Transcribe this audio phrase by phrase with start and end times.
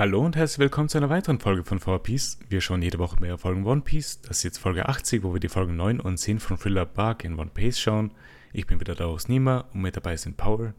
[0.00, 2.38] Hallo und herzlich willkommen zu einer weiteren Folge von 4Piece.
[2.48, 4.22] Wir schauen jede Woche mehr Folgen One Piece.
[4.22, 7.22] Das ist jetzt Folge 80, wo wir die Folgen 9 und 10 von Thriller Bark
[7.22, 8.10] in One Piece schauen.
[8.54, 10.72] Ich bin wieder Daraus Nima und mit dabei sind Paul.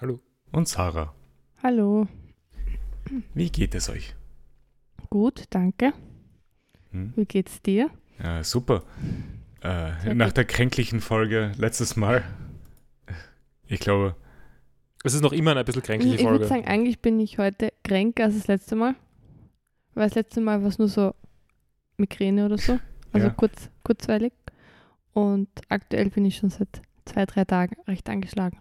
[0.00, 0.18] Hallo.
[0.50, 1.14] Und Sarah.
[1.62, 2.08] Hallo.
[3.32, 4.16] Wie geht es euch?
[5.08, 5.92] Gut, danke.
[6.90, 7.12] Hm?
[7.14, 7.92] Wie geht's dir?
[8.20, 8.82] Ja, super.
[9.62, 10.36] Äh, nach gut.
[10.36, 12.24] der kränklichen Folge letztes Mal.
[13.68, 14.16] Ich glaube,
[15.04, 16.48] Es ist noch immer eine bisschen kränkliche ich würde Folge.
[16.48, 18.94] sagen, eigentlich bin ich heute kränker als das letzte Mal.
[19.94, 21.14] Weil das letzte Mal war es nur so
[21.96, 22.78] Migräne oder so.
[23.12, 23.32] Also Ja.
[23.32, 24.32] kurz, kurzweilig.
[25.12, 28.58] Und aktuell bin ich schon seit zwei, drei Tagen recht angeschlagen.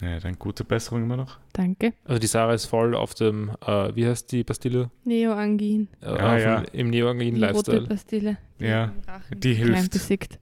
[0.00, 1.38] ja, dann gute Besserung immer noch.
[1.52, 1.92] Danke.
[2.04, 4.90] Also die Sarah ist voll auf dem, äh, wie heißt die Pastille?
[5.04, 5.86] Neoangin.
[6.00, 6.60] Äh, ja.
[6.62, 7.82] dem, Im Neoangin Die rote.
[7.82, 8.36] Pastille.
[8.58, 8.92] die Ja,
[9.36, 9.92] die klein hilft.
[9.92, 10.38] Besickt.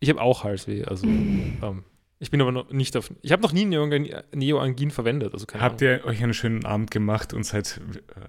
[0.00, 0.84] Ich habe auch Halsweh.
[0.84, 1.06] Also
[1.62, 1.84] ähm,
[2.20, 3.10] ich bin aber noch nicht auf.
[3.22, 5.32] Ich habe noch nie Neoangin, verwendet.
[5.34, 5.94] Also keine Habt Ahnung.
[5.98, 7.80] ihr euch einen schönen Abend gemacht und seid,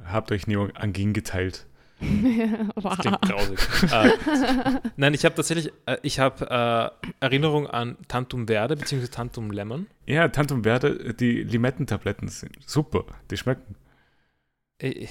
[0.05, 1.65] habt euch Neoangin geteilt?
[2.81, 3.59] Das klingt grausig.
[3.91, 4.11] äh,
[4.95, 6.49] nein, ich habe tatsächlich, äh, ich habe
[7.01, 9.07] äh, Erinnerung an Tantum Verde bzw.
[9.07, 9.85] Tantum Lemon.
[10.05, 13.03] Ja, Tantum Verde, die Limettentabletten sind super.
[13.31, 13.75] Die schmecken.
[14.81, 15.07] Äh,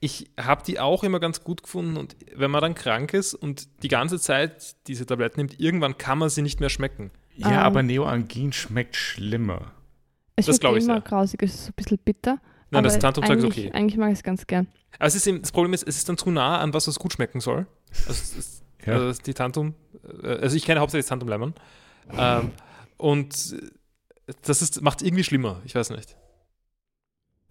[0.00, 3.68] Ich habe die auch immer ganz gut gefunden und wenn man dann krank ist und
[3.84, 7.10] die ganze Zeit diese Tabletten nimmt, irgendwann kann man sie nicht mehr schmecken.
[7.38, 7.58] Ja, Ähm.
[7.58, 9.72] aber Neoangin schmeckt schlimmer.
[10.36, 11.00] Es Das wird glaub ich immer sehr.
[11.02, 12.40] grausig, es ist so ein bisschen bitter.
[12.70, 13.76] Nein, das aber Tantumzeug ist eigentlich- okay.
[13.76, 14.66] Eigentlich mag ich es ganz gern.
[14.98, 16.98] Aber es ist eben, das Problem ist, es ist dann zu nah an was, was
[16.98, 17.66] gut schmecken soll.
[18.06, 18.94] Also, es ist, Ja.
[18.94, 19.74] also die Tantum,
[20.22, 21.54] äh, also ich kenne hauptsächlich das Tantum Lemon.
[22.12, 22.52] Ähm,
[22.96, 23.56] und
[24.42, 25.60] das ist, macht es irgendwie schlimmer.
[25.64, 26.16] Ich weiß nicht.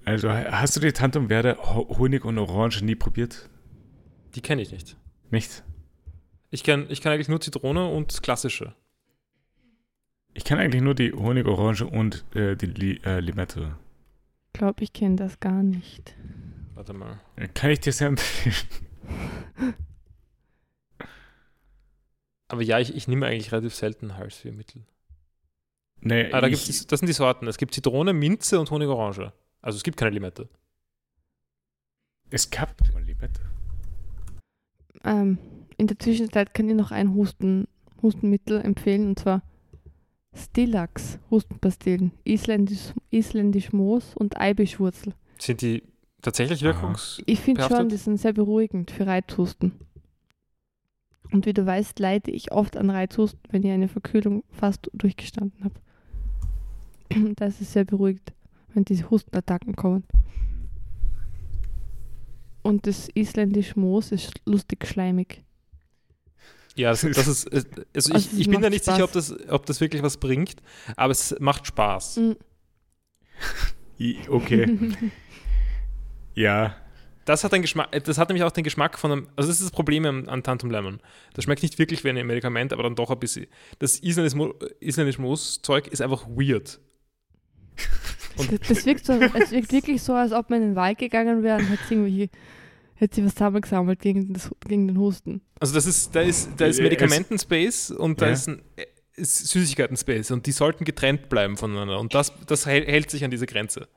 [0.05, 3.49] Also hast du die Tantum Verde Ho- Honig und Orange nie probiert?
[4.35, 4.95] Die kenne ich nicht.
[5.31, 5.63] Nicht?
[6.49, 8.73] Ich kenne ich kenn eigentlich nur Zitrone und das klassische.
[10.37, 13.75] Ich kenne eigentlich nur die Honig, Orange und äh, die Li äh, Limette.
[14.53, 16.15] Ich glaube, ich kenne das gar nicht.
[16.75, 17.19] Warte mal.
[17.35, 18.55] Äh, Kann ich dir sehr empfehlen.
[22.49, 24.83] Aber ja, ich, ich nehme eigentlich relativ selten Halswehmittel.
[26.01, 27.47] Nee, Ah, da ich, gibt's, das sind die Sorten.
[27.47, 29.33] Es gibt Zitrone, Minze und Honig-Orange.
[29.61, 30.47] Also es gibt keine Limette.
[32.29, 33.41] es gab doch mal Limette.
[35.03, 35.39] Ähm,
[35.77, 37.67] in der Zwischenzeit kann ich noch ein Husten,
[38.03, 39.41] Hustenmittel empfehlen und zwar
[40.37, 45.13] Stillax Hustenpastillen, Isländisch, Isländisch Moos und Eibischwurzel.
[45.39, 45.83] Sind die
[46.21, 47.21] tatsächlich wirkungs...
[47.25, 49.73] Ich finde schon, die sind sehr beruhigend für Reizhusten.
[51.31, 55.63] Und wie du weißt, leide ich oft an Reizhusten, wenn ich eine Verkühlung fast durchgestanden
[55.63, 55.75] habe.
[57.35, 58.33] Da ist es sehr beruhigt,
[58.73, 60.03] wenn diese Hustenattacken kommen.
[62.63, 65.43] Und das isländisch Moos ist lustig schleimig.
[66.77, 67.51] Ja, das, das ist...
[67.53, 69.29] Also, Also ich, es ich bin da nicht sicher, ob Spaß.
[69.37, 70.55] das, ob das wirklich was bringt,
[70.95, 72.19] aber es macht Spaß.
[73.99, 74.77] I- Okay,
[76.35, 76.75] ja.
[77.25, 79.27] Das hat, den Geschmack, das hat nämlich auch den Geschmack von einem...
[79.35, 81.01] Also das ist das Problem an, an Tantum Lemon.
[81.33, 83.47] Das schmeckt nicht wirklich wie ein Medikament, aber dann doch ein bisschen.
[83.79, 86.79] Das isländisch Mo- isländisch Moos-Zeug ist einfach weird.
[88.37, 90.99] Und- Das, das wirkt so, es wirkt wirklich so, als ob man in den Wald
[90.99, 92.29] gegangen wäre und hätte irgendwie
[92.99, 95.41] hätte sie was zusammengesammelt gegen, das, gegen den Husten.
[95.59, 98.33] Also das ist, da ist, da ist Äh, Medikamenten-Space und da Ja.
[98.33, 98.85] ist, ein, äh,
[99.19, 101.99] Süßigkeiten-Space und die sollten getrennt bleiben voneinander.
[101.99, 103.87] Und das, das hält, sich an diese Grenze.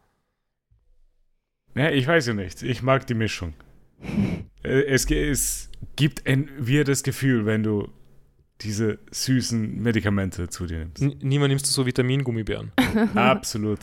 [1.74, 2.62] Ja, ich weiß ja nicht.
[2.62, 3.54] Ich mag die Mischung.
[4.62, 7.88] Äh, es, es gibt ein weirdes Gefühl, wenn du
[8.60, 11.00] diese süßen Medikamente zu dir nimmst.
[11.00, 12.70] N niemand nimmst du so Vitamingummibären.
[13.14, 13.78] Absolut.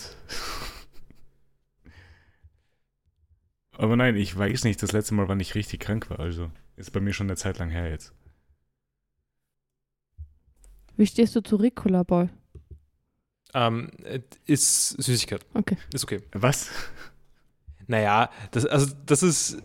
[3.78, 6.20] Aber nein, ich weiß nicht, das letzte Mal, wann ich richtig krank war.
[6.20, 8.14] Also ist bei mir schon eine Zeit lang her jetzt.
[10.96, 12.30] Wie stehst du zu Ricola Ball?
[13.54, 15.46] Ähm, äh, ist Süßigkeit.
[15.54, 15.78] Okay.
[15.94, 16.22] Ist okay.
[16.34, 16.70] Was?
[17.88, 19.64] Naja, das, also das ist.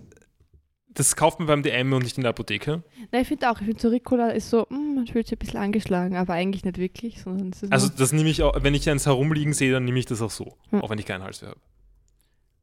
[0.94, 2.82] Das kauft man beim DM und nicht in der Apotheke.
[3.10, 5.38] Nein, ich finde auch, ich finde so Ricola ist so, mm, man fühlt sich ein
[5.38, 8.74] bisschen angeschlagen, aber eigentlich nicht wirklich, sondern es ist Also das nehme ich auch, wenn
[8.74, 10.58] ich eins herumliegen sehe, dann nehme ich das auch so.
[10.68, 10.82] Hm.
[10.82, 11.60] Auch wenn ich keinen Halsweh habe.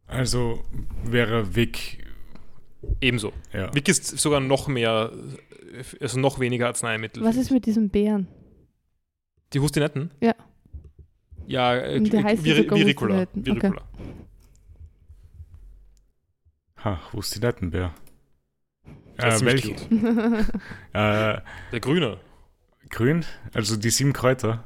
[0.09, 0.63] Also
[1.03, 2.05] wäre Vic.
[3.01, 3.31] Ebenso.
[3.53, 3.73] Ja.
[3.73, 5.11] Vic ist sogar noch mehr,
[6.01, 7.23] also noch weniger Arzneimittel.
[7.23, 8.27] was ist mit diesem Bären?
[9.53, 10.11] Die Hustinetten?
[10.21, 10.33] Ja.
[11.47, 13.21] Ja, äh, wie Ricola.
[13.21, 13.45] Hustinetten.
[13.45, 13.73] Wie Okay.
[16.83, 17.93] Ha, wo ist die Nettenbär?
[19.17, 19.65] Das ist Äh, welch,
[20.93, 21.41] äh,
[21.71, 22.19] Der Grüne.
[22.89, 23.25] grün?
[23.53, 24.63] Also die sieben Kräuter.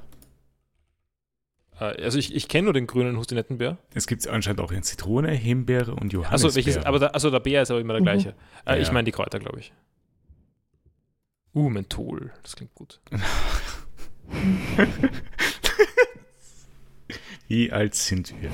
[1.92, 3.78] Äh, also ich, ich kenne nur den grünen Hustinettenbär.
[3.94, 6.32] Es gibt anscheinend auch in Zitrone, Himbeere und Johannisbeere.
[6.32, 8.06] Also welches, aber der, also der Bär ist aber immer der Mhm.
[8.06, 8.34] gleiche.
[8.66, 8.94] Äh, Ich Ja.
[8.94, 9.74] meine die Kräuter, glaube ich.
[11.56, 12.32] Uh, Menthol.
[12.42, 13.00] Das klingt gut.
[17.48, 18.52] Wie alt sind wir?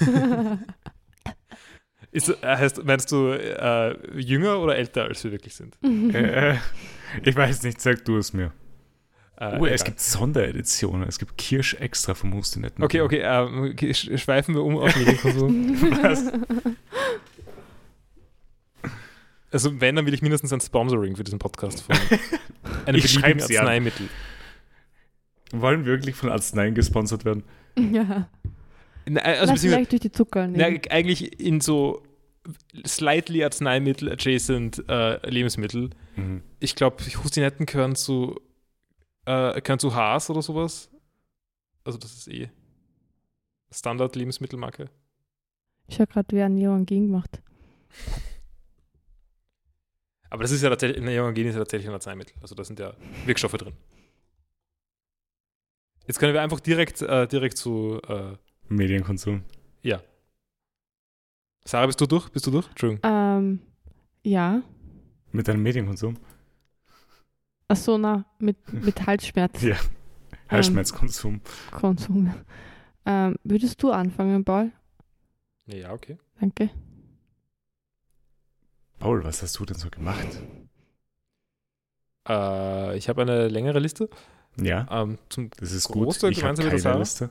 [2.12, 5.76] Ist, äh, heißt, meinst du äh, jünger oder älter, als wir wirklich sind?
[6.14, 6.56] äh,
[7.22, 8.52] ich weiß nicht, sag du es mir.
[9.40, 11.08] Äh, Oh, es gibt Sondereditionen.
[11.08, 12.84] Es gibt Kirsch extra vom Hustenetten.
[12.84, 15.80] Okay, okay, ähm, okay, sch- schweifen wir um auf Medienkonsum.
[16.02, 16.32] Was?
[19.50, 21.96] Also wenn, dann will ich mindestens ein Sponsoring für diesen Podcast von
[22.86, 23.64] einem beliebigen sie an.
[23.66, 24.08] Arzneimittel.
[25.52, 27.42] Wollen wirklich von Arzneien gesponsert werden?
[27.78, 28.28] ja.
[29.06, 30.80] Na, also Lass beziehungsweise, vielleicht durch die Zucker na, nehmen.
[30.90, 32.02] eigentlich in so
[32.86, 35.90] slightly Arzneimittel adjacent äh, Lebensmittel.
[36.14, 36.42] Mhm.
[36.60, 38.40] Ich glaube, Hustinetten gehören zu
[39.24, 40.90] äh, gehören zu Haas oder sowas.
[41.84, 42.50] Also das ist eh
[43.72, 44.90] Standard-Lebensmittelmarke.
[45.88, 47.42] Ich habe gerade wer Neon gemacht.
[50.30, 52.36] Aber das ist ja tatsächlich, Neogen ist ja tatsächlich ein Arzneimittel.
[52.40, 52.94] Also da sind ja
[53.26, 53.74] Wirkstoffe drin.
[56.06, 58.36] Jetzt können wir einfach direkt, äh, direkt zu äh,
[58.68, 59.42] Medienkonsum.
[59.82, 60.00] Ja.
[61.64, 62.28] Sarah, bist du durch?
[62.30, 62.68] Bist du durch?
[62.68, 63.00] Entschuldigung.
[63.02, 63.60] Ähm,
[64.22, 64.62] ja.
[65.32, 66.16] Mit deinem Medienkonsum?
[67.70, 69.62] Achso, na, mit, mit Halsschmerz.
[69.62, 69.76] Ja.
[70.48, 71.40] Halsschmerzkonsum.
[71.70, 72.34] Konsum.
[73.06, 74.72] Ähm, würdest du anfangen, Paul?
[75.66, 76.18] Ja, okay.
[76.40, 76.70] Danke.
[78.98, 80.26] Paul, was hast du denn so gemacht?
[82.28, 84.10] Äh, ich habe eine längere Liste.
[84.60, 86.16] Ja, Ähm, zum, das ist gut.
[86.16, 86.98] Ich habe gemeinsam mit der keine?
[86.98, 87.30] Liste.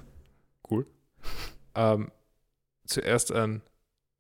[1.76, 2.12] ähm,
[2.86, 3.62] zuerst ein,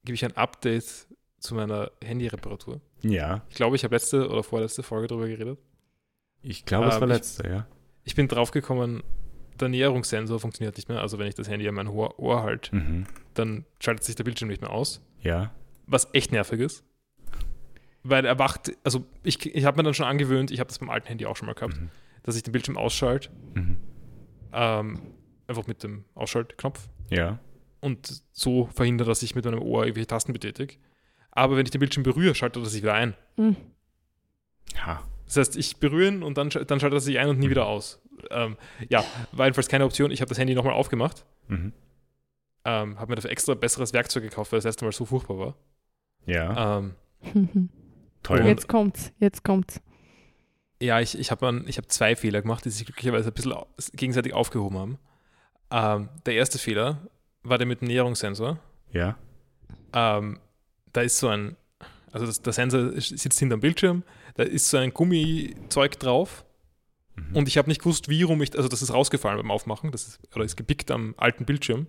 [0.03, 1.07] gebe ich ein Update
[1.39, 2.81] zu meiner Handyreparatur.
[3.01, 5.57] Ja, Ich glaube, ich habe letzte oder vorletzte Folge darüber geredet.
[6.41, 7.67] Ich glaube, es Ähm, war ich- letzter, ja.
[8.03, 9.03] Ich bin draufgekommen,
[9.59, 11.01] der Näherungssensor funktioniert nicht mehr.
[11.01, 13.05] Also wenn ich das Handy an mein Ohr, Ohr halte, Mhm.
[13.33, 15.01] dann schaltet sich der Bildschirm nicht mehr aus.
[15.21, 15.51] Ja,
[15.85, 16.83] was echt nervig ist.
[18.03, 20.89] Weil er wacht, also ich, ich habe mir dann schon angewöhnt, ich habe das beim
[20.89, 21.89] alten Handy auch schon mal gehabt, mhm.
[22.23, 23.77] dass ich den Bildschirm ausschalte, Mhm.
[24.53, 25.01] ähm,
[25.47, 27.39] einfach mit dem Ausschaltknopf ja,
[27.81, 30.75] und so verhindere, dass ich mit meinem Ohr irgendwelche Tasten betätige.
[31.31, 33.13] Aber wenn ich den Bildschirm berühre, schaltet er sich wieder ein.
[33.35, 33.55] Hm.
[35.29, 37.65] Das heißt, ich berühre ihn und dann, dann schaltet er sich ein und nie wieder
[37.65, 38.01] aus.
[38.31, 38.57] Ähm,
[38.89, 40.11] ja, war jedenfalls keine Option.
[40.11, 41.71] Ich habe das Handy nochmal aufgemacht, Mhm.
[42.65, 45.55] ähm, habe mir dafür extra besseres Werkzeug gekauft, weil das erste Mal so furchtbar war.
[46.25, 46.95] Ja, Ähm,
[48.23, 48.45] toll.
[48.45, 49.81] Jetzt kommt's, jetzt kommt's.
[50.81, 53.53] Ja, ich, ich habe hab zwei Fehler gemacht, die sich glücklicherweise ein bisschen
[53.93, 54.97] gegenseitig aufgehoben haben.
[55.71, 56.97] Ähm, der erste Fehler
[57.43, 58.59] war der mit dem Näherungssensor.
[58.91, 59.15] Ja,
[59.93, 60.39] Ähm,
[60.93, 61.55] da ist so ein,
[62.11, 64.03] also das, der Sensor sitzt hinterm Bildschirm,
[64.35, 66.45] da ist so ein Gummizeug drauf
[67.15, 67.35] Mhm.
[67.35, 70.07] und ich habe nicht gewusst, wie rum ich, also das ist rausgefallen beim Aufmachen, das
[70.07, 71.87] ist, oder ist gepickt am alten Bildschirm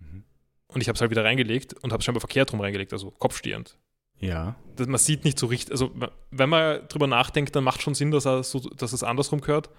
[0.00, 0.24] Mhm.
[0.68, 3.10] und ich habe es halt wieder reingelegt und habe es scheinbar verkehrt rum reingelegt, also
[3.12, 3.78] kopfstehend.
[4.18, 5.92] ja, das, man sieht nicht so richtig, also
[6.30, 9.70] wenn man drüber nachdenkt, dann macht schon Sinn, dass, er so, dass es andersrum gehört.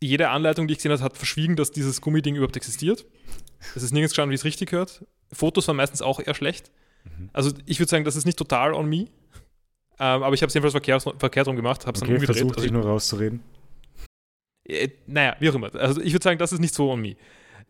[0.00, 3.06] Jede Anleitung, die ich gesehen habe, hat verschwiegen, dass dieses Gummiding überhaupt existiert.
[3.76, 5.04] Es ist nirgends gestanden, wie es richtig gehört.
[5.32, 6.70] Fotos waren meistens auch eher schlecht.
[7.04, 7.30] Mhm.
[7.32, 9.06] Also ich würde sagen, das ist nicht total on me.
[9.98, 12.36] Ähm, aber ich habe es jedenfalls verkehrt, verkehrt rum gemacht, habe es okay, dann umgedreht.
[12.36, 13.40] versuch Also dich nur rauszureden.
[14.64, 15.74] ich, äh, naja, wie auch immer.
[15.74, 17.16] Also ich würde sagen, das ist nicht so on me.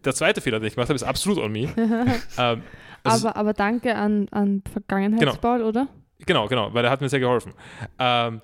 [0.04, 1.68] Der zweite Fehler, den ich gemacht habe, ist absolut on me.
[2.38, 2.62] Ähm,
[3.04, 5.88] also- aber, aber danke an, an Vergangenheitspaul, oder?
[6.24, 7.52] Genau, genau, weil er hat mir sehr geholfen.
[7.98, 8.40] Ähm,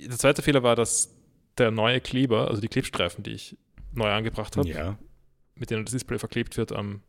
[0.00, 1.14] der zweite Fehler war, dass
[1.58, 3.56] der neue Kleber, also die Klebstreifen, die ich
[3.92, 4.98] neu angebracht habe, Ja,
[5.54, 7.02] mit denen das Display verklebt wird am,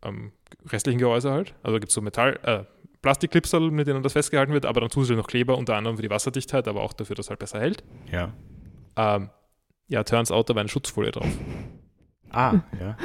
[0.00, 0.32] am
[0.66, 1.54] restlichen Gehäuse halt.
[1.62, 2.64] Also gibt es so Metall, äh,
[3.02, 6.10] Plastikklipsel, mit denen das festgehalten wird, aber dann zusätzlich noch Kleber, unter anderem für die
[6.10, 7.82] Wasserdichtheit, aber auch dafür, dass es halt besser hält.
[8.10, 8.32] ja.
[8.96, 9.30] Ähm,
[9.90, 11.26] ja, turns out, da war eine Schutzfolie drauf.
[12.30, 12.96] Ah, ja.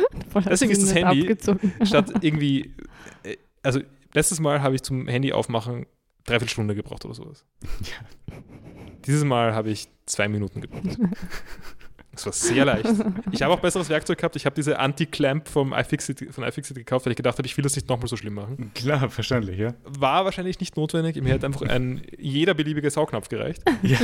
[0.48, 1.74] Deswegen ist das Handy abgezogen.
[1.84, 2.76] Statt irgendwie,
[3.24, 3.82] äh, also
[4.14, 5.88] letztes Mal habe ich zum Handy aufmachen
[6.26, 7.46] dreiviertel Stunde gebraucht oder sowas.
[9.06, 10.98] Dieses Mal habe ich zwei Minuten gebraucht.
[12.16, 12.90] Das war sehr leicht.
[13.32, 14.36] Ich habe auch besseres Werkzeug gehabt.
[14.36, 17.64] Ich habe diese Anti-Clamp vom iFixit, von iFixit gekauft, weil ich gedacht habe, ich will
[17.64, 18.72] das nicht nochmal so schlimm machen.
[18.74, 19.74] Klar, verständlich, ja.
[19.84, 21.22] War wahrscheinlich nicht notwendig.
[21.22, 23.62] Mir hätte einfach ein jeder beliebige Saugnapf gereicht.
[23.84, 24.00] Ja,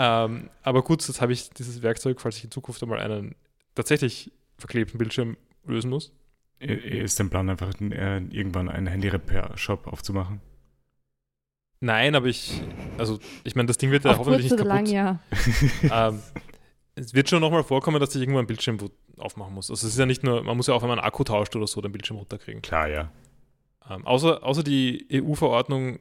[0.00, 3.34] Ähm, aber gut, jetzt habe ich dieses Werkzeug, falls ich in Zukunft einmal einen
[3.74, 6.12] tatsächlich verklebten Bildschirm lösen muss.
[6.60, 10.40] ist dein Plan einfach äh, irgendwann einen Handy-Repair-Shop aufzumachen?
[11.80, 12.60] Nein, aber ich,
[12.96, 14.66] also ich meine, das Ding wird ja Auf hoffentlich nicht kaputt.
[14.66, 15.20] lang, ja.
[16.08, 16.20] ähm,
[16.98, 18.78] es wird schon nochmal vorkommen, dass ich irgendwo ein Bildschirm
[19.18, 19.70] aufmachen muss.
[19.70, 21.54] Also es ist ja nicht nur, man muss ja auch, wenn man einen Akku tauscht
[21.56, 22.62] oder so, den Bildschirm runterkriegen.
[22.62, 23.10] Klar, ja.
[23.90, 25.98] Ähm, außer, außer die EU-Verordnung,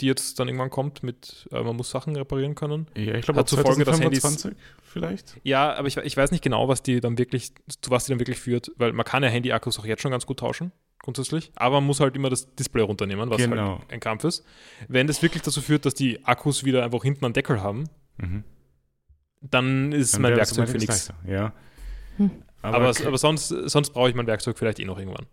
[0.00, 2.86] die jetzt dann irgendwann kommt mit, äh, man muss Sachen reparieren können.
[2.96, 5.36] Ja, ich glaube, Hat zur Folge, dass Handys- 2025 vielleicht.
[5.42, 8.20] Ja, aber ich, ich weiß nicht genau, was die dann wirklich, zu was die dann
[8.20, 10.70] wirklich führt, weil man kann ja Handy-Akkus auch jetzt schon ganz gut tauschen,
[11.02, 11.50] grundsätzlich.
[11.56, 13.80] Aber man muss halt immer das Display runternehmen, was Genau.
[13.80, 14.44] halt ein Kampf ist.
[14.86, 18.44] Wenn das wirklich dazu führt, dass die Akkus wieder einfach hinten einen Deckel haben, Mhm.
[19.50, 21.12] Dann ist Dann mein Werkzeug für nichts.
[21.26, 21.52] Ja.
[22.16, 22.30] Hm.
[22.62, 25.26] Aber, aber, sonst, sonst brauche ich mein Werkzeug vielleicht eh noch irgendwann.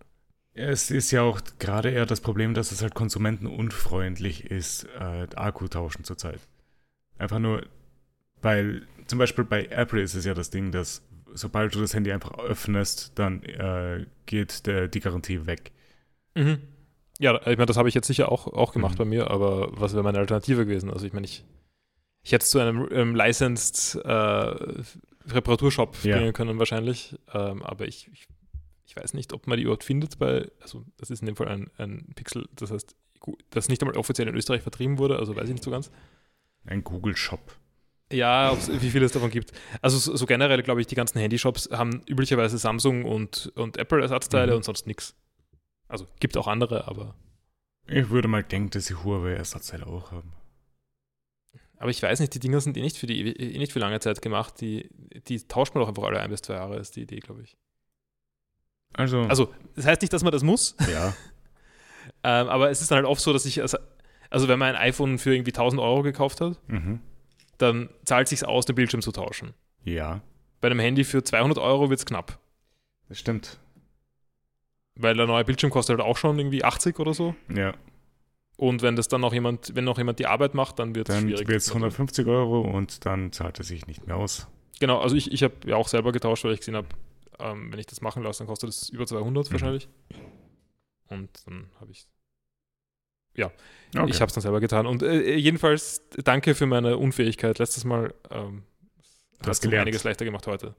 [0.53, 5.67] Es ist ja auch gerade eher das Problem, dass es halt konsumentenunfreundlich ist, äh, Akku
[5.67, 6.41] tauschen zurzeit.
[7.17, 7.63] Einfach nur,
[8.41, 11.03] weil zum Beispiel bei Apple ist es ja das Ding, dass
[11.33, 15.71] sobald du das Handy einfach öffnest, dann äh, geht der, die Garantie weg.
[16.35, 16.59] Mhm.
[17.19, 18.97] Ja, ich meine, das habe ich jetzt sicher auch, auch gemacht mhm.
[18.97, 20.89] bei mir, aber was wäre meine Alternative gewesen?
[20.89, 21.45] Also ich meine, ich,
[22.23, 24.83] ich hätte es zu einem ähm, licensed äh,
[25.27, 26.31] Reparaturshop ja.
[26.31, 28.27] können wahrscheinlich, ähm, aber ich, ich,
[28.85, 31.47] ich, weiß nicht, ob man die überhaupt findet bei, also das ist in dem Fall
[31.47, 32.95] ein, ein Pixel, das heißt,
[33.49, 35.91] das nicht einmal offiziell in Österreich vertrieben wurde, also weiß ich nicht so ganz.
[36.65, 37.55] Ein Google-Shop.
[38.11, 39.51] Ja, wie viel es davon gibt.
[39.81, 44.51] Also so, so generell, glaube ich, die ganzen Handyshops haben üblicherweise Samsung und, und Apple-Ersatzteile
[44.51, 44.57] mhm.
[44.57, 45.15] und sonst nichts.
[45.87, 47.15] Also gibt auch andere, aber.
[47.87, 50.33] Ich würde mal denken, dass sie Huawei-Ersatzteile auch haben.
[51.81, 53.99] Aber ich weiß nicht, die Dinger sind eh nicht für, die, eh nicht für lange
[53.99, 54.61] Zeit gemacht.
[54.61, 54.87] Die,
[55.27, 57.57] die tauscht man doch einfach alle ein bis zwei Jahre, ist die Idee, glaube ich.
[58.93, 60.75] Also, also, das heißt nicht, dass man das muss.
[60.91, 61.07] Ja.
[62.23, 63.79] ähm, aber es ist dann halt oft so, dass ich, also,
[64.29, 66.99] also wenn man ein iPhone für irgendwie 1000 Euro gekauft hat, mhm.
[67.57, 69.55] dann zahlt es sich aus, den Bildschirm zu tauschen.
[69.83, 70.21] Ja.
[70.59, 72.37] Bei einem Handy für 200 Euro wird es knapp.
[73.09, 73.59] Das stimmt.
[74.93, 77.33] Weil der neue Bildschirm kostet halt auch schon irgendwie 80 oder so.
[77.49, 77.73] Ja.
[78.57, 81.19] Und wenn das dann noch jemand, wenn noch jemand die Arbeit macht, dann wird es
[81.19, 81.39] schwierig.
[81.39, 84.47] Dann wird es 150 Euro und dann zahlt es sich nicht mehr aus.
[84.79, 86.87] Genau, also ich, ich habe ja auch selber getauscht, weil ich gesehen habe,
[87.39, 89.51] ähm, wenn ich das machen lasse, dann kostet es über 200 mhm.
[89.51, 89.89] wahrscheinlich.
[91.07, 92.07] Und dann habe ich
[93.35, 93.51] ja,
[93.95, 94.09] okay.
[94.09, 94.85] ich habe es dann selber getan.
[94.85, 97.59] Und äh, jedenfalls danke für meine Unfähigkeit.
[97.59, 98.63] Letztes Mal ähm,
[99.41, 99.83] du hast gelernt.
[99.83, 100.75] einiges leichter gemacht heute.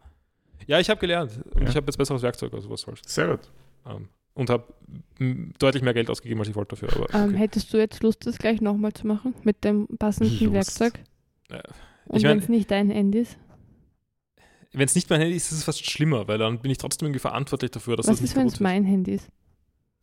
[0.67, 1.33] Ja, ich habe gelernt.
[1.55, 1.69] Und ja.
[1.69, 3.01] ich habe jetzt besseres Werkzeug, also was soll's.
[3.07, 3.51] Sehr gut.
[3.87, 4.73] Ähm, und habe
[5.59, 6.89] deutlich mehr Geld ausgegeben, als ich wollte dafür.
[6.95, 7.39] Aber, ähm, okay.
[7.39, 9.35] hättest du jetzt Lust, das gleich nochmal zu machen?
[9.45, 10.81] Mit dem passenden Lust.
[10.81, 11.01] Werkzeug?
[11.51, 11.63] Ja.
[12.07, 13.39] Und wenn es nicht dein Handy ist?
[14.73, 17.07] Wenn es nicht mein Handy ist, ist es fast schlimmer, weil dann bin ich trotzdem
[17.07, 19.29] irgendwie verantwortlich dafür, dass Was ist, wenn es mein Handy ist?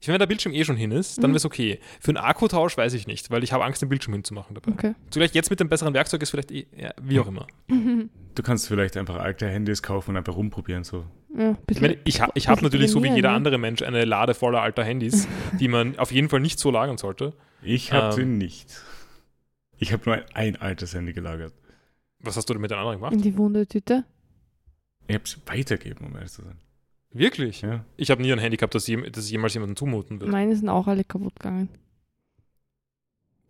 [0.01, 1.33] Ich meine, wenn der Bildschirm eh schon hin ist, dann mhm.
[1.33, 1.79] wäre es okay.
[1.99, 4.71] Für einen Akkutausch weiß ich nicht, weil ich habe Angst, den Bildschirm hinzumachen dabei.
[4.71, 4.95] Okay.
[5.09, 7.47] Zugleich jetzt mit dem besseren Werkzeug ist vielleicht eh, ja, wie auch immer.
[8.35, 10.85] Du kannst vielleicht einfach alte Handys kaufen und einfach rumprobieren.
[10.85, 11.03] So.
[11.37, 13.35] Ja, ich meine, ich, ha, ich habe natürlich so wie jeder ne?
[13.35, 15.27] andere Mensch eine Lade voller alter Handys,
[15.59, 17.33] die man auf jeden Fall nicht so lagern sollte.
[17.61, 18.81] Ich habe ähm, sie nicht.
[19.77, 21.53] Ich habe nur ein altes Handy gelagert.
[22.19, 23.11] Was hast du denn mit den anderen gemacht?
[23.11, 24.05] In die Wundertüte.
[25.07, 26.59] Ich habe es weitergegeben, um ehrlich zu sein.
[27.11, 27.61] Wirklich?
[27.61, 27.85] Ja.
[27.97, 30.31] Ich habe nie ein Handy gehabt, das, das jemals jemandem zumuten wird.
[30.31, 31.69] Meine sind auch alle kaputt gegangen.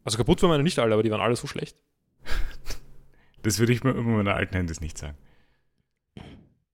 [0.04, 1.78] Also kaputt waren meine nicht alle, aber die waren alle so schlecht.
[3.44, 5.18] das würde ich mir immer meiner alten Handys nicht sagen.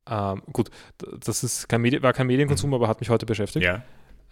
[0.07, 2.75] Ähm, gut, das ist kein Medi war kein Medienkonsum, mhm.
[2.75, 3.65] aber hat mich heute beschäftigt.
[3.65, 3.83] Ja.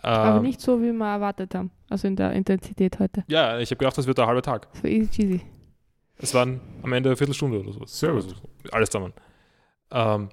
[0.04, 1.72] Ähm, aber nicht so, wie wir erwartet haben.
[1.90, 3.24] Also in der Intensität heute.
[3.28, 4.68] Ja, ich habe gedacht, das wird der halbe Tag.
[4.80, 5.42] So easy cheesy.
[6.18, 7.86] Es waren am Ende eine Viertelstunde oder so.
[7.86, 8.24] Sehr gut.
[8.24, 8.36] Also,
[8.72, 9.14] alles zusammen.
[9.92, 10.30] Ähm,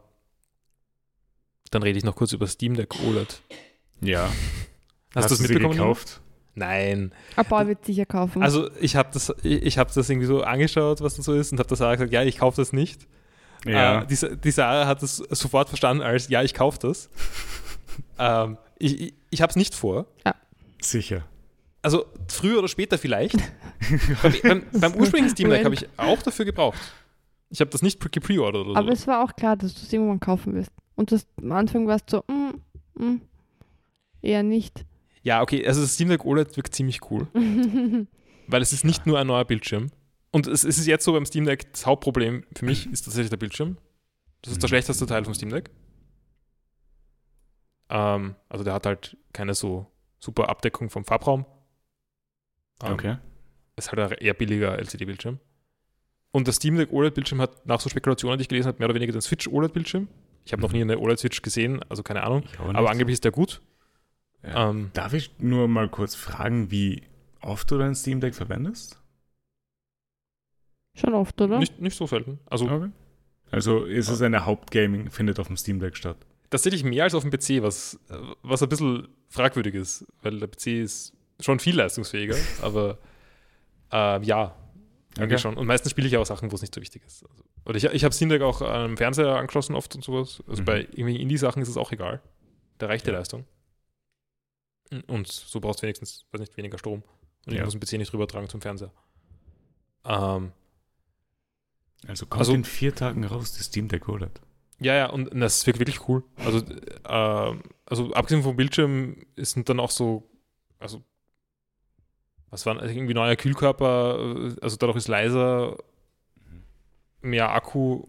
[1.71, 3.41] dann rede ich noch kurz über Steam Deck OLED.
[4.01, 4.25] Ja.
[5.15, 5.77] Hast, Hast du das mitbekommen?
[5.77, 6.21] gekauft?
[6.55, 7.13] Nein.
[7.37, 8.43] Aber wird sicher kaufen.
[8.43, 11.59] Also ich habe das, ich habe das irgendwie so angeschaut, was das so ist, und
[11.59, 13.07] habe das Sarah gesagt, ja, ich kaufe das nicht.
[13.65, 14.03] Ja.
[14.03, 17.09] Äh, die, die, Sarah hat das sofort verstanden als, ja, ich kaufe das.
[18.19, 20.07] ähm, ich ich, ich habe es nicht vor.
[20.27, 20.35] Ja.
[20.81, 21.25] Sicher.
[21.83, 23.37] Also früher oder später vielleicht.
[24.23, 26.79] beim, beim, beim ursprünglichen Steam Deck habe ich auch dafür gebraucht.
[27.49, 28.93] Ich habe das nicht gepreordert oder Aber so.
[28.93, 30.71] es war auch klar, dass du es irgendwann kaufen wirst.
[31.01, 33.21] Und das, am Anfang warst du so, mm, mm,
[34.21, 34.85] eher nicht.
[35.23, 37.27] Ja, okay, also das Steam Deck OLED wirkt ziemlich cool.
[38.47, 39.93] weil es ist nicht nur ein neuer Bildschirm.
[40.31, 43.31] Und es, es, ist jetzt so beim Steam Deck, das Hauptproblem für mich ist tatsächlich
[43.31, 43.79] der Bildschirm.
[44.43, 44.73] Das ist der mhm.
[44.73, 45.71] schlechteste Teil vom Steam Deck.
[47.89, 49.87] Ähm, also der hat halt keine so
[50.19, 51.47] super Abdeckung vom Farbraum.
[52.83, 53.17] Ähm, okay.
[53.77, 55.41] Ist halt ein eher billiger LCD-Bildschirm.
[56.31, 58.97] Und das Steam Deck OLED-Bildschirm hat nach so Spekulationen, die ich gelesen habe, mehr oder
[58.97, 60.07] weniger den Switch OLED-Bildschirm.
[60.51, 62.43] Ich habe noch nie eine OLED-Switch gesehen, also keine Ahnung.
[62.59, 63.61] Aber angeblich ist der gut.
[64.43, 64.71] Ja.
[64.71, 67.05] Ähm, Darf ich nur mal kurz fragen, wie
[67.41, 69.01] oft du dein Steam Deck verwendest?
[70.97, 71.61] Schon oft, oder?
[71.61, 72.41] Nicht, nicht so selten.
[72.47, 72.91] Also, okay.
[73.53, 76.17] also ist es eine Hauptgaming, findet auf dem Steam Deck statt?
[76.51, 78.01] Tatsächlich mehr als auf dem PC, was,
[78.43, 82.99] was ein bisschen fragwürdig ist, weil der PC ist schon viel leistungsfähiger, aber
[83.93, 84.57] äh, ja,
[85.25, 85.39] okay.
[85.39, 85.57] schon.
[85.57, 87.25] Und meistens spiele ich auch Sachen, wo es nicht so wichtig ist.
[87.29, 90.43] Also, oder ich, ich habe Steam Deck auch am Fernseher angeschlossen oft und sowas.
[90.47, 90.67] Also mhm.
[90.67, 92.21] bei irgendwie Indie-Sachen ist es auch egal.
[92.79, 93.45] Da reicht die Leistung.
[95.07, 97.03] Und so brauchst du wenigstens, weiß nicht, weniger Strom.
[97.47, 98.93] Und ich muss den PC nicht rüber tragen zum Fernseher.
[100.05, 100.53] Ähm,
[102.07, 104.41] also kommt also, in vier Tagen raus, das Steam Deck OLED.
[104.81, 106.25] Ja, ja, und das wirkt wirklich cool.
[106.37, 110.31] Also, äh, also abgesehen vom Bildschirm sind dann auch so,
[110.79, 111.05] also
[112.51, 115.77] was waren irgendwie neuer Kühlkörper, also dadurch ist leiser
[117.23, 118.05] mehr Akku.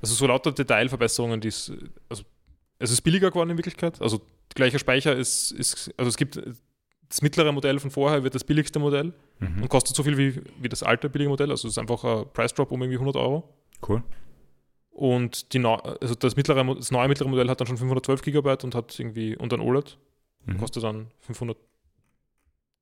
[0.00, 1.72] Also so lauter Detailverbesserungen, die es,
[2.08, 2.22] also
[2.78, 4.00] es ist billiger geworden in Wirklichkeit.
[4.00, 4.20] Also
[4.54, 6.40] gleicher Speicher ist, ist, also es gibt
[7.08, 9.62] das mittlere Modell von vorher wird das billigste Modell Mhm.
[9.62, 11.50] und kostet so viel wie, wie das alte billige Modell.
[11.52, 13.48] Also es ist einfach ein Price Drop um irgendwie 100 Euro.
[13.88, 14.02] Cool.
[14.90, 18.64] Und die, neu- also das, mittlere, das neue mittlere Modell hat dann schon 512 Gigabyte
[18.64, 19.96] und hat irgendwie, und ein OLED,
[20.46, 20.58] Mhm.
[20.58, 21.06] kostet dann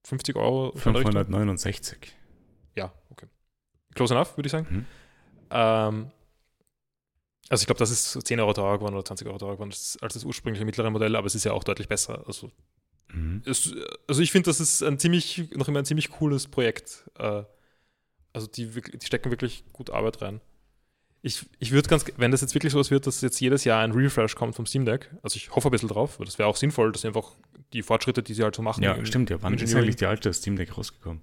[0.07, 0.71] 550 Euro.
[0.75, 1.11] so in der Richtung.
[1.13, 2.15] 569.
[2.75, 3.27] Ja, okay.
[3.93, 4.67] Close enough, würde ich sagen.
[4.69, 4.85] Mhm.
[5.49, 6.11] Ähm,
[7.49, 9.71] also ich glaube, das ist so 10 Euro teurer geworden oder 20 Euro teurer geworden
[9.71, 12.23] als das ursprüngliche mittlere Modell, aber es ist ja auch deutlich besser.
[12.27, 12.51] Also,
[13.13, 13.41] Mhm.
[13.45, 13.73] es,
[14.07, 17.09] also ich finde, das ist ein ziemlich, noch immer ein ziemlich cooles Projekt.
[17.17, 17.43] Äh,
[18.33, 20.41] also die, die stecken wirklich gut Arbeit rein.
[21.23, 23.91] Ich, ich würde ganz, wenn das jetzt wirklich so wird, dass jetzt jedes Jahr ein
[23.91, 26.55] Refresh kommt vom Steam Deck, also ich hoffe ein bisschen drauf, weil das wäre auch
[26.55, 27.31] sinnvoll, dass sie einfach
[27.73, 28.83] die Fortschritte, die sie halt so machen.
[28.83, 29.41] Ja, im- stimmt ja.
[29.41, 31.21] Wann ist eigentlich die alte Steam Deck rausgekommen?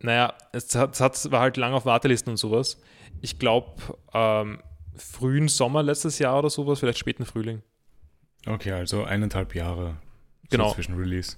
[0.00, 2.80] Naja, es, hat, es hat, war halt lange auf Wartelisten und sowas.
[3.20, 3.74] Ich glaube,
[4.12, 4.60] ähm,
[4.96, 7.62] frühen Sommer letztes Jahr oder sowas, vielleicht späten Frühling.
[8.46, 9.96] Okay, also eineinhalb Jahre
[10.42, 10.72] so Genau.
[10.74, 11.36] zwischen Release.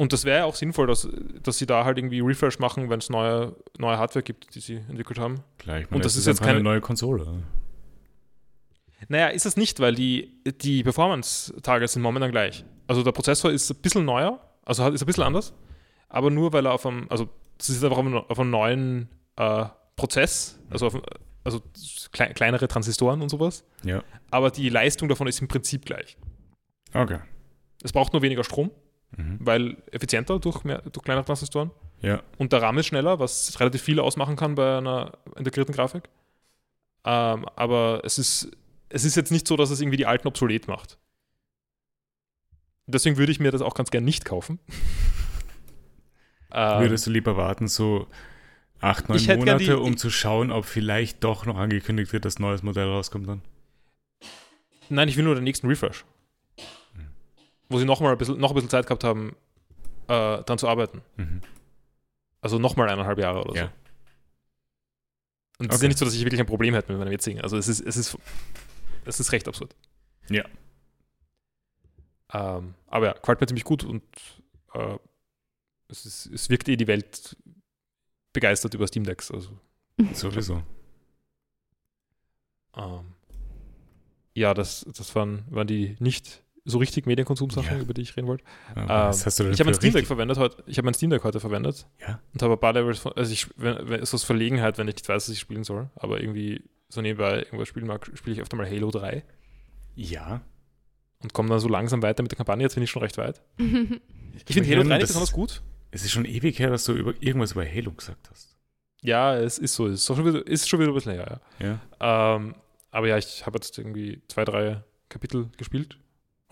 [0.00, 1.06] Und das wäre ja auch sinnvoll, dass,
[1.42, 4.76] dass sie da halt irgendwie Refresh machen, wenn es neue, neue Hardware gibt, die sie
[4.76, 5.42] entwickelt haben.
[5.58, 5.90] Gleich.
[5.92, 7.26] Und das ist jetzt keine- neue Konsole.
[9.08, 12.64] Naja, ist es nicht, weil die, die Performance-Tage sind momentan gleich.
[12.86, 15.52] Also der Prozessor ist ein bisschen neuer, also ist ein bisschen anders,
[16.08, 17.28] aber nur weil er auf einem, also
[17.58, 19.66] es ist einfach auf einem, neuen äh,
[19.96, 21.02] Prozess, also, auf,
[21.44, 21.60] also
[22.12, 23.64] klei kleinere Transistoren und sowas.
[23.84, 24.02] Ja.
[24.30, 26.16] Aber die Leistung davon ist im Prinzip gleich.
[26.94, 27.18] Okay.
[27.82, 28.70] Es braucht nur weniger Strom,
[29.16, 29.38] Mhm.
[29.40, 31.70] weil effizienter durch, mehr, durch kleinere Transistoren.
[32.00, 32.22] Ja.
[32.38, 36.08] Und der RAM ist schneller, was relativ viel ausmachen kann bei einer integrierten Grafik.
[37.04, 38.50] Ähm, aber es ist,
[38.88, 40.98] es ist jetzt nicht so, dass es irgendwie die alten obsolet macht.
[42.86, 44.58] Deswegen würde ich mir das auch ganz gern nicht kaufen.
[46.52, 48.06] ähm, Würdest du lieber warten, so
[48.80, 52.42] acht, neun Monate, die- um zu schauen, ob vielleicht doch noch angekündigt wird, dass ein
[52.42, 53.42] neues Modell rauskommt dann?
[54.88, 56.04] nein, ich will nur den nächsten Refresh.
[57.70, 59.34] Wo sie noch mal ein bisschen, noch ein bisschen Zeit gehabt haben,
[60.08, 61.00] äh, dran zu arbeiten.
[61.16, 61.40] Mhm.
[62.42, 63.56] Also nochmal eineinhalb Jahre oder so.
[63.56, 63.72] Ja.
[65.58, 65.84] Und es ist Okay.
[65.84, 67.40] ja nicht so, dass ich wirklich ein Problem hätte mit meinem jetzigen.
[67.40, 68.18] Also es ist, es ist,
[69.04, 69.74] es ist recht absurd.
[70.28, 70.44] Ja.
[72.32, 74.02] Ähm, aber ja, gefällt mir ziemlich gut und
[74.74, 74.96] äh,
[75.88, 77.36] es, ist, es wirkt eh die Welt
[78.32, 79.30] begeistert über Steam Decks.
[79.30, 79.50] Also,
[80.14, 80.62] Sowieso.
[82.76, 83.14] ähm,
[84.34, 87.82] ja, das, das waren, waren die nicht so richtig Medienkonsumsachen, Ja.
[87.82, 88.44] über die ich reden wollte.
[88.74, 90.62] Aber Ähm, was hast du denn Ich habe mein Steam Deck verwendet heute.
[90.66, 92.20] Ich habe mein Steam Deck heute verwendet Ja.
[92.32, 94.94] und habe ein paar Levels von, also ich, wenn, wenn, ist aus Verlegenheit, wenn ich
[94.96, 98.42] nicht weiß, was ich spielen soll, aber irgendwie so nebenbei irgendwas spielen mag, spiele ich
[98.42, 99.22] öfter mal Halo 3
[99.94, 100.40] Ja.
[101.22, 102.62] und komme dann so langsam weiter mit der Kampagne.
[102.64, 103.40] Jetzt bin ich schon recht weit.
[104.32, 105.62] Ich finde kann mich Halo 3 erinnern, nicht besonders gut.
[105.90, 108.56] Es ist schon ewig her, dass du über irgendwas über Halo gesagt hast.
[109.02, 109.86] Ja, es ist so.
[109.88, 111.78] Es ist schon wieder, ist schon wieder ein bisschen länger, ja.
[112.00, 112.36] Ja.
[112.36, 112.54] Ähm,
[112.92, 115.98] aber ja, ich habe jetzt irgendwie zwei, drei Kapitel gespielt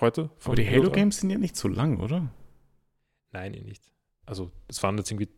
[0.00, 0.30] heute.
[0.44, 0.82] Aber die Halo 3.
[0.84, 2.30] Halo-Games sind ja nicht so lang, oder?
[3.32, 3.82] Nein, eh nicht.
[4.26, 5.28] Also, es waren jetzt irgendwie.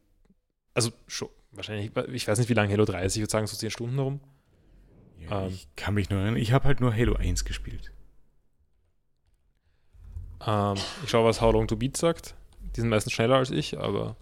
[0.74, 1.28] Also, schon.
[1.52, 3.16] Wahrscheinlich, ich weiß nicht, wie lange Halo 3 ist.
[3.16, 4.20] Ich würde sagen, so 10 Stunden herum.
[5.18, 5.48] Ja, Ähm.
[5.48, 6.40] ich kann mich nur erinnern.
[6.40, 7.92] Ich habe halt nur Halo 1 gespielt.
[10.46, 12.34] Ähm, ich schaue, was How Long to Beat sagt.
[12.76, 14.16] Die sind meistens schneller als ich, aber.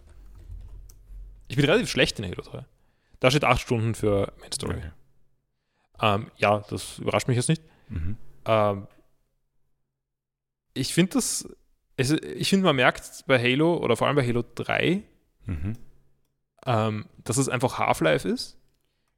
[1.49, 2.65] Ich bin relativ schlecht in Halo 3.
[3.21, 4.77] Da steht 8 Stunden für Main Story.
[4.77, 4.91] Okay.
[6.01, 7.63] Ähm, ja, das überrascht mich jetzt nicht.
[7.89, 8.17] Mhm.
[8.45, 8.87] Ähm,
[10.79, 11.49] ich finde das,
[11.97, 15.03] es, ich finde, man merkt bei Halo oder vor allem bei Halo 3,
[15.47, 15.77] Mhm.
[16.67, 18.59] ähm, dass es einfach Half-Life ist.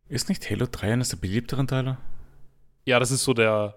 [0.09, 1.99] Ist nicht Halo 3 eines der beliebteren Teile?
[2.85, 3.75] Ja, das ist so der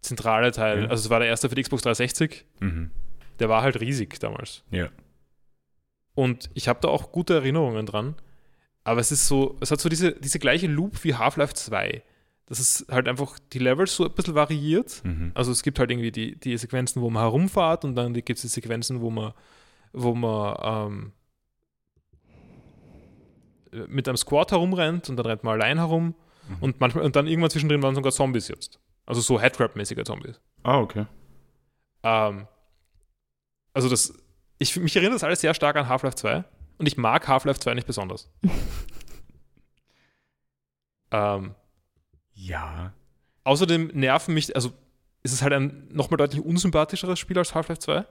[0.00, 0.84] zentrale Teil.
[0.84, 0.88] Ja.
[0.88, 2.44] Also es war der erste für die Xbox 360.
[2.60, 2.90] Mhm.
[3.38, 4.64] Der war halt riesig damals.
[4.70, 4.88] Ja.
[6.14, 8.16] Und ich habe da auch gute Erinnerungen dran.
[8.84, 12.02] Aber es ist so, es hat so diese, diese gleiche Loop wie Half-Life 2.
[12.52, 15.00] Das ist halt einfach die Levels so ein bisschen variiert.
[15.04, 15.30] Mhm.
[15.32, 18.42] Also es gibt halt irgendwie die, die Sequenzen, wo man herumfahrt und dann gibt es
[18.42, 19.32] die Sequenzen, wo man,
[19.94, 21.12] wo man
[23.72, 26.14] ähm, mit einem Squad herumrennt und dann rennt man allein herum
[26.48, 26.56] Mhm.
[26.60, 28.80] und manchmal und dann irgendwann zwischendrin waren sogar Zombies jetzt.
[29.06, 30.40] Also so Headcrab-mäßige Zombies.
[30.64, 31.06] Ah, okay.
[32.02, 32.46] Ähm,
[33.72, 34.12] also das,
[34.58, 36.44] ich, mich erinnert das alles sehr stark an Half-Life 2
[36.78, 38.28] und ich mag Half-Life 2 nicht besonders.
[41.12, 41.54] ähm,
[42.46, 42.92] Ja.
[43.44, 44.72] Außerdem nerven mich, also
[45.22, 48.04] ist es halt ein nochmal deutlich unsympathischeres Spiel als Half-Life 2,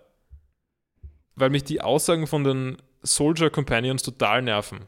[1.36, 4.80] weil mich die Aussagen von den Soldier Companions total nerven.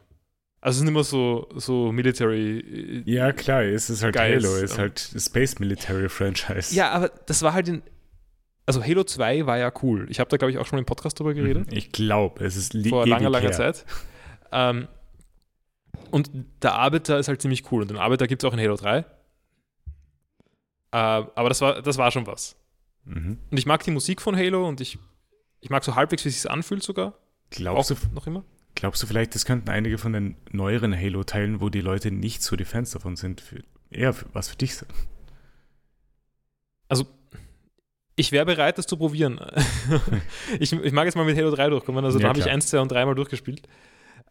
[0.60, 2.58] Also es sind immer so, so Military.
[2.60, 4.78] äh, Ja, klar, es ist halt Geiles, Halo, es ist ja.
[4.78, 6.74] halt Space Military Franchise.
[6.74, 7.82] Ja, aber das war halt in.
[8.66, 10.06] Also Halo 2 war ja cool.
[10.08, 11.70] Ich habe da, glaube ich, auch schon im Podcast drüber geredet.
[11.70, 11.76] Mhm.
[11.76, 13.52] Ich glaube, es ist vor langer, langer.
[13.52, 13.84] Zeit.
[14.52, 14.88] Ähm,
[16.10, 16.30] und
[16.62, 17.82] der Arbeiter ist halt ziemlich cool.
[17.82, 19.04] Und den Arbeiter gibt es auch in Halo 3.
[20.94, 22.56] Äh, aber das war, das war schon was.
[23.04, 23.38] Mhm.
[23.50, 24.96] Und ich mag die Musik von Halo und ich,
[25.60, 27.14] ich mag so halbwegs, wie es sich anfühlt sogar.
[27.50, 28.44] Glaubst, du, Auch noch immer.
[28.76, 32.54] glaubst du vielleicht, das könnten einige von den neueren Halo-Teilen, wo die Leute nicht so
[32.54, 34.88] die Fans davon sind, für, eher für, was für dich sein?
[38.16, 39.40] Ich wäre bereit, das zu probieren.
[40.60, 42.04] ich, ich mag jetzt mal mit Halo 3 durchkommen.
[42.04, 42.54] Also Ja, da habe ich klar.
[42.54, 43.66] 1, 2 und 3 mal durchgespielt.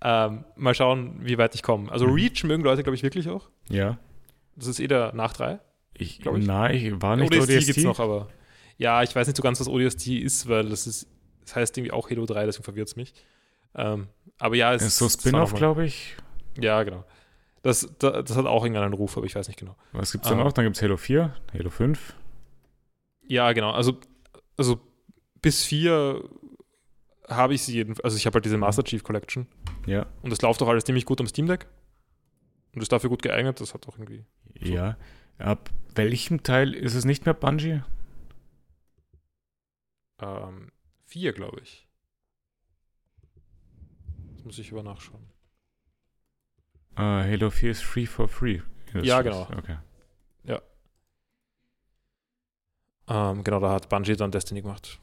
[0.02, 1.92] Ähm, mal schauen, wie weit ich komme.
[1.92, 2.14] Also Mhm.
[2.14, 3.50] Reach mögen Leute, glaube ich, wirklich auch.
[3.68, 3.98] Ja.
[4.56, 5.60] Das ist eh der nach 3.
[6.04, 6.46] Ich, Glaub ich.
[6.46, 7.66] Nein, ich war nicht ODST, ODST.
[7.66, 8.28] gibt es noch, aber
[8.78, 11.08] ja, ich weiß nicht so ganz, was ODST ist, weil das ist,
[11.42, 13.14] das heißt irgendwie auch Halo 3, deswegen verwirrt es mich.
[13.76, 14.08] Ähm,
[14.40, 16.16] aber ja, es ist so es Spin-off, glaube ich.
[16.60, 17.04] Ja, genau.
[17.64, 19.76] Das, das, das hat auch irgendeinen Ruf, aber ich weiß nicht genau.
[19.94, 20.44] Was gibt's dann Ah.
[20.44, 20.52] auch?
[20.54, 22.16] Dann gibt es Halo 4, Halo 5.
[23.28, 23.72] Ja, genau.
[23.72, 23.98] Also,
[24.58, 24.80] also
[25.42, 26.22] bis 4
[27.30, 29.48] habe ich sie jeden Also ich habe halt diese Master Chief Collection
[29.86, 30.06] Ja.
[30.24, 31.68] und das läuft auch alles ziemlich gut am Steam Deck.
[32.76, 33.62] Und ist dafür gut geeignet.
[33.62, 34.26] Das hat auch irgendwie.
[34.60, 34.98] Ja.
[35.38, 37.82] Ab welchem Teil ist es nicht mehr Bungie?
[40.20, 40.72] Ähm,
[41.06, 41.88] 4, glaube ich.
[44.36, 45.26] Das muss ich über nachschauen.
[46.96, 48.62] Ah, Halo 4 ist free for free.
[49.02, 49.48] Ja, ist- genau.
[49.58, 49.78] Okay.
[53.06, 54.98] Ähm, genau, da hat Bungie dann Destiny gemacht.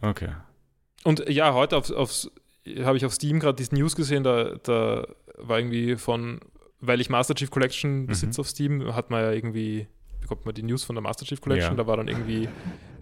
[0.00, 0.34] Okay.
[1.04, 2.30] Und ja, heute aufs, aufs,
[2.78, 6.40] habe ich auf Steam gerade diese News gesehen, da, da war irgendwie von,
[6.80, 9.86] weil ich Master Chief Collection besitze auf Steam, hat man ja irgendwie,
[10.20, 11.76] bekommt man die News von der Master Chief Collection, Ja.
[11.76, 12.48] da war dann irgendwie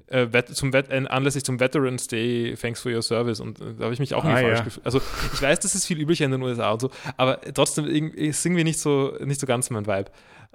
[0.08, 3.84] äh, zum Vet, äh, anlässlich zum Veterans Day, thanks for your service und äh, da
[3.84, 4.64] habe ich mich auch Ah, falsch ja.
[4.64, 4.84] gefühlt.
[4.86, 5.00] Also
[5.32, 8.64] ich weiß, das ist viel üblicher in den USA und so, aber trotzdem ist irgendwie
[8.64, 10.10] nicht so, nicht so ganz mein Vibe.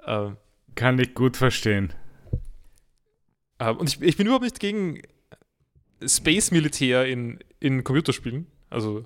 [0.06, 0.36] Ähm,
[0.76, 1.92] Kann ich gut verstehen.
[3.58, 5.02] Ähm, und ich, ich bin überhaupt nicht gegen
[6.06, 8.46] Space-Militär in, in Computerspielen.
[8.70, 9.04] Also,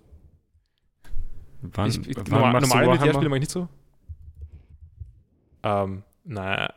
[1.62, 2.86] Wann, ich, ich, wann normal, normale?
[2.88, 3.68] Militärspiele mag ich nicht so.
[5.62, 6.72] Ähm, naja,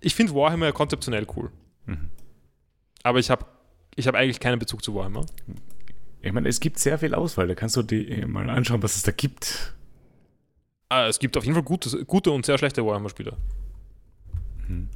[0.00, 1.50] ich finde Warhammer ja konzeptionell cool.
[1.86, 2.10] Mhm.
[3.02, 3.46] Aber ich habe
[3.96, 5.24] ich hab eigentlich keinen Bezug zu Warhammer.
[6.22, 7.48] Ich meine, es gibt sehr viel Auswahl.
[7.48, 9.74] Da kannst du dir mal anschauen, was es da gibt.
[10.88, 13.36] Ah, es gibt auf jeden Fall gute, gute und sehr schlechte Warhammer-Spiele.
[14.68, 14.88] Mhm.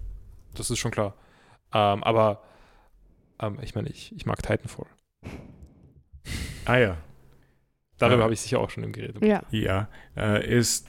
[0.54, 1.14] Das ist schon klar.
[1.72, 2.42] Ähm, aber
[3.40, 4.87] ähm, ich meine, ich, ich mag Titanfall.
[6.64, 6.96] Ah ja.
[7.98, 8.22] Darüber Ja.
[8.24, 9.22] habe ich sicher auch schon im geredet.
[9.24, 9.42] Ja.
[9.50, 9.88] Ja.
[10.16, 10.88] Äh, ist.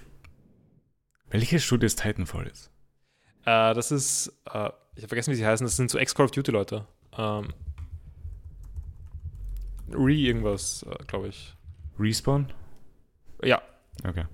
[1.30, 2.72] Welche Studie ist Titanfall ist?
[3.46, 6.32] Äh, das ist, äh, ich habe vergessen, wie sie heißen, das sind so Ex-Call of
[6.32, 6.86] Duty-Leute.
[7.18, 7.54] Ähm,
[9.92, 11.56] Re irgendwas, äh, glaube ich.
[12.00, 12.52] Respawn?
[13.44, 13.62] Ja,
[14.06, 14.26] Okay.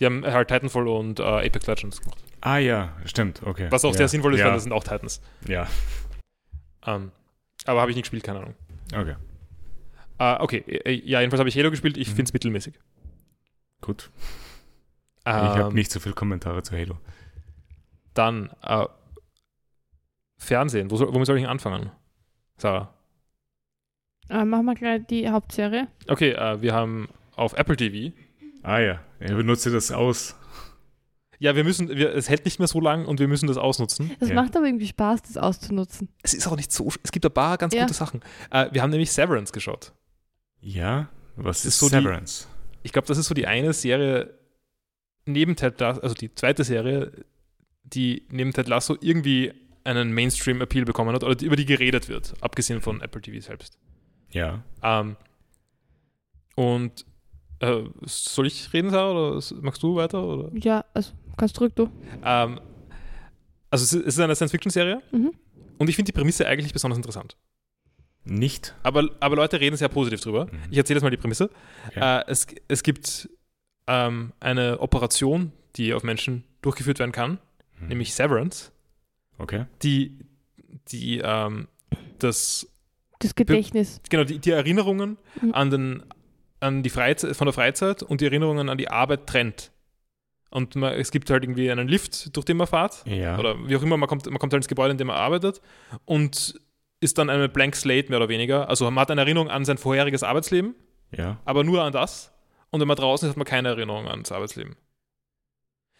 [0.00, 2.22] die haben halt Titanfall und äh, Apex Legends gemacht.
[2.42, 3.68] Ah ja, stimmt, okay.
[3.70, 3.96] Was auch ja.
[3.98, 4.46] sehr sinnvoll ist, ja.
[4.46, 5.20] weil das sind auch Titans.
[5.46, 5.66] Ja,
[6.86, 7.10] Ähm,
[7.64, 8.54] aber habe ich nicht gespielt, keine Ahnung.
[8.94, 9.16] okay.
[10.18, 12.16] Äh, okay, äh, ja, jedenfalls habe ich Halo gespielt, ich Mhm.
[12.16, 12.74] finde es mittelmäßig.
[13.80, 14.10] Gut.
[15.26, 16.98] Ähm, ich habe nicht so viele Kommentare zu Halo.
[18.14, 18.86] Dann, äh,
[20.38, 21.90] Fernsehen, Wo soll, womit soll ich denn anfangen?
[22.58, 22.92] Sarah.
[24.28, 25.88] Äh, machen wir gleich die Hauptserie.
[26.08, 28.14] Okay, äh, wir haben auf Apple TV
[28.62, 30.34] Ah ja, ich benutze das aus.
[31.38, 34.10] Ja, wir müssen, wir, es hält nicht mehr so lang und wir müssen das ausnutzen.
[34.20, 34.34] Es Ja.
[34.34, 36.08] macht aber irgendwie Spaß, das auszunutzen.
[36.22, 37.82] Es ist auch nicht so, es gibt ein paar ganz Ja.
[37.82, 38.22] gute Sachen.
[38.50, 39.92] Äh, wir haben nämlich Severance geschaut.
[40.60, 42.48] Ja, was ist ist, so die- Severance?
[42.82, 44.34] Ich glaube, das ist so die eine Serie
[45.26, 47.12] neben Ted Lasso, also die zweite Serie,
[47.84, 49.52] die neben Ted Lasso irgendwie
[49.84, 53.78] einen Mainstream-Appeal bekommen hat oder die, über die geredet wird, abgesehen von Apple TV selbst.
[54.30, 54.62] Ja.
[54.82, 55.16] Ähm,
[56.56, 57.04] und
[57.60, 60.22] äh, soll ich reden, Sarah, oder magst du weiter?
[60.24, 60.50] Oder?
[60.58, 61.88] Ja, also kannst zurück, du.
[62.24, 62.60] Ähm,
[63.70, 65.32] also es ist, es ist eine Science-Fiction-Serie Mhm.
[65.78, 67.36] und ich finde die Prämisse eigentlich besonders interessant.
[68.24, 68.74] Nicht?
[68.82, 70.46] Aber, aber Leute reden sehr positiv drüber.
[70.46, 70.58] Mhm.
[70.70, 71.48] Ich erzähle jetzt mal die Prämisse.
[71.88, 72.00] Okay.
[72.20, 73.28] Äh, es, es gibt
[73.86, 77.38] ähm, eine Operation, die auf Menschen durchgeführt werden kann,
[77.78, 77.88] Mhm.
[77.88, 78.72] nämlich Severance,
[79.38, 79.66] Okay.
[79.82, 80.18] die,
[80.88, 81.68] die ähm,
[82.18, 82.66] das,
[83.18, 84.00] Das Gedächtnis.
[84.08, 85.54] genau, die, die Erinnerungen Mhm.
[85.54, 86.02] an, den,
[86.60, 89.72] an die Freizeit, von der Freizeit und die Erinnerungen an die Arbeit trennt.
[90.50, 93.04] Und man, es gibt halt irgendwie einen Lift, durch den man fährt.
[93.06, 93.38] Ja.
[93.38, 95.60] Oder wie auch immer, man kommt, man kommt halt ins Gebäude, in dem man arbeitet
[96.06, 96.58] und
[97.00, 98.68] ist dann eine Blank Slate mehr oder weniger.
[98.70, 100.74] Also man hat eine Erinnerung an sein vorheriges Arbeitsleben,
[101.14, 101.38] Ja.
[101.44, 102.32] aber nur an das.
[102.70, 104.76] Und wenn man draußen ist, hat man keine Erinnerung ans Arbeitsleben.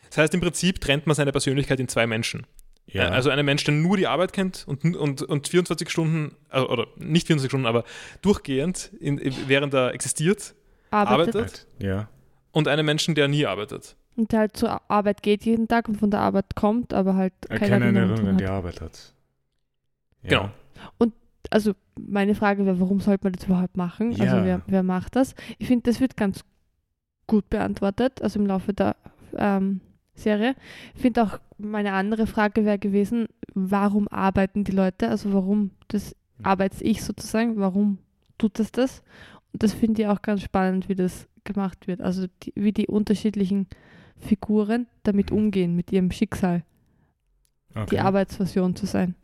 [0.08, 2.46] Das heißt, im Prinzip trennt man seine Persönlichkeit in zwei Menschen.
[2.86, 3.08] Ja.
[3.08, 6.86] Also einen Mensch, der nur die Arbeit kennt und, und, und 24 Stunden, äh, oder
[6.96, 7.84] nicht 24 Stunden, aber
[8.22, 10.54] durchgehend, in, während er existiert,
[10.90, 11.34] Arbeitet.
[11.34, 11.66] arbeitet.
[11.80, 12.08] ja.
[12.52, 13.96] und einen Menschen, der nie arbeitet.
[14.16, 17.34] Und der halt zur Arbeit geht jeden Tag und von der Arbeit kommt, aber halt
[17.48, 18.46] Er keine keine Erinnerung Erinnerung an die.
[18.46, 19.12] Arbeit hat.
[20.22, 20.52] Ja.
[20.98, 21.12] Genau.
[21.50, 24.12] Also meine Frage wäre, warum sollte man das überhaupt machen?
[24.12, 24.24] Ja.
[24.24, 25.34] Also wer, wer macht das?
[25.58, 26.44] Ich finde, das wird ganz
[27.26, 28.96] gut beantwortet, also im Laufe der
[29.36, 29.80] ähm,
[30.14, 30.54] Serie.
[30.94, 35.08] Ich finde auch, meine andere Frage wäre gewesen, warum arbeiten die Leute?
[35.08, 37.58] Also warum das arbeite ich sozusagen?
[37.58, 37.98] Warum
[38.38, 39.02] tut das das?
[39.52, 42.00] Und das finde ich auch ganz spannend, wie das gemacht wird.
[42.00, 43.66] Also die, wie die unterschiedlichen
[44.18, 46.62] Figuren damit umgehen, mit ihrem Schicksal,
[47.74, 47.98] die Okay.
[47.98, 49.14] Arbeitsversion zu sein.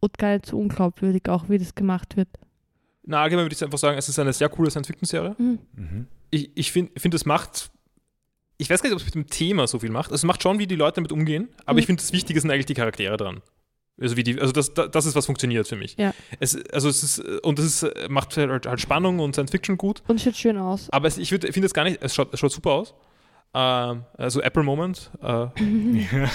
[0.00, 2.28] Und gar nicht so unglaubwürdig auch, wie das gemacht wird.
[3.04, 5.34] Na, allgemein würde ich einfach sagen, es ist eine sehr coole Science-Fiction-Serie.
[5.38, 5.58] Mhm.
[5.74, 6.06] Mhm.
[6.30, 7.70] Ich, ich finde, find, es macht.
[8.58, 10.10] Ich weiß gar nicht, ob es mit dem Thema so viel macht.
[10.12, 11.78] Es macht schon, wie die Leute damit umgehen, aber Mhm.
[11.78, 13.42] ich finde, das Wichtige sind eigentlich die Charaktere dran.
[14.00, 15.96] Also, wie die, also das, das das ist, was funktioniert für mich.
[15.96, 16.12] Ja.
[16.38, 20.02] Es, also es ist, und es ist, macht halt, halt Spannung und Science Fiction gut.
[20.06, 20.90] Und schaut schön aus.
[20.90, 22.94] Aber es, ich finde es gar nicht, es schaut, es schaut super aus.
[23.54, 25.10] Ähm, also Apple Moment.
[25.22, 25.46] Äh,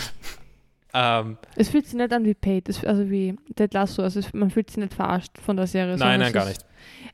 [0.93, 4.01] ähm, Es fühlt sich nicht an wie Paid, es, also wie Ted Lasso.
[4.01, 5.97] Also es, man fühlt sich nicht verarscht von der Serie.
[5.97, 6.63] nein, nein, gar nicht.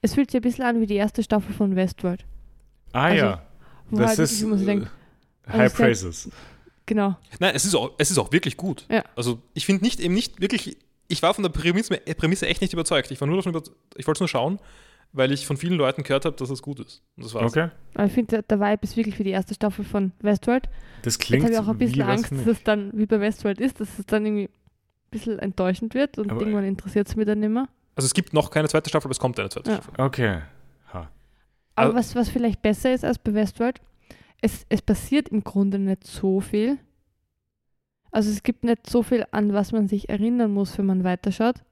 [0.02, 2.26] Es fühlt sich ein bisschen an wie die erste Staffel von Westworld.
[2.98, 3.42] Ah Also, ja,
[3.90, 6.30] Wo das halt ist wirklich so denkt, äh, also High Praises.
[6.86, 7.16] genau.
[7.40, 8.86] Nein, es ist auch, es ist auch wirklich gut.
[8.90, 9.04] Ja.
[9.16, 12.74] Also ich finde nicht, eben nicht wirklich, ich war von der Prämisse, Prämisse echt nicht
[12.74, 13.12] überzeugt.
[13.12, 13.62] Ich war nur davon über,
[13.96, 14.60] ich wollte es nur schauen,
[15.14, 17.02] weil ich von vielen Leuten gehört habe, dass es gut ist.
[17.16, 17.52] Und das war's.
[17.52, 17.70] Okay.
[17.94, 20.68] Aber ich finde, der, der Vibe ist wirklich wie die erste Staffel von Westworld.
[21.04, 23.20] Das Jetzt klingt habe ich auch ein bisschen Angst, für dass es dann wie bei
[23.22, 27.16] Westworld ist, dass es dann irgendwie ein bisschen enttäuschend wird und Aber- irgendwann interessiert es
[27.16, 27.70] mich dann nicht mehr.
[27.96, 29.76] Also es gibt noch keine zweite Staffel, aber es kommt eine zweite Ja.
[29.78, 29.94] Staffel.
[29.98, 30.40] Okay.
[31.78, 33.82] Aber was, was vielleicht besser ist als bei Westworld,
[34.42, 36.78] es, es passiert im Grunde nicht so viel.
[38.12, 41.64] Also es gibt nicht so viel, an was man sich erinnern muss, wenn man weiterschaut.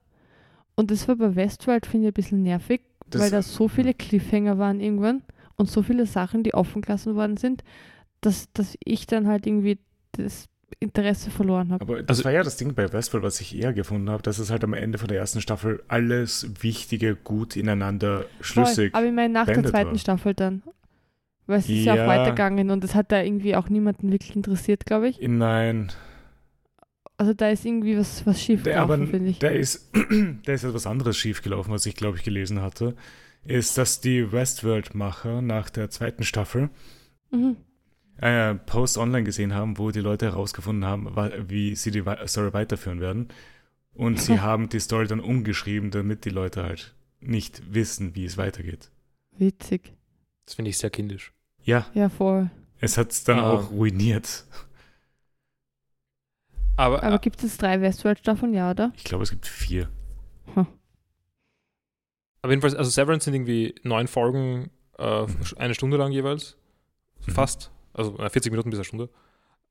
[0.74, 3.94] Und das war bei Westworld, finde ich, ein bisschen nervig, Das- weil da so viele
[3.94, 5.22] Cliffhanger waren irgendwann
[5.56, 7.64] und so viele Sachen, die offen gelassen worden sind,
[8.20, 9.78] dass, dass ich dann halt irgendwie
[10.12, 10.46] das
[10.80, 11.82] Interesse verloren habe.
[11.82, 14.38] Aber das Also- war ja das Ding bei Westworld, was ich eher gefunden habe, dass
[14.38, 18.94] es halt am Ende von der ersten Staffel alles Wichtige gut ineinander schlüssig.
[18.94, 19.98] Aber ich meine nach der zweiten war.
[19.98, 20.62] Staffel dann.
[21.46, 22.04] Weil es ist ja Ja.
[22.04, 25.20] auch weitergegangen und es hat da irgendwie auch niemanden wirklich interessiert, glaube ich.
[25.20, 25.92] Nein,
[27.18, 29.38] Also da ist irgendwie was, was schief gelaufen, finde ich.
[29.38, 29.90] da ist,
[30.44, 32.94] da ist etwas anderes schiefgelaufen, was ich glaube ich gelesen hatte,
[33.44, 36.68] ist, dass die Westworld-Macher nach der zweiten Staffel
[37.30, 37.56] Mhm.
[38.18, 41.14] Einen Post online gesehen haben, wo die Leute herausgefunden haben,
[41.50, 43.28] wie sie die Story weiterführen werden.
[43.94, 48.36] Und sie haben die Story dann umgeschrieben, damit die Leute halt nicht wissen, wie es
[48.36, 48.90] weitergeht.
[49.38, 49.92] Witzig.
[50.44, 51.32] Das finde ich sehr kindisch.
[51.64, 52.50] Ja, Ja, voll.
[52.80, 53.50] es hat es dann Ah.
[53.52, 54.44] auch ruiniert.
[56.76, 58.92] Aber, Aber gibt es drei Westworld-Staffeln, ja, oder?
[58.96, 59.88] Ich glaube, es gibt vier.
[62.42, 65.26] aber jedenfalls, also Severance sind irgendwie neun Folgen, äh,
[65.56, 66.56] eine Stunde lang jeweils.
[67.26, 67.32] Mhm.
[67.32, 67.72] Fast.
[67.96, 69.08] Also äh, 40 Minuten bis eine Stunde.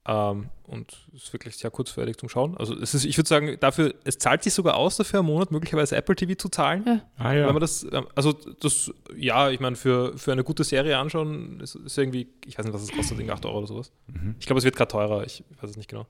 [0.07, 2.55] Ähm, und ist wirklich sehr kurzweilig zum Schauen.
[2.57, 5.49] Also es ist, ich würde sagen, dafür, es zahlt sich sogar aus, dafür im Monat
[5.49, 7.01] möglicherweise Apple TV zu zahlen.
[7.17, 7.47] Ah ja.
[7.47, 11.59] Wenn man das, ähm, also das, ja, ich meine, für, für eine gute Serie anschauen,
[11.59, 13.91] ist, ist irgendwie, ich weiß nicht, was es kostet, irgendwie 8 Euro oder sowas.
[14.07, 14.35] Mhm.
[14.39, 16.05] Ich glaube, es wird gerade teurer, ich weiß es nicht genau.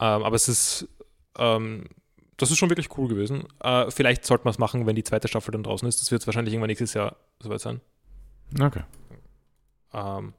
[0.00, 0.88] Ähm, aber es ist,
[1.38, 1.84] ähm,
[2.36, 3.44] das ist schon wirklich cool gewesen.
[3.60, 6.00] Äh, vielleicht sollte man es machen, wenn die zweite Staffel dann draußen ist.
[6.00, 7.80] Das wird wahrscheinlich irgendwann nächstes Jahr soweit sein.
[8.60, 8.82] Okay.
[9.92, 10.34] Ähm,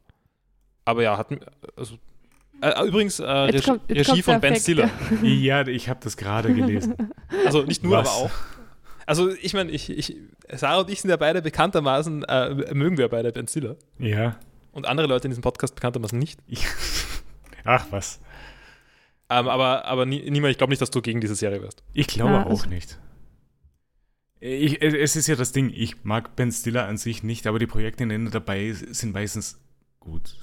[0.85, 1.27] aber ja, hat,
[1.75, 1.97] also,
[2.61, 4.89] äh, übrigens, äh, Regie, Jetzt kommt, Regie von Ben Stiller.
[5.23, 6.95] Ja, ich habe das gerade gelesen.
[7.45, 8.07] Also nicht nur, Was?
[8.07, 8.31] aber auch.
[9.05, 10.15] Also ich meine, ich, ich,
[10.53, 13.75] Sarah und ich sind ja beide bekanntermaßen, äh, mögen wir beide Ben Stiller.
[13.99, 14.37] Ja.
[14.71, 16.39] Und andere Leute in diesem Podcast bekanntermaßen nicht.
[16.47, 16.65] Ich,
[17.65, 18.19] ach was.
[19.29, 21.83] Ähm, aber aber nie, niemand, ich glaube nicht, dass du gegen diese Serie wärst.
[21.93, 22.99] Ich glaube Ja, auch also- nicht.
[24.39, 27.65] Ich, es ist ja das Ding, ich mag Ben Stiller an sich nicht, aber die
[27.67, 29.59] Projekte, in denen er dabei ist, sind meistens
[29.99, 30.35] gut.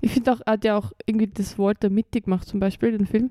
[0.00, 3.06] Ich finde auch, er hat ja auch irgendwie das Walter Mitty gemacht, zum Beispiel, den
[3.06, 3.30] Film.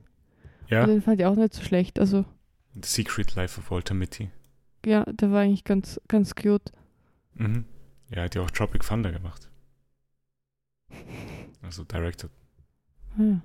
[0.69, 1.99] Ja, Und den fand ich auch nicht so schlecht.
[1.99, 2.25] Also,
[2.75, 4.29] The Secret Life of Walter Mitty.
[4.85, 6.71] ja, der war eigentlich ganz, ganz cute.
[7.35, 7.65] Mhm.
[8.09, 9.49] Er hat ja auch Tropic Thunder gemacht.
[11.63, 12.29] Also directed.
[13.17, 13.41] Ah,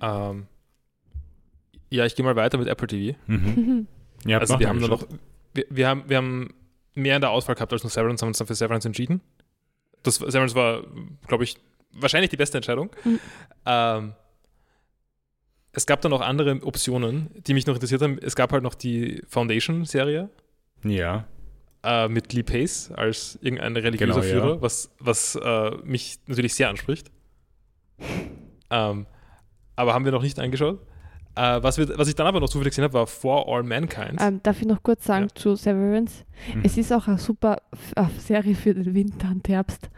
[0.00, 0.30] ja.
[0.30, 0.46] Ähm,
[1.90, 3.16] ja, ich gehe mal weiter mit Apple TV.
[3.26, 3.86] Mhm.
[4.24, 5.06] Ja, also wir haben nur noch,
[5.54, 6.52] wir, wir, haben, wir haben
[6.94, 9.20] mehr in der Auswahl gehabt als nur Severance, haben uns dann für Severance entschieden.
[10.02, 10.82] Das Severance war,
[11.26, 11.56] glaube ich,
[11.92, 12.90] wahrscheinlich die beste Entscheidung.
[13.04, 13.20] Mhm.
[13.66, 14.12] Ähm,
[15.72, 18.18] es gab dann noch andere Optionen, die mich noch interessiert haben.
[18.22, 20.30] Es gab halt noch die Foundation-Serie
[20.84, 21.26] Ja.
[21.82, 24.32] äh, mit Lee Pace als irgendein religiöser Genau, ja.
[24.32, 27.10] Führer, was, was äh, mich natürlich sehr anspricht.
[28.70, 29.06] Ähm,
[29.74, 30.80] aber haben wir noch nicht angeschaut.
[31.36, 34.18] Äh, was, wir, was ich dann aber noch zufällig gesehen habe, war For All Mankind.
[34.20, 36.24] Ähm, darf ich noch kurz sagen zu Severance?
[36.54, 36.62] Mhm.
[36.64, 37.58] Es ist auch eine super
[37.94, 39.90] äh, Serie für den Winter und Herbst.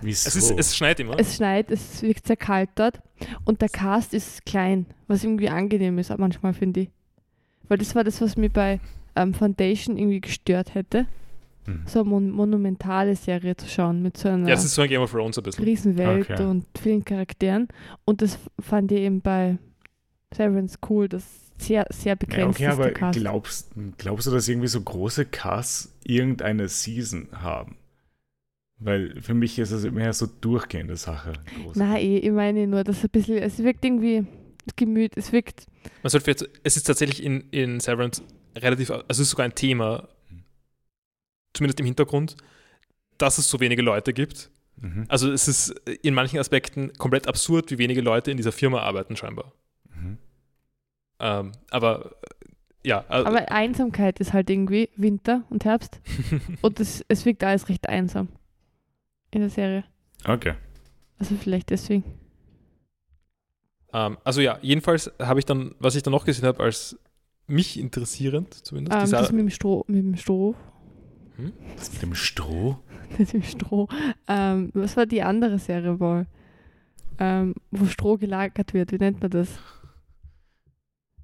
[0.00, 0.28] Wieso?
[0.28, 1.18] es, ist, es schneit immer.
[1.18, 3.00] Es schneit, es wirkt sehr kalt dort
[3.44, 6.90] und der Cast ist klein, was irgendwie angenehm ist manchmal, finde ich.
[7.68, 8.80] Weil das war das, was mir bei
[9.16, 11.06] ähm, Foundation irgendwie gestört hätte.
[11.66, 11.82] Mhm.
[11.84, 14.88] so eine mon monumentale Serie zu schauen mit so einer Ja, das ist so ein
[14.88, 15.62] Game of Thrones ein bisschen.
[15.62, 16.42] Riesenwelt Okay.
[16.42, 17.68] und vielen Charakteren.
[18.06, 19.58] Und das fand ich eben bei
[20.34, 21.24] Severance cool, dass
[21.58, 23.18] sehr, sehr Ja, begrenzt okay, ist aber der Cast.
[23.18, 27.76] glaubst, glaubst du, dass irgendwie so große Casts irgendeine Season haben?
[28.78, 31.34] Weil für mich ist es mehr so durchgehende Sache.
[31.74, 34.26] Nein, ich, ich meine nur, dass ein bisschen, es wirkt irgendwie
[34.76, 35.66] gemüt, es wirkt,
[36.02, 38.22] Man sollte vielleicht, es ist tatsächlich in, in Severance
[38.56, 40.08] relativ, also es ist sogar ein Thema,
[41.52, 42.36] zumindest im Hintergrund,
[43.18, 44.50] dass es so wenige Leute gibt.
[44.76, 45.04] Mhm.
[45.08, 45.70] Also es ist
[46.02, 49.52] in manchen Aspekten komplett absurd, wie wenige Leute in dieser Firma arbeiten scheinbar.
[51.20, 56.00] Ähm, aber äh, ja, äh, aber Einsamkeit ist halt irgendwie Winter und Herbst
[56.62, 58.28] und es, es wirkt alles recht einsam
[59.30, 59.84] in der Serie.
[60.26, 60.54] Okay.
[61.18, 62.04] Also vielleicht deswegen.
[63.92, 66.98] ähm, also ja, jedenfalls habe ich dann, was ich dann noch gesehen habe, als
[67.46, 70.54] mich interessierend zumindest, Ähm, dieser, das mit dem Stroh, mit dem Stroh,
[71.76, 72.78] Das mit dem Stroh?
[73.18, 73.88] mit dem Stroh.
[74.28, 76.26] Ähm, was war die andere Serie wohl?
[77.18, 79.58] Ähm, wo Stroh gelagert wird, wie nennt man das?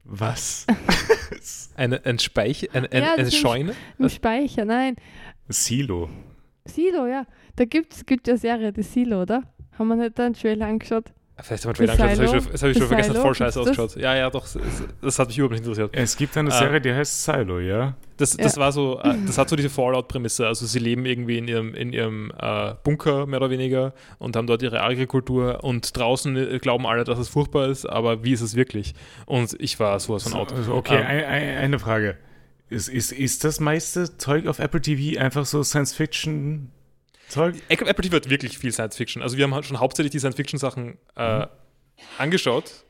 [0.08, 0.66] Was?
[1.76, 3.72] eine, ein Speicher, ein, ein, Ja, eine Scheune.
[3.98, 4.14] Im Was?
[4.14, 4.96] Speicher, nein.
[5.48, 6.08] Silo.
[6.64, 7.26] Silo, ja.
[7.56, 9.42] Da gibt's, gibt ja eine Serie, die Silo, oder?
[9.78, 11.12] Haben wir nicht da einen Trailer angeschaut?
[11.42, 13.22] Vielleicht haben wir angeschaut, das habe ich schon, das hab ich schon Das vergessen, hat
[13.22, 13.96] voll scheiße ausgeschaut.
[13.96, 14.58] Ja, ja, doch, das,
[15.02, 15.90] das hat mich überhaupt nicht interessiert.
[15.92, 16.58] Es gibt eine Ah.
[16.58, 17.94] Serie, die heißt Silo, ja?
[18.16, 20.46] Das, das war so, äh, das hat so diese Fallout-Prämisse.
[20.46, 24.46] Also sie leben irgendwie in ihrem, in ihrem äh, Bunker mehr oder weniger und haben
[24.46, 28.40] dort ihre Agrikultur und draußen äh, glauben alle, dass es furchtbar ist, aber wie ist
[28.40, 28.94] es wirklich?
[29.26, 30.54] Und ich war sowas von out.
[30.54, 32.16] Also, okay, Ähm, ein, ein, eine Frage.
[32.70, 36.70] Ist, ist, ist das meiste Zeug auf Apple TV einfach so Science-Fiction-Zeug?
[37.34, 39.22] Apple Apple TV hat wirklich viel Science Fiction.
[39.22, 41.46] Also wir haben halt schon hauptsächlich die Science Fiction Sachen äh,
[42.18, 42.84] angeschaut.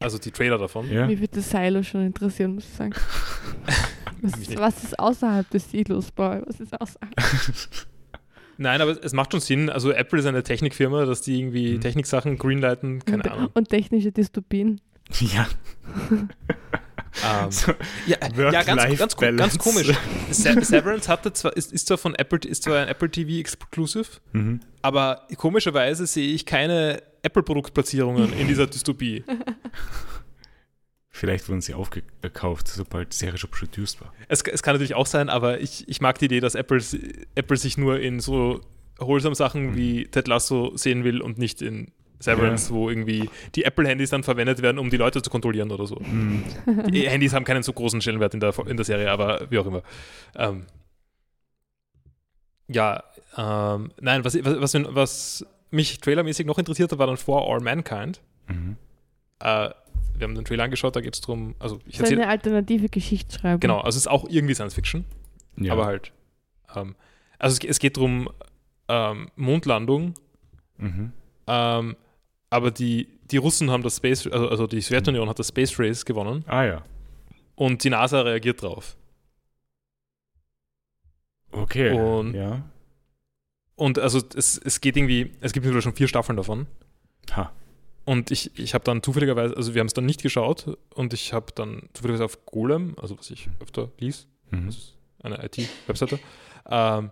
[0.00, 0.90] Also die Trailer davon.
[0.90, 1.06] Ja?
[1.06, 2.94] Mich würde das Silo schon interessieren, muss ich sagen.
[4.22, 4.58] Was, nicht.
[4.58, 6.40] was ist außerhalb des Silos, Boy?
[6.46, 7.12] Was ist außerhalb?
[8.56, 9.68] Nein, aber es macht schon Sinn.
[9.68, 11.80] Also Apple ist eine Technikfirma, dass die irgendwie Mhm.
[11.82, 13.50] Techniksachen greenlighten, keine und, Ahnung.
[13.52, 14.80] und technische Dystopien.
[15.20, 15.46] ja.
[17.22, 17.72] Ähm, So,
[18.06, 19.92] ja, ja ganz, ganz, ganz komisch.
[20.30, 24.06] Se Severance hatte zwar, ist, ist zwar von Apple, ist zwar ein Apple TV Exclusive,
[24.32, 24.60] mhm.
[24.82, 29.24] aber komischerweise sehe ich keine Apple-Produktplatzierungen in dieser Dystopie.
[31.10, 34.12] Vielleicht wurden sie aufgekauft, sobald die Serie schon produced war.
[34.26, 36.82] Es, es kann natürlich auch sein, aber ich, ich mag die Idee, dass Apple,
[37.36, 38.60] Apple sich nur in so
[38.98, 39.76] wholesome Sachen Mhm.
[39.76, 41.92] wie Ted Lasso sehen will und nicht in
[42.24, 45.96] Severance, wo irgendwie die Apple-Handys dann verwendet werden, um die Leute zu kontrollieren oder so.
[45.96, 46.44] Mhm.
[46.90, 49.66] Die Handys haben keinen so großen Stellenwert in der, in der Serie, aber wie auch
[49.66, 49.82] immer.
[50.36, 50.66] Ähm,
[52.68, 53.02] ja,
[53.36, 57.60] ähm, nein, was, was, was, was mich trailermäßig noch interessiert hat, war dann For All
[57.60, 58.20] Mankind.
[58.48, 58.76] Mhm.
[59.40, 59.70] Äh,
[60.16, 62.88] wir haben den Trailer angeschaut, da geht es darum, also ich So erzähle, eine alternative
[62.88, 63.60] Geschichtsschreibung.
[63.60, 65.04] genau, also es ist auch irgendwie Science Fiction,
[65.56, 65.72] Ja.
[65.72, 66.12] aber halt,
[66.74, 66.94] ähm,
[67.38, 68.28] also es, es geht darum,
[68.88, 70.14] ähm, Mondlandung,
[70.78, 71.12] Mhm.
[71.48, 71.96] ähm,
[72.54, 76.04] aber die, die Russen haben das Space, also, also die Sowjetunion hat das Space Race
[76.04, 76.84] gewonnen Ah ja.
[77.56, 78.96] und die NASA reagiert drauf.
[81.50, 81.90] Okay.
[81.92, 82.62] Und- ja.
[83.76, 86.66] Und also es, es geht irgendwie, es gibt mittlerweile schon vier Staffeln davon.
[87.34, 87.52] Ha.
[88.04, 91.32] Und ich, ich habe dann zufälligerweise, also wir haben es dann nicht geschaut und ich
[91.32, 94.66] habe dann zufälligerweise auf Golem, also was ich öfter lies, Mhm.
[94.66, 96.20] das ist eine IT-Webseite,
[96.70, 97.10] ähm,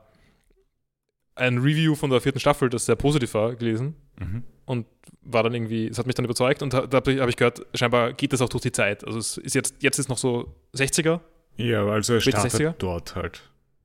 [1.34, 4.44] ein Review von der vierten Staffel, das sehr positiv war, gelesen Mhm.
[4.64, 4.86] Und
[5.22, 8.12] war dann irgendwie, es hat mich dann überzeugt und da, da habe ich gehört, scheinbar
[8.12, 9.04] geht das auch durch die Zeit.
[9.04, 11.20] Also es ist jetzt, jetzt ist noch so 60er,
[11.56, 12.74] Ja, also er startet 60er?
[12.78, 13.42] dort halt.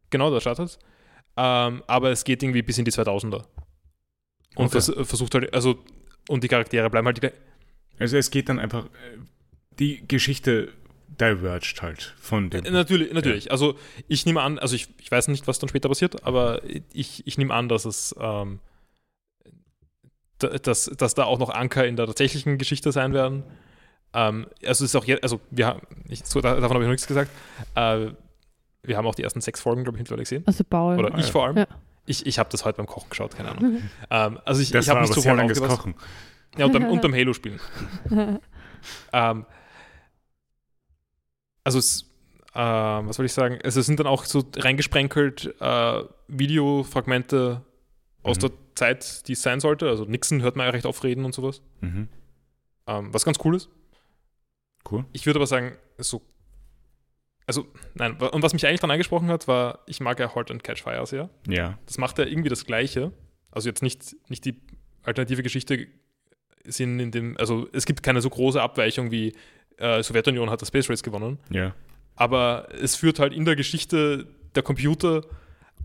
[0.10, 0.80] genau, da startet es.
[1.36, 3.44] Ähm, aber es geht irgendwie bis in die 2000er.
[4.56, 4.70] Und Okay.
[4.82, 5.78] vers versucht halt, also,
[6.30, 7.30] und die Charaktere bleiben halt die,
[8.00, 8.90] Also es geht dann einfach,
[9.80, 10.70] die Geschichte
[11.22, 12.66] diverged halt von dem.
[12.66, 13.52] Äh, Natürlich, natürlich.
[13.52, 13.76] Also
[14.08, 16.62] ich nehme an, also ich, ich weiß nicht, was dann später passiert, aber
[16.94, 18.60] ich, ich nehme an, dass es ähm,
[20.40, 23.44] dass, dass da auch noch Anker in der tatsächlichen Geschichte sein werden.
[24.14, 26.88] Ähm, also es ist auch jetzt, also wir haben, ich, so, da- davon habe ich
[26.88, 27.30] noch nichts gesagt.
[27.76, 28.08] Äh,
[28.84, 30.44] wir haben auch die ersten sechs Folgen, glaube ich, mittlerweile gesehen.
[30.46, 30.98] Also Bauer.
[30.98, 31.32] Oder Ah, ich ja.
[31.32, 31.58] vor allem.
[31.58, 31.68] Ja.
[32.06, 33.82] Ich, ich habe das heute beim Kochen geschaut, keine Ahnung.
[34.10, 35.80] ähm, also ich, das ich habe sehr voll langes aufgepasst.
[35.82, 35.96] Kochen.
[36.58, 37.60] Ja, und beim, und beim Halo spielen.
[39.12, 39.46] Ähm,
[41.64, 42.06] also es,
[42.56, 43.60] ähm, was soll ich sagen?
[43.64, 47.62] Also es sind dann auch so reingesprenkelt äh, Videofragmente
[48.24, 48.42] aus Mhm.
[48.42, 49.88] der Zeit, die es sein sollte.
[49.90, 51.62] Also Nixon hört man ja recht oft reden und sowas.
[51.82, 52.08] Mhm.
[52.88, 53.70] Ähm, was ganz cool ist.
[54.90, 55.06] Cool.
[55.12, 56.22] Ich würde aber sagen, so.
[57.46, 60.64] Also, nein, und was mich eigentlich dann angesprochen hat, war, ich mag ja Halt and
[60.66, 61.30] Catch Fire sehr.
[61.48, 61.78] Ja.
[61.86, 63.14] Das macht ja irgendwie das Gleiche.
[63.52, 64.62] Also jetzt nicht, nicht die
[65.04, 65.88] alternative Geschichte
[66.66, 69.34] sind in dem, also es gibt keine so große Abweichung wie
[69.78, 71.74] äh, Sowjetunion hat das Space Race gewonnen, Ja.
[72.16, 75.22] aber es führt halt in der Geschichte der Computer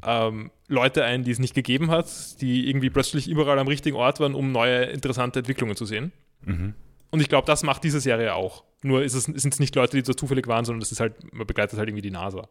[0.05, 4.21] ähm, Leute ein, die es nicht gegeben hat, die irgendwie plötzlich überall am richtigen Ort
[4.21, 6.13] waren, um neue interessante Entwicklungen zu sehen.
[6.45, 6.75] Mhm.
[7.11, 8.65] Und ich glaube, das macht diese Serie auch.
[8.83, 11.79] Nur sind es nicht Leute, die so zufällig waren, sondern es ist halt, man begleitet
[11.79, 12.49] halt irgendwie die NASA.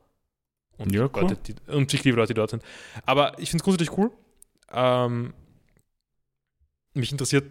[0.77, 1.21] Und, Ja, cool.
[1.23, 2.63] Leute, die, und sich liebe Leute, die dort sind.
[3.05, 4.11] Aber ich finde es grundsätzlich cool.
[4.71, 5.33] Ähm,
[6.93, 7.45] mich interessiert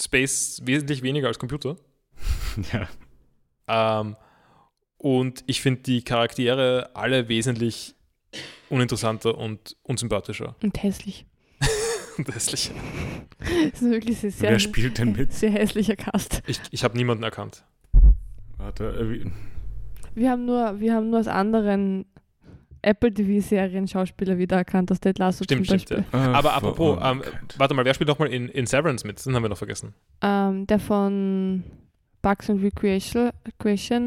[0.00, 1.76] Space wesentlich weniger als Computer.
[2.72, 2.88] Ja.
[4.00, 4.16] Ähm,
[4.96, 7.93] und ich finde die Charaktere alle wesentlich
[8.70, 11.26] uninteressanter und unsympathischer Und hässlich.
[12.18, 12.70] und hässlich.
[13.38, 15.32] Das ist wirklich sehr, sehr, Wer spielt denn mit?
[15.32, 16.42] sehr hässlicher Cast.
[16.46, 17.64] Ich, ich habe niemanden erkannt.
[18.58, 19.30] Warte, äh, wie-
[20.14, 22.06] Wir haben nur, wir haben nur aus anderen
[22.82, 26.18] Apple TV-Serien Schauspieler wiedererkannt, aus Ted Lasso Stimmt, zum stimmt, Beispiel.
[26.20, 26.32] ja.
[26.32, 27.22] äh, Aber apropos, ähm.
[27.56, 29.24] Warte mal, wer spielt nochmal in, in Severance mit?
[29.24, 29.94] Den haben wir noch vergessen.
[30.20, 31.64] Ähm, der von
[32.24, 33.30] Bugs and Recreation.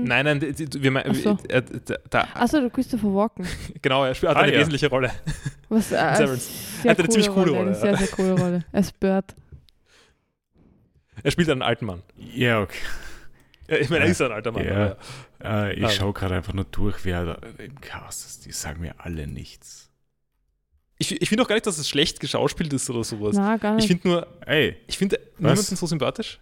[0.03, 1.37] Nein, nein, wir meinen, Ach so.
[1.49, 1.61] äh,
[2.09, 3.47] da, Achso, der Christopher Walken.
[3.81, 4.59] genau, er spielt, Ah, eine ja.
[4.59, 5.11] wesentliche Rolle.
[5.69, 5.95] Was, äh.
[6.81, 7.75] Sehr Hat eine ziemlich coole Rolle, Eine ja.
[7.75, 8.65] sehr, sehr coole Rolle.
[8.71, 9.35] Als Bird.
[11.23, 12.01] Er spielt einen alten Mann.
[12.17, 12.77] Ja, okay.
[13.69, 14.11] Ja, ich meine, er Ja.
[14.11, 14.65] ist ein alter Mann.
[14.65, 14.71] Ja.
[14.73, 14.97] aber-
[15.69, 15.89] Äh, ich Ah.
[15.89, 18.45] schaue gerade einfach nur durch, wer da im Cast ist.
[18.45, 19.91] Die sagen mir alle nichts.
[20.97, 23.35] Ich, ich finde auch gar nicht, dass es schlecht geschauspielt ist oder sowas.
[23.37, 24.01] Na, gar Ich nicht.
[24.01, 26.39] finde nur, Ey, ich finde niemanden so sympathisch.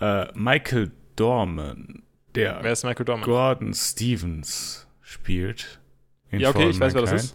[0.00, 2.02] Äh, Michael Dorman,
[2.34, 3.24] der Wer ist Michael Dorman?
[3.24, 5.80] Gordon Stevens spielt.
[6.30, 7.34] in Ja, okay, All ich weiß, wer das Mankind.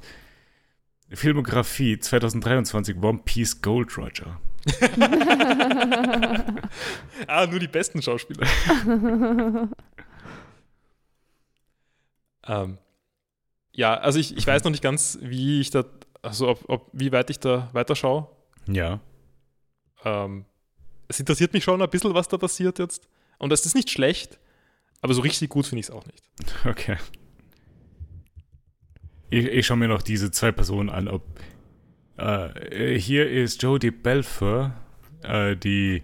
[1.11, 4.39] Filmografie 2023 One Piece Gold Roger.
[7.27, 8.47] ah, nur die besten Schauspieler.
[12.47, 12.77] Ähm,
[13.73, 15.83] ja, also ich, ich weiß noch nicht ganz, wie ich da,
[16.21, 18.27] also ob, ob, wie weit ich da weiterschaue.
[18.67, 18.99] Ja.
[20.03, 20.45] Ähm,
[21.07, 23.07] es interessiert mich schon ein bisschen, was da passiert jetzt.
[23.37, 24.39] Und das ist nicht schlecht,
[25.01, 26.23] aber so richtig gut finde ich es auch nicht.
[26.65, 26.97] Okay.
[29.29, 31.23] Ich, ich schaue mir noch diese zwei Personen an, ob
[32.17, 34.73] äh, hier ist Jodie Belfer,
[35.23, 36.03] äh, die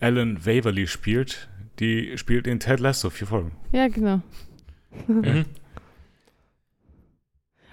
[0.00, 1.48] Alan Waverly spielt.
[1.78, 3.52] Die spielt in Ted Lasso vier Folgen.
[3.72, 4.20] ja, genau.
[5.06, 5.46] Mhm.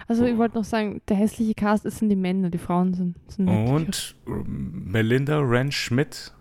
[0.08, 3.16] Also ich wollte noch sagen, der hässliche Cast das sind die Männer, die Frauen sind,
[3.30, 6.32] sind Und Melinda Wrench Schmidt,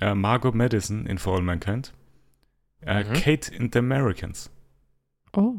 [0.00, 1.92] äh, Margot Madison in For All Mankind,
[2.80, 3.12] äh, Mhm.
[3.12, 4.50] Kate in The Americans.
[5.36, 5.56] Oh,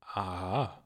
[0.00, 0.82] Aha.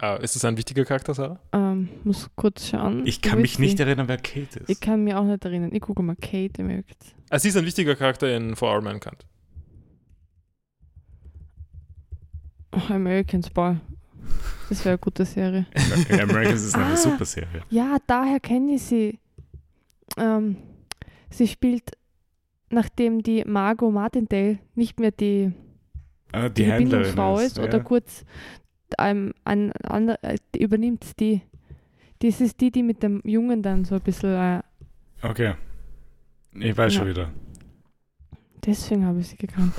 [0.00, 1.40] Äh, ist das ein wichtiger Charakter, Sarah?
[1.52, 3.04] ähm, muss kurz schauen.
[3.06, 3.82] Ich kann mich ist nicht sie?
[3.82, 4.70] erinnern, wer Kate ist.
[4.70, 5.70] Ich kann mir auch nicht erinnern.
[5.74, 7.14] Ich gucke mal Kate Americans.
[7.30, 9.26] Ah, sie ist ein wichtiger Charakter in For All Mankind.
[12.72, 13.80] Oh, Americans, boah.
[14.68, 15.66] Das wäre eine gute Serie.
[16.10, 16.96] Americans ist eine Ah.
[16.96, 17.62] super Serie.
[17.70, 19.18] Ja, daher kenne ich sie.
[20.16, 20.56] Ähm,
[21.30, 21.92] sie spielt,
[22.70, 25.52] nachdem die Margot Martindale nicht mehr die,
[26.32, 27.82] Ah, die, die Händlerin Bindungsfrau ist, oder ja.
[27.82, 28.24] kurz
[28.98, 29.72] ähm, ein
[30.22, 31.40] äh, die übernimmt die.
[32.20, 34.34] Das ist die, die mit dem Jungen dann so ein bisschen.
[34.34, 34.62] Äh,
[35.22, 35.54] Okay.
[36.54, 36.98] Ich weiß Ja.
[37.00, 37.30] schon wieder.
[38.64, 39.72] deswegen habe ich sie gekannt.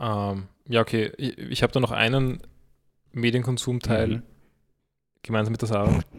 [0.00, 1.12] Ähm, ja, okay.
[1.18, 2.40] Ich, ich habe da noch einen
[3.12, 4.22] Medienkonsumteil Mhm.
[5.22, 6.00] gemeinsam mit der Sarah.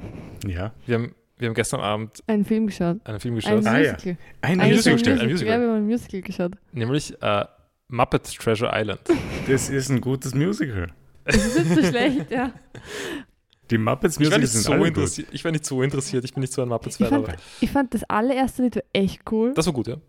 [0.48, 0.74] Ja.
[0.88, 2.98] Wir haben, wir haben gestern Abend Einen Film geschaut.
[3.04, 3.92] einen Film Ein geschaut, Ah, ja.
[3.94, 4.18] Musical.
[4.42, 5.14] Ein Ein Musical, Musical.
[5.14, 5.30] ein Musical.
[5.30, 5.48] Musical.
[5.54, 6.52] Ja, wir haben ein Musical geschaut.
[6.72, 7.46] nämlich äh,
[7.90, 9.02] Muppet Treasure Island.
[9.48, 10.88] Das ist ein gutes Musical.
[11.26, 12.52] Das ist nicht so schlecht, ja.
[13.72, 14.88] Die Muppets Ich war, Musicals nicht sind so alle gut.
[14.90, 17.38] interessiert, ich war nicht so interessiert, ich bin nicht so ein Ich Muppets-Fan, fand, aber
[17.62, 19.54] ich fand das allererste Lied echt cool.
[19.56, 19.94] das war gut, ja.
[19.94, 20.00] Ähm,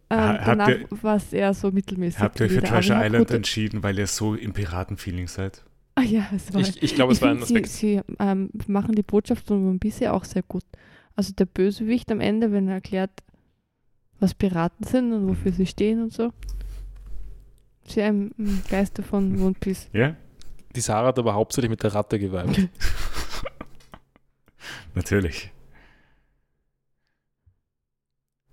[0.44, 2.20] danach war es eher so mittelmäßig.
[2.20, 5.64] Habt ihr euch für Treasure ich Island entschieden, weil ihr so im Piratenfeeling seid?
[5.94, 6.60] Ah ja, es war.
[6.60, 7.68] Ich, ich glaube, es ich war ein find, sie, Aspekt.
[7.68, 10.64] sie ähm, machen die Botschaft von One Piece ja auch sehr gut.
[11.14, 13.10] Also der Bösewicht am Ende, wenn er erklärt,
[14.18, 16.30] was Piraten sind und wofür sie stehen und so.
[17.84, 19.88] Sehr im, im Geiste von One Piece.
[19.92, 20.16] Ja?
[20.74, 22.58] Die Sarah hat aber hauptsächlich mit der Ratte geweibt.
[24.94, 25.50] Natürlich.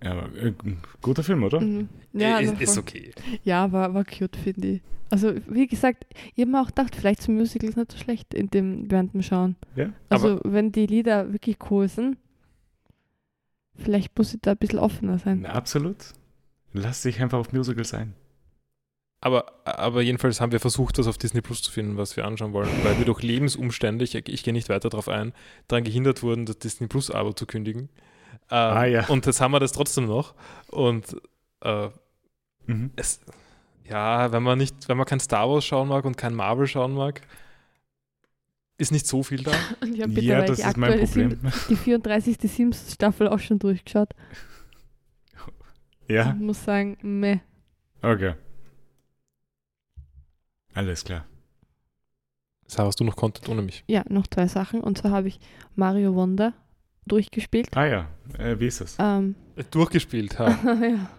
[0.02, 0.54] Ja, aber äh,
[1.02, 1.60] guter Film, oder?
[1.60, 1.88] Mhm.
[2.12, 2.82] Ja, ist, also ist voll.
[2.82, 3.12] okay.
[3.44, 4.82] ja war, war cute, finde ich.
[5.10, 8.32] Also, wie gesagt, ich habe mir auch gedacht, vielleicht zum Musical ist nicht so schlecht
[8.32, 9.56] in dem, während dem Schauen.
[9.74, 9.92] Ja.
[10.08, 12.16] Also, wenn die Lieder wirklich cool sind,
[13.74, 15.40] vielleicht muss ich da ein bisschen offener sein.
[15.42, 15.96] Na, absolut.
[16.72, 18.14] Lass dich einfach auf Musicals ein.
[19.22, 22.52] Aber, aber jedenfalls haben wir versucht, das auf Disney Plus zu finden, was wir anschauen
[22.54, 25.34] wollen, weil wir durch Lebensumstände, ich, ich gehe nicht weiter darauf ein,
[25.68, 27.90] daran gehindert wurden, das Disney Plus-Abo zu kündigen.
[28.50, 29.06] Ähm, Ah, ja.
[29.08, 30.34] Und jetzt haben wir das trotzdem noch.
[30.68, 31.16] Und
[31.62, 31.88] äh,
[32.66, 32.90] Mhm.
[32.96, 33.20] es,
[33.88, 36.94] ja, wenn man nicht, wenn man kein Star Wars schauen mag und kein Marvel schauen
[36.94, 37.20] mag,
[38.78, 39.50] ist nicht so viel da.
[39.92, 41.52] Ich habe Ja, das die ist mein aktuelle Sim Problem.
[41.68, 42.36] die 34.
[42.40, 44.14] Sims-Staffel auch schon durchgeschaut.
[46.08, 47.40] Ja, Und muss sagen, meh.
[48.02, 48.34] okay.
[50.80, 51.26] Alles klar.
[52.66, 53.84] Sarah, hast du noch Content ohne mich?
[53.86, 54.80] Ja, noch zwei Sachen.
[54.80, 55.38] Und zwar habe ich
[55.74, 56.54] Mario Wonder
[57.04, 57.76] durchgespielt.
[57.76, 58.08] Ah ja,
[58.38, 58.96] äh, wie ist das?
[58.98, 59.34] Ähm,
[59.70, 60.48] Durchgespielt, ha.
[60.82, 61.10] ja,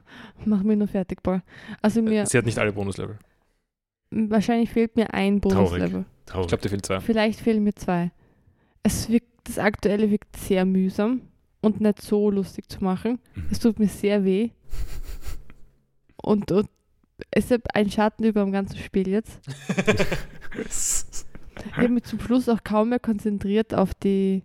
[0.45, 1.43] mach mir nur fertig, Paul.
[1.79, 3.19] Also mir, Sie hat nicht alle Bonuslevel.
[4.09, 6.05] wahrscheinlich fehlt mir ein Bonuslevel.
[6.21, 6.47] Ich Traurig.
[6.47, 6.99] glaube, dir fehlen zwei.
[6.99, 8.11] Vielleicht fehlen mir zwei.
[8.81, 11.21] Es wirkt, das aktuelle wirkt sehr mühsam
[11.61, 13.19] und nicht so lustig zu machen.
[13.35, 13.45] Mhm.
[13.51, 14.49] Es tut mir sehr weh.
[16.23, 16.69] Und, und
[17.29, 19.39] es ist ein Schatten über dem ganzen Spiel jetzt.
[21.65, 24.43] Ich habe mich zum Schluss auch kaum mehr konzentriert auf die,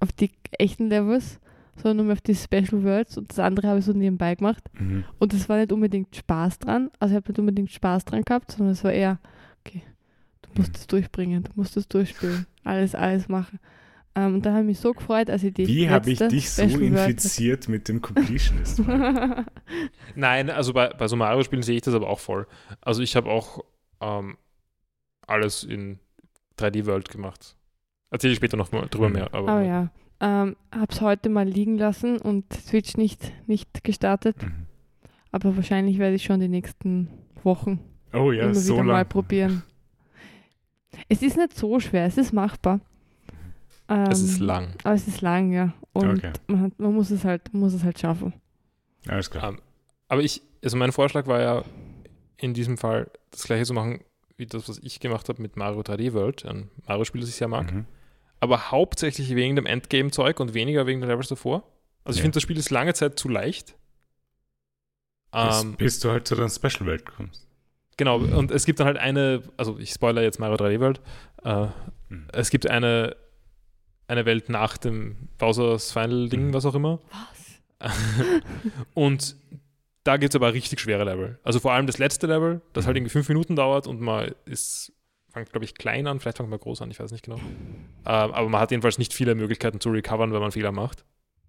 [0.00, 1.38] auf die echten Levels,
[1.76, 4.64] sondern nur mehr auf die Special Worlds und das andere habe ich so nebenbei gemacht.
[4.78, 5.04] Mhm.
[5.18, 6.90] Und es war nicht unbedingt Spaß dran.
[6.98, 9.18] Also ich habe nicht unbedingt Spaß dran gehabt, sondern es war eher,
[9.64, 9.82] okay,
[10.42, 10.76] du musst Mhm.
[10.76, 13.60] es durchbringen, du musst es durchspielen, alles, alles machen.
[14.16, 16.50] Ähm, und dann habe ich mich so gefreut, als ich die Wie habe ich dich
[16.50, 18.80] so infiziert mit dem Completionist?
[20.14, 22.46] Nein, also bei, bei so Mario-Spielen sehe ich das aber auch voll.
[22.80, 23.64] Also ich habe auch
[24.00, 24.36] ähm,
[25.26, 25.98] alles in
[26.58, 27.56] 3D World gemacht.
[28.10, 29.14] Erzähle ich später noch mal drüber Mhm.
[29.14, 29.34] mehr.
[29.34, 29.90] Aber Oh ja.
[30.20, 34.40] Ähm, habe es heute mal liegen lassen und Switch nicht, nicht gestartet.
[34.42, 34.66] Mhm.
[35.32, 37.08] Aber wahrscheinlich werde ich schon die nächsten
[37.42, 37.80] Wochen
[38.12, 39.08] oh ja, immer so wieder mal lang.
[39.08, 39.62] probieren.
[41.08, 42.80] Es ist nicht so schwer, es ist machbar.
[43.88, 44.74] Es ist Ähm, lang.
[44.84, 45.72] Aber es ist lang, ja.
[45.92, 46.32] Und Okay.
[46.46, 48.32] man, hat, man muss es halt, muss es halt schaffen.
[49.06, 49.50] Alles klar.
[49.50, 49.60] Ähm,
[50.08, 51.64] aber ich, also mein Vorschlag war ja
[52.36, 54.00] in diesem Fall das gleiche zu machen,
[54.36, 57.48] wie das, was ich gemacht habe mit Mario 3D World, ein Mario-Spiel, das ich sehr
[57.48, 57.72] mag.
[57.72, 57.86] Mhm.
[58.40, 61.62] aber hauptsächlich wegen dem Endgame-Zeug und weniger wegen den Levels davor.
[62.04, 62.22] Also ich Ja.
[62.24, 63.74] finde, das Spiel ist lange Zeit zu leicht.
[65.32, 67.48] Bis, Ähm, bis du halt zu deiner Special-Welt kommst.
[67.96, 71.00] genau, und es gibt dann halt eine, also ich spoiler jetzt Mario 3D World,
[71.44, 71.66] äh,
[72.10, 72.28] Mhm.
[72.32, 73.16] es gibt eine,
[74.06, 76.54] eine Welt nach dem Bowser's Final-Ding, Mhm.
[76.54, 77.00] was auch immer.
[77.10, 77.90] Was?
[78.94, 79.36] und
[80.04, 81.38] da gibt es aber richtig schwere Level.
[81.42, 82.98] Also vor allem das letzte Level, das halt Mhm.
[82.98, 84.92] irgendwie fünf Minuten dauert und man ist,
[85.30, 87.36] fängt glaube ich klein an, vielleicht fängt man groß an, ich weiß nicht genau.
[87.38, 87.42] Ähm,
[88.04, 91.04] aber man hat jedenfalls nicht viele Möglichkeiten zu recovern, wenn man Fehler macht.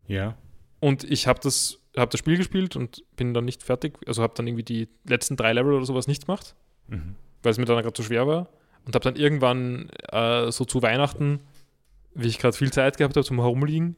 [0.08, 0.38] Ja.
[0.80, 3.97] Und ich habe das, hab das Spiel gespielt und bin dann nicht fertig.
[4.08, 6.56] Also habe dann irgendwie die letzten drei Level oder sowas nicht gemacht,
[6.88, 7.16] Mhm.
[7.43, 8.47] weil es mir dann gerade zu schwer war.
[8.86, 11.39] Und habe dann irgendwann äh, so zu Weihnachten,
[12.16, 13.95] wie ich gerade viel Zeit gehabt habe zum Herumliegen,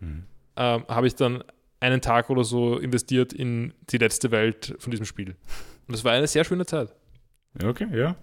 [0.00, 0.24] Mhm.
[0.56, 1.44] ähm, habe ich dann
[1.80, 5.36] einen Tag oder so investiert in die letzte Welt von diesem Spiel.
[5.86, 6.92] Und das war eine sehr schöne Zeit.
[7.62, 8.16] Okay, ja.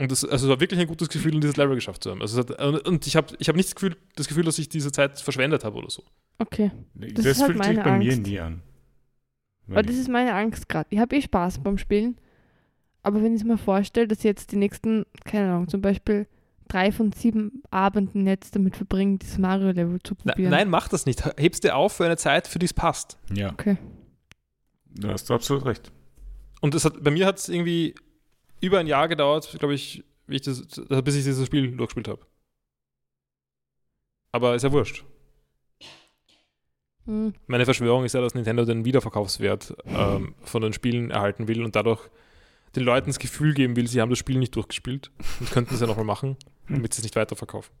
[0.00, 2.22] Und das, also es war wirklich ein gutes Gefühl, dieses Level geschafft zu haben.
[2.22, 4.68] Also es hat, und- ich habe ich hab nicht das Gefühl, das Gefühl, dass ich
[4.68, 6.04] diese Zeit verschwendet habe oder so.
[6.38, 6.70] Okay.
[6.94, 8.26] Das, ist halt fühlt sich meine bei mir Angst.
[8.26, 8.62] nie an.
[9.70, 10.86] Aber das ist meine Angst gerade.
[10.90, 12.16] Ich habe eh Spaß beim Spielen.
[13.02, 16.26] Aber wenn ich mir vorstelle, dass jetzt die nächsten, keine Ahnung, zum Beispiel
[16.68, 20.50] drei von sieben Abenden jetzt damit verbringen, dieses Mario-Level zu Na, probieren.
[20.50, 21.24] nein, mach das nicht.
[21.38, 23.18] Hebst dir auf für eine Zeit, für die es passt.
[23.32, 23.76] ja, Okay.
[24.86, 25.90] da hast du absolut recht.
[26.60, 27.94] Und das hat, bei mir hat es irgendwie
[28.60, 32.26] über ein Jahr gedauert, glaube ich, wie ich das, bis ich dieses Spiel durchgespielt habe.
[34.32, 35.04] Aber ist ja wurscht.
[37.06, 37.32] Hm.
[37.46, 41.74] Meine Verschwörung ist ja, dass Nintendo den Wiederverkaufswert ähm, von den Spielen erhalten will und
[41.76, 42.08] dadurch
[42.76, 45.10] den Leuten das Gefühl geben will, sie haben das Spiel nicht durchgespielt
[45.40, 46.36] und könnten es ja nochmal machen,
[46.68, 47.74] damit sie es nicht weiterverkaufen.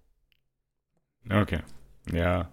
[1.30, 1.60] Okay.
[2.12, 2.48] Ja.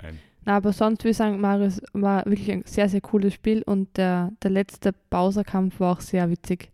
[0.00, 0.18] Nein.
[0.44, 3.62] Na, aber sonst würde ich sagen, Mario ist- war wirklich ein sehr, sehr cooles Spiel
[3.62, 6.70] und der, der letzte Bowser-Kampf war auch sehr witzig.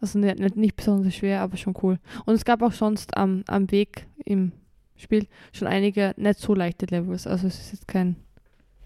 [0.00, 1.98] Also nicht, nicht, nicht besonders schwer, aber schon cool.
[2.26, 4.52] Und es gab auch sonst am, am Weg im
[4.96, 7.26] Spiel schon einige nicht so leichte Levels.
[7.26, 8.16] Also es ist jetzt kein,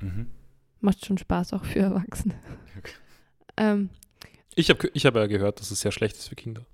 [0.01, 0.29] Mhm.
[0.81, 2.35] macht schon Spaß auch für Erwachsene.
[2.79, 2.93] Okay.
[3.57, 3.91] Ähm,
[4.55, 6.65] Ich habe ich hab ja gehört, dass es sehr schlecht ist für Kinder.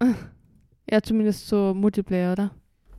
[0.90, 2.50] ja, zumindest so Multiplayer, oder?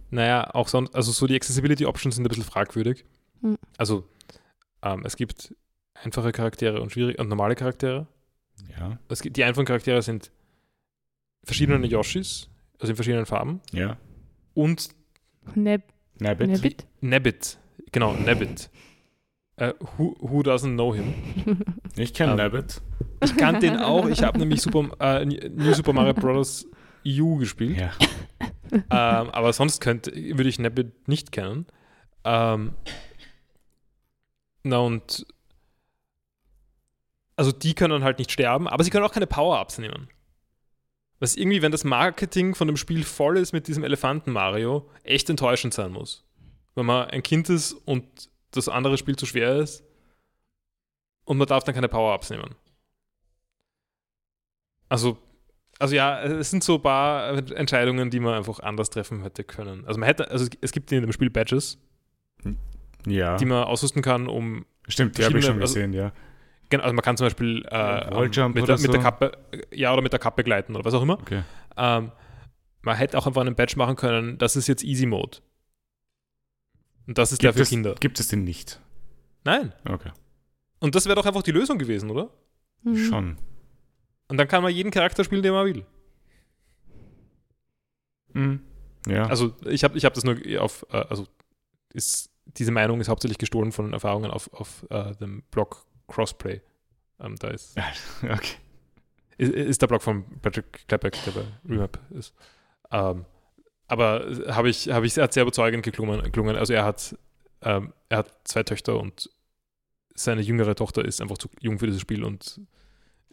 [0.09, 3.05] Naja, auch sonst, also so die Accessibility Options sind ein bisschen fragwürdig.
[3.41, 3.57] Hm.
[3.77, 4.07] Also,
[4.81, 5.55] ähm, es gibt
[5.93, 8.07] einfache Charaktere und schwierige und normale Charaktere.
[8.79, 8.97] Ja.
[9.09, 10.31] Es gibt, die einfachen Charaktere sind
[11.43, 13.61] verschiedene Yoshis, also in verschiedenen Farben.
[13.71, 13.97] Ja.
[14.53, 14.89] Und
[15.55, 15.83] Neb
[16.19, 16.47] Nabbit.
[16.47, 16.87] Nebbit?
[17.01, 17.57] Nebbit.
[17.91, 18.69] Genau, Nebbit.
[19.55, 21.13] Äh, who, who doesn't know him?
[21.95, 22.81] Ich kenne Ähm, Nabbit.
[23.23, 24.07] Ich kannte den auch.
[24.07, 26.67] Ich habe nämlich Super, äh, New Super Mario Bros.
[27.07, 27.77] EU gespielt.
[27.77, 27.91] Ja.
[28.71, 31.65] ähm, aber sonst könnte, würde ich Nebbit nicht kennen.
[32.23, 32.73] Ähm,
[34.63, 35.25] na und
[37.35, 40.07] also die können halt nicht sterben, aber sie können auch keine Power-Ups nehmen.
[41.19, 45.29] Was irgendwie, wenn das Marketing von dem Spiel voll ist mit diesem Elefanten Mario, echt
[45.29, 46.25] enttäuschend sein muss.
[46.75, 49.83] Wenn man ein Kind ist und das andere Spiel zu schwer ist
[51.25, 52.55] und man darf dann keine Power-Ups nehmen.
[54.89, 55.17] Also,
[55.79, 59.85] also ja, es sind so ein paar Entscheidungen, die man einfach anders treffen hätte können.
[59.85, 61.77] Also man hätte, also es gibt in dem Spiel Badges,
[63.05, 63.37] Ja.
[63.37, 66.11] die man ausrüsten kann, um Stimmt, die habe ich schon also- gesehen, ja.
[66.69, 67.71] Genau, also man kann zum Beispiel äh,
[68.15, 69.03] Walljump mit, oder der, mit der so?
[69.05, 69.37] Kappe,
[69.71, 71.19] ja, oder mit der Kappe gleiten oder was auch immer.
[71.19, 71.43] Okay.
[71.77, 72.11] Ähm,
[72.81, 75.37] man hätte auch einfach einen Patch machen können, das ist jetzt Easy Mode.
[77.05, 77.95] Und das ist der Gibt für es, Kinder.
[77.99, 78.79] gibt es den nicht?
[79.43, 79.73] Nein.
[79.87, 80.11] Okay.
[80.79, 82.29] Und das wäre doch einfach die Lösung gewesen, oder?
[82.83, 82.97] Mhm.
[82.97, 83.37] Schon.
[84.33, 85.85] Und dann kann man jeden Charakter spielen, den man will.
[88.33, 88.61] Mhm.
[89.05, 89.27] Ja.
[89.27, 91.27] Also ich habe ich hab das nur auf, äh, also
[91.93, 96.61] ist, diese Meinung ist hauptsächlich gestohlen von Erfahrungen auf, auf äh, dem Blog Crossplay.
[97.19, 97.77] Ähm, da ist,
[98.23, 98.55] okay.
[99.37, 102.33] ist, ist der Blog von Patrick Klepek, der bei Remap ist.
[102.89, 103.27] Ähm,
[103.85, 106.23] aber habe ich, habe ich, er hat sehr überzeugend geklungen.
[106.23, 106.55] geklungen.
[106.55, 107.15] Also er hat,
[107.61, 109.29] ähm, er hat zwei Töchter und
[110.15, 112.59] seine jüngere Tochter ist einfach zu jung für dieses Spiel und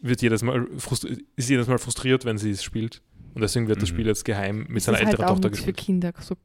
[0.01, 0.67] wird jedes Mal
[1.35, 3.01] ist jedes Mal frustriert, wenn sie es spielt.
[3.33, 3.93] Und deswegen wird das Mhm.
[3.95, 5.85] Spiel jetzt geheim mit Das seiner ist halt älteren auch Tochter nichts für gespielt.
[5.85, 6.35] Kinder, so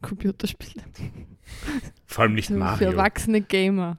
[0.00, 0.82] Computerspiele.
[2.06, 2.90] Vor allem nicht So Für Mario.
[2.92, 3.98] erwachsene Gamer.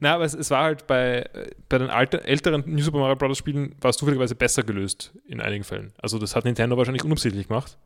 [0.00, 3.16] Na, aber es, es war halt bei, äh, bei den alter, älteren New Super Mario
[3.16, 3.36] Bros.
[3.38, 5.92] Spielen war es zufälligerweise besser gelöst in einigen Fällen.
[5.98, 7.76] Also das hat Nintendo wahrscheinlich unabsichtlich gemacht.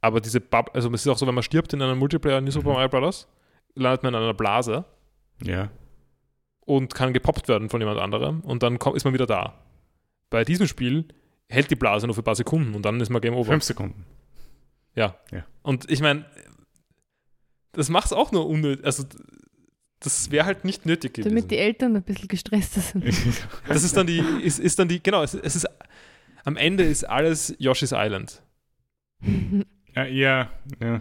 [0.00, 2.50] Aber diese Bub also es ist auch so, wenn man stirbt in einem Multiplayer New
[2.50, 2.74] Super Mhm.
[2.74, 3.28] Mario Bros.,
[3.74, 4.84] landet man in einer Blase
[5.42, 5.70] Ja.
[6.76, 9.54] Und kann gepoppt werden von jemand anderem und dann kommt, ist man wieder da.
[10.30, 11.06] Bei diesem Spiel
[11.48, 13.50] hält die Blase nur für ein paar Sekunden und dann ist man Game Over.
[13.50, 14.04] Fünf Sekunden.
[15.62, 16.24] Und ich meine,
[17.72, 18.84] das macht es auch nur unnötig.
[18.84, 19.04] Also
[19.98, 21.34] das wäre halt nicht nötig gewesen.
[21.34, 23.04] Damit die Eltern ein bisschen gestresster sind.
[23.68, 25.66] Das ist dann die, ist, ist dann die, genau, es, es ist,
[26.44, 28.42] am Ende ist alles Yoshi's Island.
[29.94, 30.50] ja, ja,
[30.80, 31.00] ja.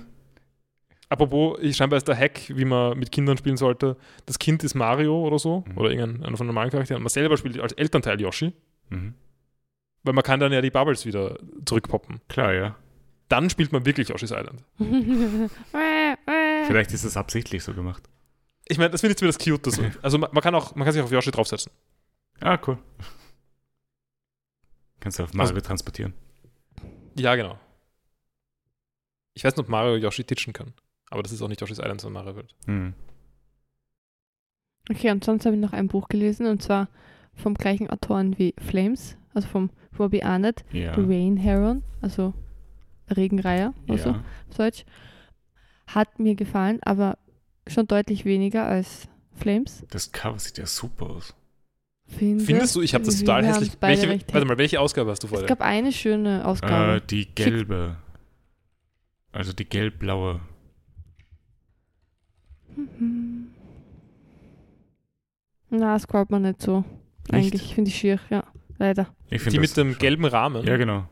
[1.10, 3.98] Apropos, ich scheinbar ist der Hack, wie man mit Kindern spielen sollte.
[4.28, 5.78] Das Kind ist Mario oder so, Mhm.
[5.78, 7.02] oder irgendeiner von den normalen Charakteren.
[7.02, 8.54] Man selber spielt als Elternteil Yoshi,
[8.90, 9.16] Mhm.
[10.04, 12.22] weil man kann dann ja die Bubbles wieder zurückpoppen.
[12.30, 12.76] Klar, ja.
[13.28, 14.64] Dann spielt man wirklich Yoshi's Island.
[16.68, 18.04] Vielleicht ist es absichtlich so gemacht.
[18.68, 19.66] Ich meine, das finde ich zumindest cute.
[19.66, 21.72] Das, also man, man kann auch, man kann sich auf Yoshi draufsetzen.
[22.40, 22.78] Ah, cool.
[25.00, 26.14] Kannst du auf Mario transportieren.
[27.16, 27.60] Ja, genau.
[29.34, 30.74] Ich weiß nicht, ob Mario Yoshi ditchen kann.
[31.10, 32.56] Aber das ist auch nicht Yoshi's Island, sondern Mario World.
[32.68, 32.94] Mhm.
[34.90, 36.88] Okay, und sonst habe ich noch ein Buch gelesen und zwar
[37.34, 40.94] vom gleichen Autoren wie Flames, also vom Robbie Arnett, Ja.
[40.96, 42.34] Rain Heron, also
[43.16, 44.24] Regenreiher oder so ja.
[44.50, 44.86] auf Deutsch.
[45.88, 47.18] Hat mir gefallen, aber
[47.68, 49.84] schon deutlich weniger als Flames.
[49.90, 51.36] Das Cover sieht ja super aus.
[52.08, 52.44] Finde.
[52.44, 53.72] Findest du, ich habe das total hässlich.
[53.80, 57.02] Welche, warte mal, welche Ausgabe hast du vor Es gab eine schöne Äh, Ausgabe.
[57.02, 57.98] die gelbe.
[59.32, 60.42] Also die gelb-blaue.
[62.76, 63.48] Mhm.
[65.70, 66.84] Na, scrollt man nicht so.
[67.32, 68.44] Eigentlich finde ich schier, ja.
[68.78, 69.08] Leider.
[69.30, 70.66] Ich Die das mit dem gelben Rahmen?
[70.66, 71.08] Ja, genau.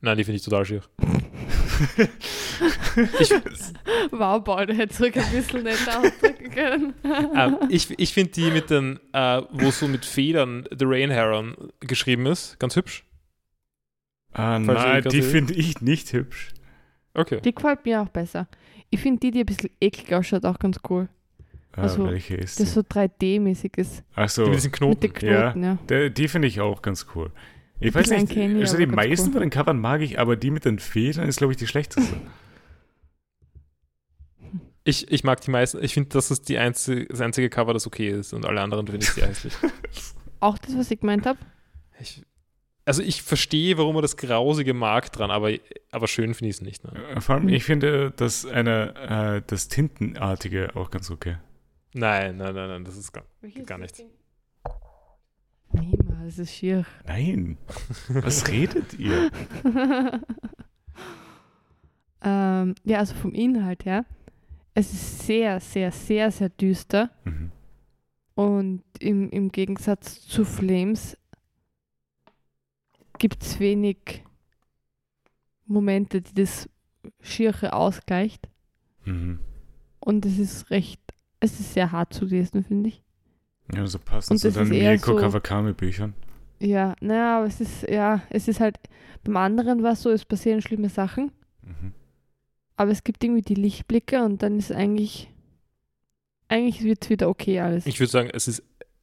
[0.00, 0.82] Nein, die finde ich total schier.
[4.10, 6.94] Wow, Paul, du hättest ruhig ein bisschen netter ausdrücken können.
[7.34, 11.56] ähm, ich ich finde die mit den, äh, wo so mit Federn The Rain Heron
[11.80, 13.04] geschrieben ist, ganz hübsch.
[14.32, 16.52] Ah, nein, die finde ich nicht hübsch.
[17.14, 17.40] Okay.
[17.42, 18.48] Die gefällt mir auch besser.
[18.94, 21.08] Ich finde die, die ein bisschen eklig ausschaut, auch ganz cool.
[21.74, 22.72] Ah, Also, welche ist Das die?
[22.74, 24.04] so 3D-mäßig ist.
[24.14, 25.00] Ach Die so, mit diesen Mit Knoten.
[25.00, 25.78] den Knoten, ja.
[25.88, 27.30] der, die finde ich auch ganz cool.
[27.80, 29.32] Ich Die weiß nicht, ich also die meisten cool.
[29.32, 32.14] von den Covern mag ich, aber die mit den Federn ist, glaube ich, die schlechteste.
[34.84, 35.82] Ich, ich mag die meisten.
[35.82, 38.32] Ich finde, das ist die einzige, das einzige Cover, das okay ist.
[38.32, 39.54] Und alle anderen finde ich sehr hässlich.
[40.40, 41.38] Auch das, was ich gemeint habe.
[42.00, 42.20] Ich,
[42.84, 45.52] also ich verstehe, warum man das Grausige mag dran, aber,
[45.90, 46.84] aber schön finde ich es nicht.
[46.84, 46.92] Ne?
[47.16, 48.94] Äh, Vor allem, ich finde das eine,
[49.38, 51.36] äh, das Tintenartige auch ganz okay.
[51.94, 53.24] Nein, nein, nein, nein, das ist gar,
[53.66, 54.02] gar nichts.
[55.72, 56.84] Niemals, das ist schier.
[57.06, 57.58] Nein.
[58.08, 59.30] Was redet ihr?
[62.22, 64.04] ähm, ja, also vom Inhalt her.
[64.74, 67.10] Es ist sehr, sehr, sehr, sehr düster.
[67.24, 67.52] Mhm.
[68.34, 71.18] Und im, im Gegensatz zu Flames
[73.22, 74.24] gibt es wenig
[75.66, 76.68] Momente, die das
[77.20, 78.48] Schiere ausgleicht.
[79.04, 79.38] Mhm.
[80.00, 81.00] Und es ist recht,
[81.40, 83.02] es ist sehr hart zu lesen, finde ich.
[83.72, 86.14] Ja, so passend Und zu eher Mieko so- Kawakami-Büchern.
[86.58, 88.78] Ja, naja, aber es ist, ja, es ist halt,
[89.24, 91.30] beim anderen war es so, es passieren schlimme Sachen,
[91.62, 91.92] Mhm.
[92.76, 95.32] aber es gibt irgendwie die Lichtblicke und dann ist eigentlich,
[96.48, 97.86] eigentlich wird es wieder okay alles.
[97.86, 98.62] Ich würde sagen, es ist,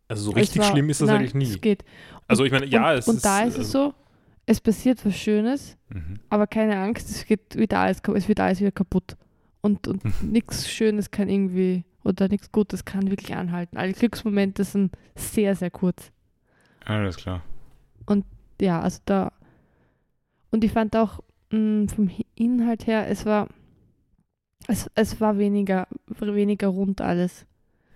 [0.10, 1.50] also so richtig war- schlimm ist das nein, eigentlich nie.
[1.52, 1.84] Es geht.
[2.28, 3.26] Also ich meine, ja, und, es und ist.
[3.26, 3.94] da ist also, es so,
[4.50, 6.16] es passiert was Schönes, Mhm.
[6.30, 9.16] aber keine Angst, es geht wieder alles, es wird alles wieder kaputt.
[9.62, 10.32] Und, und Mhm.
[10.32, 13.78] nichts Schönes kann irgendwie, oder nichts Gutes kann wirklich anhalten.
[13.78, 16.12] Alle Glücksmomente sind sehr, sehr kurz.
[16.86, 17.44] Alles klar.
[18.62, 19.32] Ja, also da.
[20.52, 21.20] Und ich fand auch
[21.52, 23.48] mh, vom Hi- Inhalt her, es war,
[24.68, 27.46] es, es war weniger, weniger rund alles.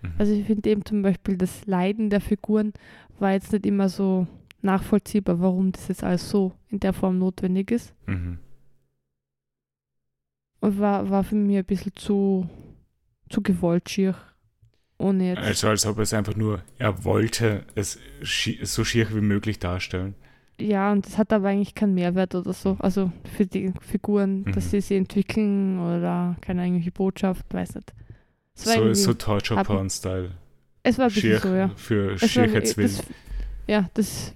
[0.02, 0.12] Mhm.
[0.18, 2.72] Also ich finde eben zum Beispiel das Leiden der Figuren
[3.18, 4.26] war jetzt nicht immer so
[4.64, 7.94] nachvollziehbar, warum das jetzt alles so in der Form notwendig ist.
[8.06, 8.38] Mhm.
[10.60, 12.48] Und war, war für mich ein bisschen zu,
[13.28, 14.14] zu gewollt schier.
[14.96, 15.38] Ohne jetzt.
[15.42, 20.14] Also als ob es einfach nur, er wollte es schi so schier wie möglich darstellen.
[20.60, 22.76] Ja, und das hat aber eigentlich keinen Mehrwert oder so.
[22.78, 24.70] Also für die Figuren, dass Mhm.
[24.70, 27.92] sie sie entwickeln oder keine eigentliche Botschaft, weiß nicht.
[28.54, 30.30] So, so Torture hat- Porn-Style.
[30.84, 31.68] es war ein bisschen Schier so, ja.
[31.74, 32.92] für Schierheitswillen.
[33.66, 34.32] ja, das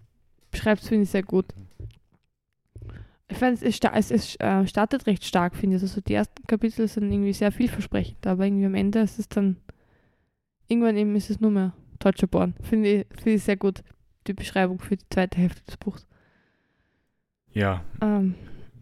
[0.59, 1.47] beschreibt es, finde ich, sehr gut.
[3.31, 5.83] Ich fand, es, es, es äh, startet recht stark, finde ich.
[5.83, 9.57] Also die ersten Kapitel sind irgendwie sehr vielversprechend, aber irgendwie am Ende ist es dann,
[10.67, 12.55] irgendwann eben ist es nur mehr Torture Porn.
[12.63, 13.83] Finde ich, finde ich sehr gut,
[14.27, 16.07] die Beschreibung für die zweite Hälfte des Buchs.
[17.53, 18.35] Ja, Ähm,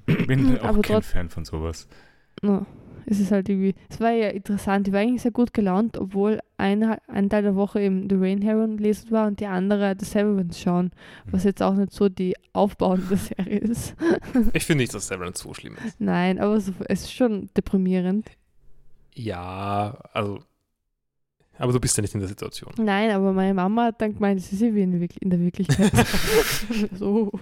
[0.06, 1.88] bin auch kein Fan von sowas.
[2.42, 2.66] no,
[3.08, 6.40] es ist halt irgendwie, es war ja interessant, ich war eigentlich sehr gut gelaunt, obwohl
[6.58, 10.04] ein, ein Teil der Woche eben The Rain Heron lesen war und die andere The
[10.04, 10.90] Severance schauen,
[11.30, 13.94] was jetzt auch nicht so die aufbauende Serie ist.
[14.52, 16.00] Ich finde nicht, dass Severance so schlimm ist.
[16.00, 18.26] Nein, aber es ist schon deprimierend.
[19.14, 20.40] Ja, also.
[21.58, 22.70] Aber du bist ja nicht in der Situation.
[22.76, 25.30] Nein, aber meine Mama hat dann gemeint, es ist ja wie in, der Wirk- in
[25.30, 25.90] der Wirklichkeit.
[26.92, 27.32] so.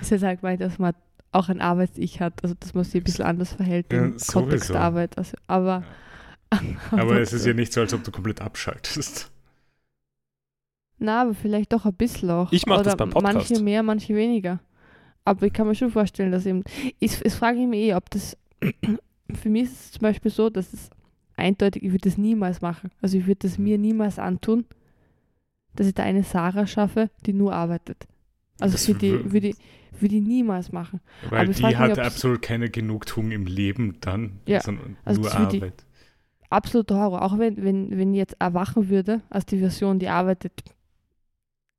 [0.00, 0.94] Sie hat halt gemeint, dass man
[1.32, 4.70] auch ein Arbeits-Ich hat, also dass man sich ein bisschen anders verhält Ja, im Kontext
[4.70, 5.18] der Arbeit.
[5.18, 5.84] Also, aber
[6.90, 9.30] Aber es ist ja nicht so, als ob du komplett abschaltest.
[10.98, 12.50] Na, aber vielleicht doch ein bisschen auch.
[12.52, 13.50] Ich mach das Oder beim Podcast.
[13.50, 14.60] Manche mehr, manche weniger.
[15.24, 16.64] Aber ich kann mir schon vorstellen, dass eben.
[16.98, 18.36] Ich, ich frage mich eh, ob das.
[19.34, 20.90] Für mich ist es zum Beispiel so, dass es
[21.36, 22.90] eindeutig, ich würde das niemals machen.
[23.02, 24.64] Also ich würde das mir niemals antun,
[25.76, 28.08] dass ich da eine Sarah schaffe, die nur arbeitet.
[28.58, 29.56] Also Das für die, würde ich,
[30.02, 31.00] würde ich niemals machen.
[31.30, 35.34] Weil die mich, hat ob's- absolut keine Genugtuung im Leben dann, Ja, sondern also nur
[35.34, 35.84] Arbeit.
[36.50, 37.22] Absoluter Horror.
[37.22, 40.62] Auch wenn, wenn, wenn ich jetzt erwachen würde, als die Version, die arbeitet,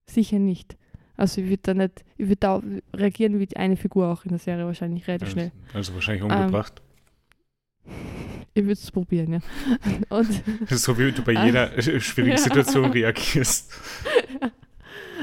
[0.10, 0.78] sicher nicht.
[1.18, 2.62] Also ich würde da nicht, ich würde da
[2.96, 5.52] reagieren wie die eine Figur auch in der Serie wahrscheinlich relativ schnell.
[5.74, 6.82] Also wahrscheinlich Ähm, umgebracht.
[8.56, 9.40] Ich würde es probieren, ja.
[10.10, 10.28] Und
[10.70, 11.46] so wie du bei Ah.
[11.46, 12.42] jeder äh, schwierigen Ja.
[12.42, 13.72] Situation reagierst.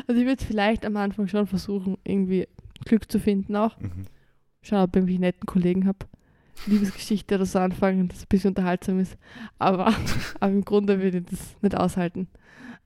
[0.07, 2.47] also ich würde vielleicht am Anfang schon versuchen, irgendwie
[2.85, 3.79] Glück zu finden auch.
[3.81, 4.07] Mhm.
[4.63, 5.99] Schauen, ob ich einen netten Kollegen habe.
[6.67, 9.17] Liebesgeschichte oder so anfangen, das ein bisschen unterhaltsam ist.
[9.59, 9.95] Aber,
[10.41, 12.29] aber im Grunde würde ich das nicht aushalten.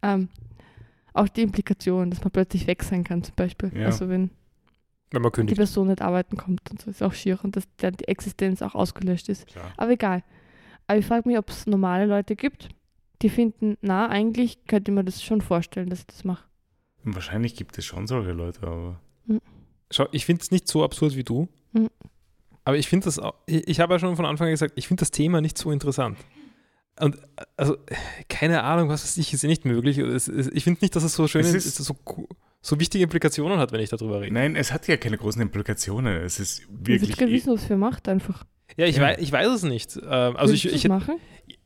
[0.03, 0.29] Ähm,
[1.13, 3.73] auch die Implikation, dass man plötzlich weg sein kann, zum Beispiel.
[3.75, 3.87] Ja.
[3.87, 4.31] Also wenn
[5.11, 5.55] Wenn man die.
[5.55, 8.75] Person nicht arbeiten kommt und so ist auch schier und dass dann die Existenz auch
[8.75, 9.47] ausgelöscht ist.
[9.47, 9.73] Klar.
[9.77, 10.23] Aber egal.
[10.87, 12.69] Aber ich frage mich, ob es normale Leute gibt,
[13.23, 16.45] die finden, na, eigentlich könnte man das schon vorstellen, dass ich das mache.
[17.05, 19.01] Wahrscheinlich gibt es schon solche Leute, aber
[19.91, 21.49] Schau, ich finde es nicht so absurd wie du.
[21.73, 21.89] Mhm.
[22.65, 24.87] Aber ich finde das auch, ich, ich habe ja schon von Anfang an gesagt, ich
[24.89, 26.19] finde das Thema nicht so interessant.
[27.01, 27.17] Und
[27.57, 27.77] also,
[28.29, 29.97] keine Ahnung, was weiß ich, ist ja nicht möglich.
[29.99, 31.97] Es, es, ich finde nicht, dass es so schön Es ist, ist- so,
[32.61, 34.35] so wichtige Implikationen hat, wenn ich darüber rede.
[34.35, 36.23] nein, es hat ja keine großen Implikationen.
[36.23, 37.17] Es ist Ich wirklich.
[37.17, 38.45] gerne wissen, was für macht einfach.
[38.77, 39.03] Ja, ich, Ja.
[39.05, 39.97] Weiß, ich weiß es nicht.
[39.97, 41.17] Ähm, also ich, ich machen?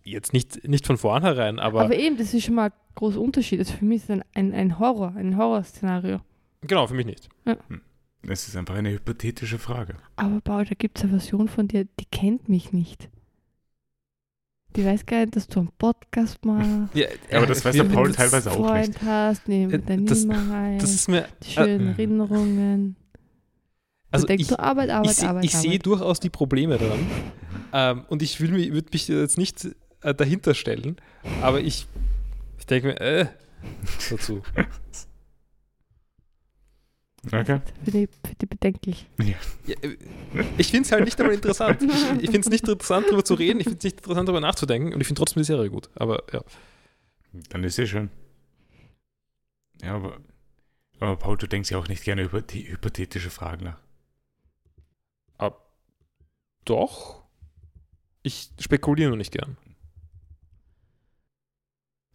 [0.05, 3.59] jetzt nicht, nicht von vornherein, aber, Aber, eben, das ist schon mal ein großer Unterschied.
[3.59, 6.21] Also für mich ist es ein, ein, ein Horror, ein Horrorszenario.
[6.63, 7.29] genau, für mich nicht.
[8.29, 9.97] Es ist einfach eine hypothetische Frage.
[10.17, 13.09] Aber Paul, da gibt es eine Version von dir, die kennt mich nicht.
[14.77, 18.11] Die weiß gar nicht, dass du einen Podcast machst, Ja, aber das weiß der Paul
[18.13, 18.97] teilweise auch nicht.
[18.99, 22.97] Freund hast, neben Äh, der das- rein, Das ist mir, die schönen äh, Erinnerungen.
[24.11, 27.07] also ich, du Arbeit, Arbeit, ich, seh- Arbeit, ich sehe durchaus die Probleme daran.
[27.73, 29.65] Ähm, und ich will mich, würde mich jetzt nicht
[30.03, 30.97] äh, dahinter stellen,
[31.41, 31.87] aber ich,
[32.59, 33.27] ich denke mir, äh,
[34.11, 34.43] dazu.
[37.27, 37.61] Okay.
[37.85, 39.07] Für die, für die bedenklich.
[39.19, 39.97] Ja, äh,
[40.59, 41.83] ich finde es halt nicht einmal interessant.
[41.83, 44.41] Ich, ich finde es nicht interessant, darüber zu reden, ich finde es nicht interessant, darüber
[44.41, 45.89] nachzudenken und ich finde trotzdem die Serie gut.
[45.95, 46.43] Aber ja.
[47.49, 48.11] Dann ist eh schön.
[49.83, 50.19] Ja, aber,
[51.01, 53.79] aber Paul, du denkst ja auch nicht gerne über die hypothetische Fragen nach.
[56.65, 57.23] Doch.
[58.23, 59.57] Ich spekuliere nur nicht gern.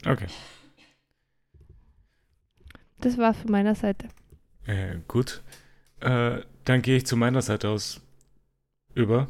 [0.05, 0.28] Okay.
[2.99, 4.07] Das war's von meiner Seite.
[4.70, 5.41] Äh, gut.
[5.99, 8.01] Äh, dann gehe ich zu meiner Seite aus
[8.93, 9.28] über.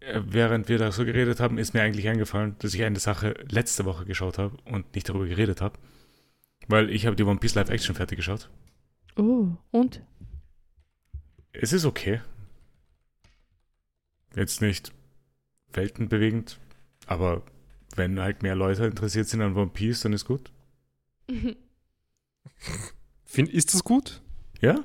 [0.00, 3.34] Äh, während wir da so geredet haben, ist mir eigentlich eingefallen, dass ich eine Sache
[3.48, 5.78] letzte Woche geschaut habe und nicht darüber geredet habe.
[6.68, 8.50] Weil ich habe die One Piece Live Action fertig geschaut.
[9.16, 10.02] Oh, und?
[11.52, 12.20] Es ist okay.
[14.36, 14.92] Jetzt nicht
[15.72, 16.58] weltenbewegend,
[17.06, 17.42] aber
[17.96, 20.52] wenn halt mehr Leute interessiert sind an One Piece, dann ist gut.
[23.24, 24.20] Find, ist das gut?
[24.64, 24.82] Ja?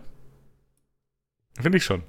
[1.59, 2.03] Finde ich schon.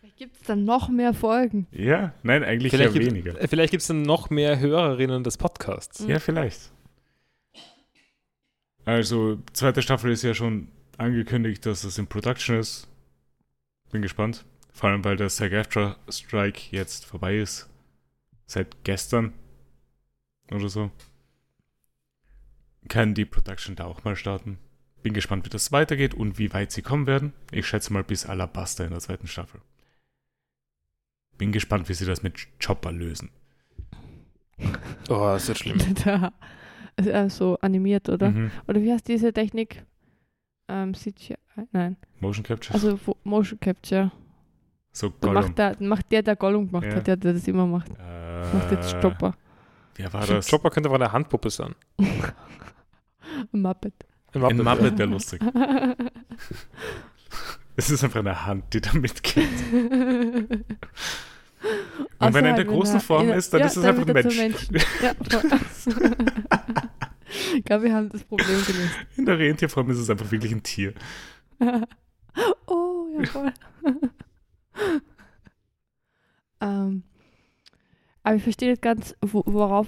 [0.00, 1.66] Vielleicht Gibt es dann noch mehr Folgen?
[1.72, 3.40] Ja, nein, eigentlich Vielleicht ja gibt- weniger.
[3.40, 6.00] Äh, Vielleicht gibt es dann noch mehr Hörerinnen des Podcasts.
[6.00, 6.10] Mhm.
[6.10, 6.70] Ja, vielleicht.
[8.84, 10.68] Also, zweite Staffel ist ja schon
[10.98, 12.88] angekündigt, dass es in Production ist.
[13.90, 14.44] Bin gespannt.
[14.72, 17.68] Vor allem, weil der SAG-AFTRA-Strike jetzt vorbei ist.
[18.46, 19.32] Seit gestern
[20.50, 20.90] oder so.
[22.88, 24.58] Kann die Production da auch mal starten.
[25.02, 27.32] Bin gespannt, wie das weitergeht und wie weit sie kommen werden.
[27.50, 29.60] Ich schätze mal bis Alabaster in der zweiten Staffel.
[31.38, 33.30] Bin gespannt, wie sie das mit Chopper lösen.
[35.08, 35.78] Oh, das wird schlimm.
[36.04, 36.32] da,
[36.96, 38.30] ist er so animiert, oder?
[38.30, 38.50] Mhm.
[38.68, 39.84] Oder wie heißt diese Technik?
[40.68, 41.36] Ähm, CGI?
[41.72, 41.96] Nein.
[42.20, 42.74] Motion Capture.
[42.74, 44.12] Also wo- Motion Capture.
[44.92, 45.34] so Da Gollum.
[45.42, 46.94] macht, der, macht der, der Gollum gemacht Ja.
[46.96, 47.90] hat, der, der das immer macht.
[47.98, 49.34] Äh, Macht jetzt Stopper.
[49.96, 50.48] Wer war das?
[50.48, 51.74] Chopper könnte aber eine Handpuppe sein.
[53.52, 53.94] Muppet.
[54.34, 54.64] Ein Muppet.
[54.64, 55.40] Muppet wäre lustig.
[57.76, 59.48] Es ist einfach eine Hand, die da mitgeht.
[62.18, 64.34] Und wenn er in der großen Form ist, dann ist es einfach ein Mensch.
[64.34, 64.76] zum Menschen.
[65.00, 65.42] Ja, voll.
[67.54, 68.94] ich glaube, wir haben das Problem gelöst.
[69.16, 70.92] In der Rentierform ist es einfach wirklich ein Tier.
[72.66, 73.52] oh, ja, voll.
[76.60, 77.04] ähm,
[78.22, 79.86] aber ich verstehe nicht ganz, wo, worauf,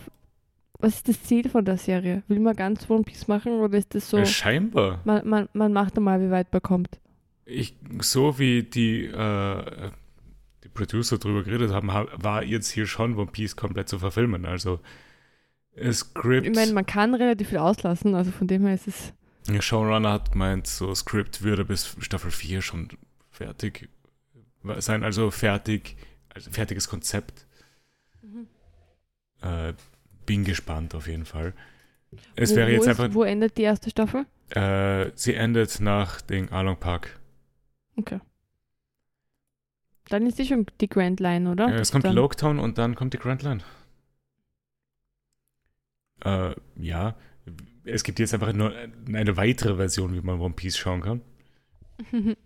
[0.79, 2.23] was ist das Ziel von der Serie?
[2.29, 5.01] Will man ganz One Piece machen oder ist das so, Äh, Scheinbar.
[5.05, 7.01] man, man, man macht mal, wie weit man kommt?
[7.47, 9.91] Ich, so wie die, äh,
[10.65, 14.45] die Producer drüber geredet haben, ha- war jetzt hier schon One Piece komplett zu verfilmen.
[14.47, 14.81] Also
[15.93, 16.47] Script.
[16.47, 19.13] Ich meine, man kann relativ viel auslassen, also von dem her ist es,
[19.49, 22.89] Der Showrunner hat gemeint, so Script würde bis Staffel 4 schon
[23.31, 23.89] fertig
[24.79, 25.97] sein, also fertig,
[26.33, 27.47] also fertiges Konzept.
[29.43, 29.75] Äh,
[30.27, 31.53] bin gespannt auf jeden Fall.
[32.37, 34.27] Es wo, wäre wo jetzt ist, einfach, Wo endet die erste Staffel?
[34.51, 37.19] äh, sie endet nach dem Along Park.
[37.97, 38.21] Okay.
[40.09, 41.69] Dann ist die schon die Grand Line, oder?
[41.69, 43.63] Äh, es kommt dann, Loketown und dann kommt die Grand Line.
[46.25, 47.17] Äh, ja,
[47.85, 48.73] es gibt jetzt einfach nur
[49.13, 51.21] eine weitere Version, wie man One Piece schauen kann.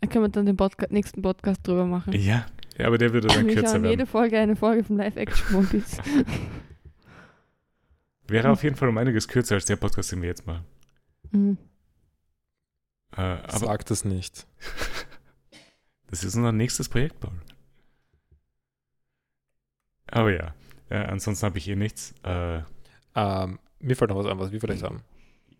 [0.00, 2.12] da können wir dann den Podca nächsten Podcast drüber machen.
[2.12, 2.46] Ja,
[2.80, 3.90] ja aber der würde dann Wir kürzer werden.
[3.90, 5.98] jede Folge eine Folge vom Live-Action One Piece.
[8.26, 10.64] Wäre auf jeden Fall um einiges kürzer als der Podcast, den wir jetzt machen.
[11.32, 11.58] Mhm.
[13.16, 14.46] Äh, aber Sag das nicht.
[16.10, 17.32] das ist unser nächstes Projekt, Paul.
[20.10, 20.54] Aber ja,
[20.88, 22.14] äh, ansonsten habe ich hier nichts.
[22.24, 22.62] Äh,
[23.16, 25.02] Ähm, mir fällt noch was ein, was wir vielleicht haben.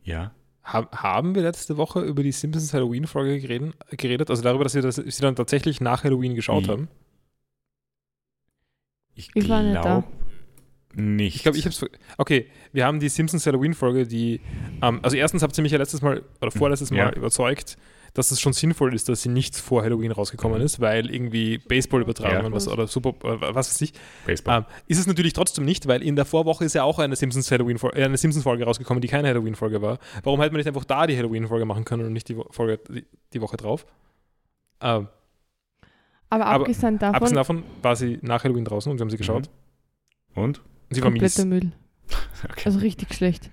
[0.04, 4.30] ja, Hab, haben wir letzte Woche über die Simpsons Halloween-Folge geredet, geredet?
[4.30, 6.70] Also darüber, dass wir das, sie dann tatsächlich nach Halloween geschaut Wie?
[6.70, 6.88] haben?
[9.14, 9.82] Ich Ich war nicht da.
[9.82, 10.06] glaube
[10.94, 11.36] nicht.
[11.36, 11.84] Ich glaube, ich habe es.
[12.18, 14.40] Okay, wir haben die Simpsons Halloween-Folge, die.
[14.82, 17.12] Ähm, also, erstens habt ihr mich ja letztes Mal oder vorletztes Mal Ja.
[17.12, 17.76] überzeugt,
[18.12, 22.46] dass es schon sinnvoll ist, dass sie nicht vor Halloween rausgekommen ist, weil irgendwie Baseball-Übertragungen
[22.46, 22.52] Ja.
[22.52, 23.10] was, oder Super.
[23.24, 23.92] Äh, was weiß ich.
[24.26, 24.58] Baseball.
[24.58, 27.48] Ähm, ist es natürlich trotzdem nicht, weil in der Vorwoche ist ja auch eine Simpsons
[27.52, 30.00] Halloween äh, eine Simpsons Folge rausgekommen, die keine Halloween Folge war.
[30.24, 32.80] Warum hätte man nicht einfach da die Halloween Folge machen können und nicht die Folge
[32.88, 33.86] die, die Woche drauf?
[34.80, 35.06] Ähm,
[36.30, 39.16] Aber Aber abgesehen davon, abgesehen davon war sie nach Halloween draußen und wir haben sie
[39.16, 39.50] geschaut.
[40.34, 40.58] Und?
[40.60, 40.64] Und
[40.94, 41.44] sie war mies.
[41.44, 41.72] Müll.
[42.44, 42.62] Okay.
[42.64, 43.50] Also richtig schlecht.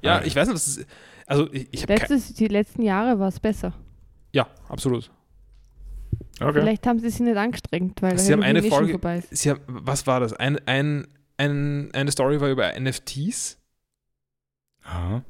[0.00, 0.22] Ja, Ah.
[0.24, 0.86] ich weiß nicht, was ist,
[1.26, 3.72] also ich, ich habe Letztes, die letzten Jahre war es besser.
[4.32, 5.10] ja, absolut.
[6.40, 6.52] okay.
[6.60, 9.36] Vielleicht haben sie sich nicht angestrengt, weil Sie haben eine eh schon Folge- vorbei ist.
[9.36, 10.32] Sie haben, was war das?
[10.32, 11.06] Ein, ein,
[11.36, 13.58] ein, eine Story war über NFTs.
[14.84, 15.22] Aha.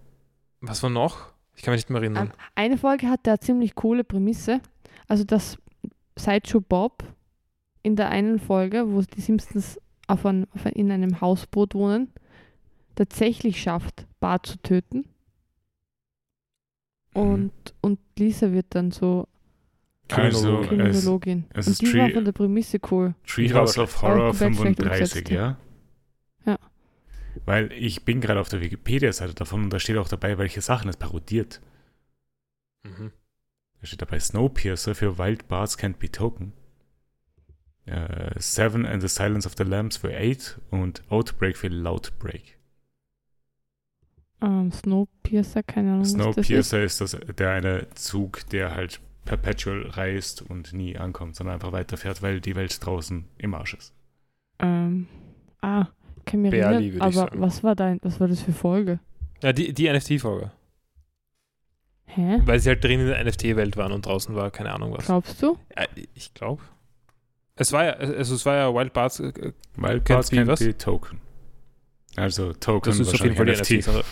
[0.60, 1.32] Was war noch?
[1.56, 2.28] Ich kann mich nicht mehr erinnern.
[2.28, 4.60] Ähm, eine Folge hatte eine ziemlich coole Prämisse.
[5.08, 5.58] Also, dass
[6.18, 7.02] Sideshow Bob
[7.82, 12.12] in der einen Folge, wo die Simpsons auf ein, auf ein, in einem Hausboot wohnen,
[12.94, 15.04] tatsächlich schafft, Bart zu töten.
[17.14, 17.20] Mhm.
[17.20, 19.28] Und, und Lisa wird dann so
[20.10, 21.44] Also, es, Kriminologin.
[21.50, 23.14] es und ist die war Tree- von der Prämisse cool.
[23.26, 25.58] Treehouse of Horror Auch komplett schlecht 35, umgesetzt, ja?
[26.46, 26.58] Ja.
[27.46, 30.88] Weil ich bin gerade auf der Wikipedia-Seite davon und da steht auch dabei, welche Sachen
[30.88, 31.60] es parodiert.
[32.84, 33.12] Mhm.
[33.84, 36.54] Da steht dabei Snowpiercer für Wild Bards Can't Be Token.
[37.84, 42.58] Äh, Seven and the Silence of the Lambs für Eight und Outbreak für Loudbreak.
[44.40, 46.00] Ähm, Snowpiercer, keine Ahnung.
[46.00, 46.34] was das ist.
[46.34, 51.72] Snowpiercer ist das, der eine Zug, der halt perpetual reist und nie ankommt, sondern einfach
[51.72, 53.92] weiterfährt, weil die Welt draußen im Arsch ist.
[54.60, 55.08] Ähm,
[55.60, 55.88] ah,
[56.24, 56.82] kann mir Barely, erinnern.
[56.84, 57.40] würde ich Aber sagen.
[57.42, 58.98] was war dein, was war das für Folge?
[59.42, 60.52] Ja, die, die NFT-Folge.
[62.06, 62.40] Hä?
[62.44, 65.06] Weil sie halt drin in der NFT-Welt waren und draußen war keine Ahnung was.
[65.06, 65.58] Glaubst du?
[65.76, 65.84] Ja,
[66.14, 66.62] ich glaube.
[67.56, 69.32] Es war ja, also es war ja Wild Bards, äh,
[69.76, 70.60] Wild Can't be Can't was?
[70.60, 71.20] Be Token.
[72.16, 73.96] Also Token das ist auf jeden Fall die wahrscheinlich NFT.
[73.96, 74.04] NFT.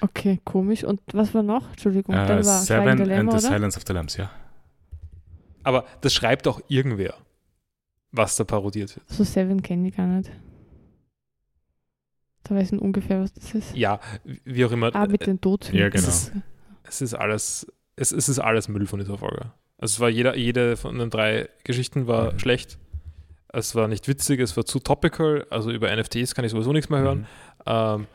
[0.00, 0.84] Okay, komisch.
[0.84, 1.68] Und was war noch?
[1.70, 3.54] Entschuldigung, Äh, dann war Seven Schweigen and Dilemma, the oder?
[3.56, 4.30] Silence of the Lambs, ja.
[5.64, 7.14] Aber das schreibt auch irgendwer,
[8.12, 9.08] was da parodiert wird.
[9.08, 10.30] So Seven kenne ich gar nicht.
[12.44, 13.76] Da weiß ich ungefähr, was das ist.
[13.76, 14.00] Ja,
[14.44, 14.94] wie auch immer.
[14.94, 15.80] Ah, mit den Todsünden.
[15.80, 16.08] Ja, genau.
[16.88, 17.66] Es ist, es ist alles,
[17.96, 19.52] es, es ist alles Müll von dieser Folge.
[19.78, 22.38] Also es war jeder, jede von den drei Geschichten war Mhm.
[22.38, 22.78] schlecht.
[23.50, 25.46] Es war nicht witzig, es war zu topical.
[25.50, 27.18] Also über NFTs kann ich sowieso nichts mehr hören.
[27.20, 27.26] Mhm.
[27.66, 28.06] Ähm,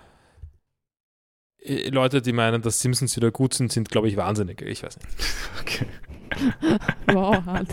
[1.60, 4.62] äh, Leute, die meinen, dass Simpsons wieder gut sind, sind, glaube ich, wahnsinnig.
[4.62, 5.10] Ich weiß nicht.
[5.62, 5.86] Okay.
[7.14, 7.70] Wow, hart.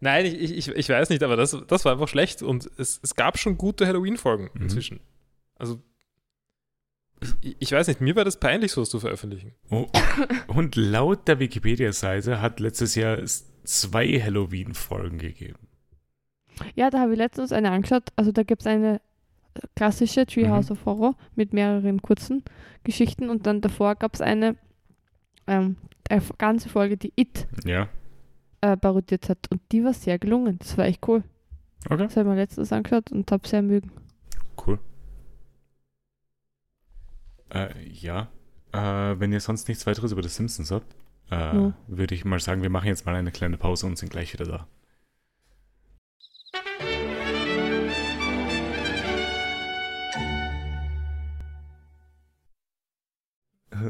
[0.00, 2.42] Nein, ich, ich, ich weiß nicht, aber das, das war einfach schlecht.
[2.42, 4.62] Und es, es gab schon gute Halloween-Folgen Mhm.
[4.62, 5.00] inzwischen.
[5.56, 5.80] Also,
[7.40, 9.52] ich, ich weiß nicht, mir war das peinlich, sowas zu veröffentlichen.
[9.70, 9.86] Oh.
[10.48, 13.18] Und laut der Wikipedia-Seite hat letztes Jahr
[13.64, 15.58] zwei Halloween-Folgen gegeben.
[16.74, 18.08] Ja, da habe ich letztens eine angeschaut.
[18.16, 19.00] Also da gibt es eine
[19.76, 20.72] klassische Treehouse Mhm.
[20.72, 22.42] of Horror mit mehreren kurzen
[22.84, 24.56] Geschichten und dann davor gab es eine,
[25.46, 25.76] ähm,
[26.08, 27.88] eine ganze Folge, die It Ja.
[28.60, 30.58] äh, parodiert hat und die war sehr gelungen.
[30.58, 31.22] Das war echt cool.
[31.86, 32.04] Okay.
[32.04, 33.90] Das habe ich mir letztens angeschaut und habe sehr mögen.
[34.66, 34.78] Cool.
[37.52, 38.28] Äh, ja.
[38.72, 40.94] Äh, wenn ihr sonst nichts weiteres über The Simpsons habt,
[41.30, 41.74] äh, No.
[41.86, 44.44] würde ich mal sagen, wir machen jetzt mal eine kleine Pause und sind gleich wieder
[44.46, 44.66] da.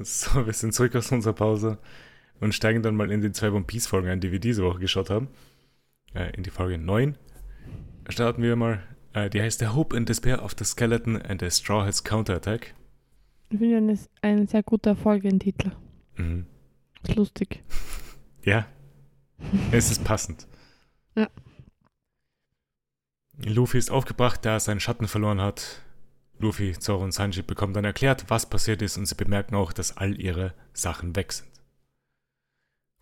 [0.04, 1.78] So, wir sind zurück aus unserer Pause
[2.40, 4.78] und steigen dann mal in die zwei One Piece Folgen ein, die wir diese Woche
[4.78, 5.28] geschaut haben.
[6.14, 7.16] Äh, in die Folge 9
[8.08, 8.82] starten wir mal.
[9.12, 12.74] Äh, die heißt The Hope and Despair of the Skeleton and the Straw Hats Counterattack.
[13.53, 15.72] Ich finde eine, ein sehr guter Folgentitel.
[16.16, 16.46] Mhm.
[17.07, 17.62] Ist lustig.
[18.44, 18.66] Ja,
[19.70, 20.48] es ist passend.
[21.14, 21.28] Ja.
[23.44, 25.80] Luffy ist aufgebracht, da er seinen Schatten verloren hat.
[26.40, 29.96] Luffy, Zoro und Sanji bekommen dann erklärt, was passiert ist und sie bemerken auch, dass
[29.96, 31.53] all ihre Sachen weg sind.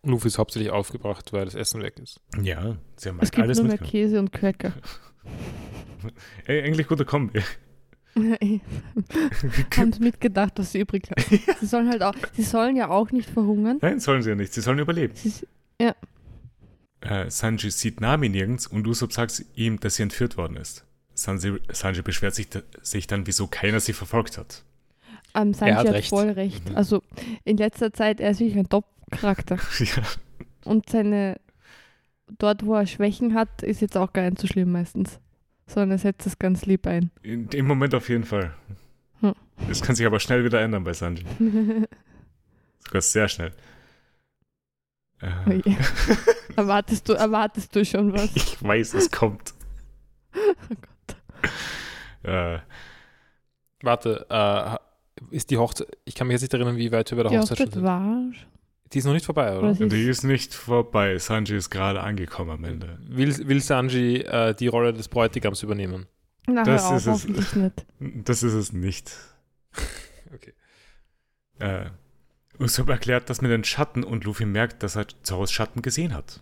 [0.03, 2.21] Luffy ist hauptsächlich aufgebracht, weil das Essen weg ist.
[2.43, 3.79] Ja, sie haben Es halt gibt alles nur mehr.
[3.79, 4.75] Käse und Cracker.
[6.45, 7.41] Ey, eigentlich guter Kombi.
[9.77, 11.41] Haben sie mitgedacht, was sie übrig haben.
[11.61, 13.79] Sie sollen halt auch, sie sollen ja auch nicht verhungern.
[13.81, 14.53] Nein, sollen sie ja nicht.
[14.53, 15.15] Sie sollen überleben.
[15.15, 15.47] Sie, s-
[17.03, 20.85] Äh, Sanji sieht Nami nirgends und Usopp sagt ihm, dass sie entführt worden ist.
[21.15, 22.49] Sanji, Sanji beschwert sich,
[22.83, 24.65] sich dann, wieso keiner sie verfolgt hat.
[25.35, 26.09] ähm, Sanji hat hat, recht.
[26.11, 26.69] voll recht.
[26.69, 26.77] Mhm.
[26.77, 27.03] Also
[27.45, 29.57] in letzter Zeit, er ist wirklich ein Top-Charakter.
[29.79, 30.03] ja.
[30.65, 31.41] Und seine,
[32.39, 35.19] dort wo er Schwächen hat, ist jetzt auch gar nicht so schlimm meistens.
[35.73, 37.11] Sondern er setzt es ganz lieb ein.
[37.23, 38.55] In dem Moment auf jeden Fall.
[39.21, 39.35] Hm.
[39.69, 41.25] Das kann sich aber schnell wieder ändern bei Sanji.
[42.85, 43.53] Sogar sehr schnell.
[45.21, 45.63] Äh, Ui.
[46.57, 48.35] erwartest, du, erwartest du schon was?
[48.35, 49.55] ich weiß, es kommt.
[50.37, 51.17] Oh Gott.
[52.23, 52.59] Äh,
[53.83, 54.77] Warte, äh,
[55.35, 57.39] ist die Hochzeit, ich kann mich jetzt nicht erinnern, wie weit wir bei der Die
[57.39, 57.83] Hochzeit schon Hochzeit sind.
[57.85, 58.23] war.
[58.93, 59.75] Die ist noch nicht vorbei, oder?
[59.75, 61.17] Sie die ist, ist nicht vorbei.
[61.19, 62.99] Sanji ist gerade angekommen am Ende.
[63.09, 66.07] Will, will Sanji äh, die Rolle des Bräutigams übernehmen?
[66.49, 67.07] nachher das ist es.
[67.07, 67.87] hoffentlich nicht.
[68.27, 69.13] Das ist es nicht.
[70.33, 70.53] Okay.
[71.59, 71.91] Äh,
[72.61, 76.41] Usopp erklärt das mit den Schatten und Luffy merkt, dass er Zoros Schatten gesehen hat.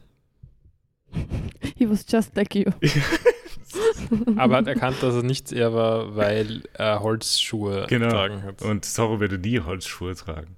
[1.77, 2.65] He was just like you.
[4.37, 8.07] Aber er hat erkannt, dass er nicht er war, weil er Holzschuhe Genau.
[8.09, 8.61] getragen hat.
[8.61, 10.57] Und Zoro würde nie Holzschuhe tragen.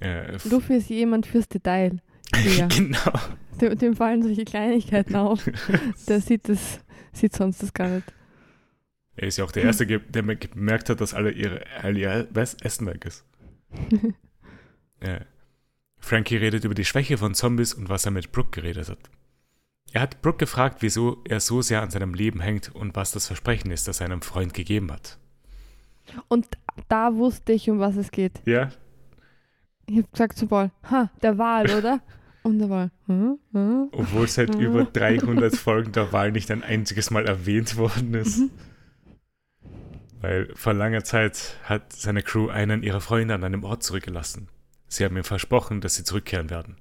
[0.00, 1.98] Äh, Luffy ist jemand fürs Detail.
[2.68, 3.12] Genau.
[3.60, 5.48] Dem, dem fallen solche Kleinigkeiten auf.
[6.08, 6.80] Der sieht das,
[7.12, 8.12] sieht sonst das gar nicht.
[9.16, 12.28] Er ist ja auch der Erste, der me- gemerkt hat, dass alle ihre, all ihr
[12.62, 13.24] Essen weg ist.
[15.00, 15.20] Äh,
[15.98, 18.98] Frankie redet über die Schwäche von Zombies und was er mit Brooke geredet hat.
[19.92, 23.26] Er hat Brooke gefragt, wieso er so sehr an seinem Leben hängt und was das
[23.28, 25.18] Versprechen ist, das er einem Freund gegeben hat.
[26.28, 26.46] Und
[26.88, 28.40] da wusste ich, um was es geht.
[28.44, 28.70] Ja,
[29.88, 32.00] Ich habe gesagt zu Paul, ha, der Wal, oder?
[32.42, 33.88] Und der Wal, hm, hm.
[33.92, 38.38] obwohl seit über 300 Folgen der Wahl nicht ein einziges Mal erwähnt worden ist.
[38.38, 38.50] Mhm.
[40.20, 44.48] Weil vor langer Zeit hat seine Crew einen ihrer Freunde an einem Ort zurückgelassen.
[44.88, 46.76] Sie haben ihm versprochen, dass sie zurückkehren werden.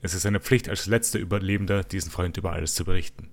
[0.00, 3.30] Es ist seine Pflicht als letzter Überlebender, diesen Freund über alles zu berichten.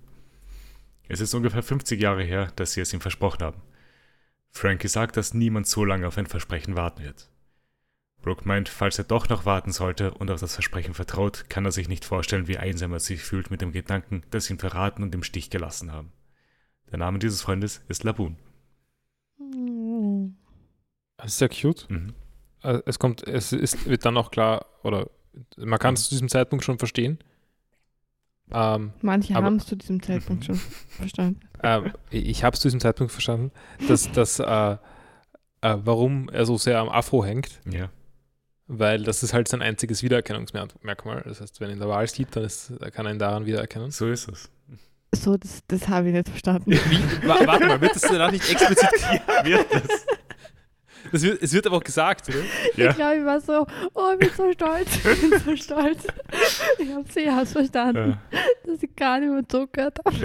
[1.07, 3.61] Es ist ungefähr 50 Jahre her, dass sie es ihm versprochen haben.
[4.51, 7.30] Frankie sagt, dass niemand so lange auf ein Versprechen warten wird.
[8.22, 11.72] Brooke meint, falls er doch noch warten sollte und auf das Versprechen vertraut, kann er
[11.72, 15.03] sich nicht vorstellen, wie einsam er sich fühlt mit dem Gedanken, dass sie ihn verraten
[15.03, 16.11] und im Stich gelassen haben.
[16.91, 18.38] Der Name dieses Freundes ist Laboon.
[21.17, 21.89] Das ist sehr cute.
[21.89, 22.13] Mhm.
[22.63, 25.09] Äh, Es kommt, es ist, wird dann auch klar, oder
[25.57, 27.19] man kann es zu diesem Zeitpunkt schon verstehen.
[28.53, 30.55] Ähm, Manche haben es zu diesem Zeitpunkt schon
[30.89, 31.39] verstanden.
[31.63, 33.51] äh, ich habe es zu diesem Zeitpunkt verstanden,
[33.88, 34.78] dass, dass äh, äh,
[35.61, 37.89] warum er so sehr am Afro hängt, Ja.
[38.74, 41.24] Weil das ist halt sein einziges Wiedererkennungsmerkmal.
[41.26, 43.91] Das heißt, wenn er in der Wahl sieht, dann ist, kann er ihn daran wiedererkennen.
[43.91, 44.49] So ist es.
[45.13, 46.72] So, das, das habe ich nicht verstanden.
[46.72, 48.89] Wie, wa- warte mal, wird das danach nicht explizit
[49.43, 50.05] Wird das?
[51.11, 52.38] das wird, Es wird aber auch gesagt, oder?
[52.78, 52.91] Ja.
[52.91, 56.05] Ich glaube, ich war so, oh, ich bin so stolz, ich bin so stolz.
[56.80, 58.38] Ich habe sie erst verstanden, Äh,
[58.72, 60.15] dass ich gar nicht mehr zugehört habe.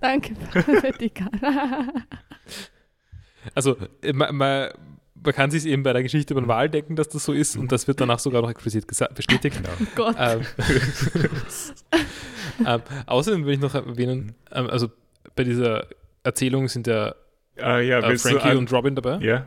[0.00, 1.38] Danke für die Karte.
[3.54, 4.70] Also, äh, man, man,
[5.22, 7.56] man kann sich eben bei der Geschichte über den Wahl denken, dass das so ist
[7.56, 9.56] und das wird danach sogar noch explizit bestätigt.
[9.56, 9.68] genau.
[9.80, 10.16] Oh Gott.
[10.18, 10.40] ähm,
[12.66, 14.88] ähm, außerdem will ich noch erwähnen, ähm, also
[15.36, 15.86] bei dieser
[16.22, 17.14] Erzählung sind ja
[17.60, 19.18] Ah, ja, äh, willst du Frankie an- und Robin dabei.
[19.18, 19.46] Ja,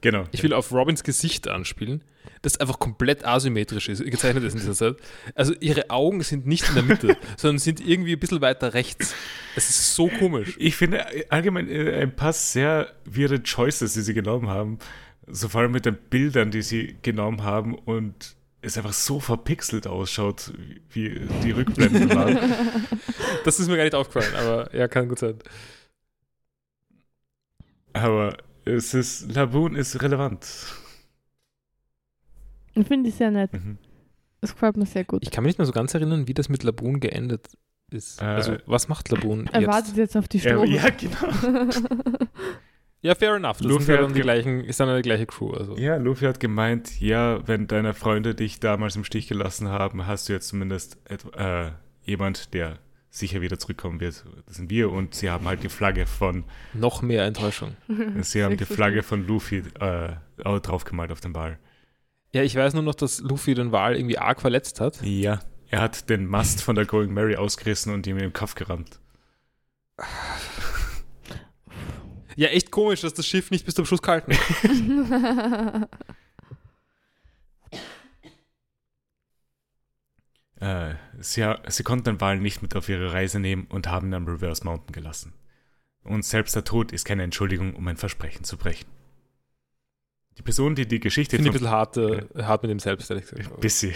[0.00, 0.24] genau.
[0.32, 2.02] Ich will auf Robins Gesicht anspielen,
[2.42, 4.96] das einfach komplett asymmetrisch ist, gezeichnet ist in dieser Zeit.
[5.34, 9.14] Also ihre Augen sind nicht in der Mitte, sondern sind irgendwie ein bisschen weiter rechts.
[9.54, 10.56] Es ist so komisch.
[10.58, 14.78] Ich finde äh, allgemein äh, ein paar sehr wirre Choices, die sie genommen haben.
[15.26, 19.86] So vor allem mit den Bildern, die sie genommen haben und es einfach so verpixelt
[19.86, 20.52] ausschaut,
[20.90, 22.38] wie die Rückblenden waren.
[23.44, 25.38] Das ist mir gar nicht aufgefallen, aber ja, kann gut sein.
[27.92, 30.44] Aber es ist, Laboon ist relevant.
[32.74, 33.52] Ich finde ich sehr nett.
[33.52, 33.78] Mhm.
[34.40, 35.22] Das gefällt mir sehr gut.
[35.22, 37.56] Ich kann mich nicht mehr so ganz erinnern, wie das mit Laboon geendet
[37.90, 38.20] ist.
[38.20, 39.70] Äh, also, was macht Laboon er jetzt?
[39.70, 40.66] wartet jetzt auf die Strophe.
[40.66, 41.70] ja, genau.
[43.02, 43.58] Ja, fair enough.
[43.58, 45.52] Das Luffy sind ja hat dann die gleichen, ist dann eine gleiche Crew.
[45.52, 45.76] Also.
[45.76, 50.28] Ja, Luffy hat gemeint, ja, wenn deine Freunde dich damals im Stich gelassen haben, hast
[50.28, 50.98] du jetzt zumindest
[51.36, 51.70] äh,
[52.02, 52.78] jemand, der
[53.10, 54.24] sicher wieder zurückkommen wird.
[54.46, 56.44] Das sind wir und sie haben halt die Flagge von,
[56.74, 57.76] Noch mehr Enttäuschung.
[58.20, 61.58] sie haben die Flagge von Luffy äh, draufgemalt auf den Ball.
[62.32, 65.00] Ja, ich weiß nur noch, dass Luffy den Wal irgendwie arg verletzt hat.
[65.02, 68.54] Ja, er hat den Mast von der Going Mary ausgerissen und ihm in den Kopf
[68.54, 69.00] gerammt.
[72.36, 75.88] Ja, echt komisch, dass das Schiff nicht bis zum Schluss gehalten hat.
[80.58, 84.14] Äh, sie, sie konnten den Wal nicht mit auf ihre Reise nehmen und haben ihn
[84.14, 85.34] am Reverse Mountain gelassen.
[86.02, 88.86] Und selbst der Tod ist keine Entschuldigung, um ein Versprechen zu brechen.
[90.38, 92.78] Die Person, die die Geschichte Finde ich ein von bisschen hart, äh, hart mit dem
[92.78, 93.60] selbst, ehrlich gesagt.
[93.60, 93.92] Bisschen.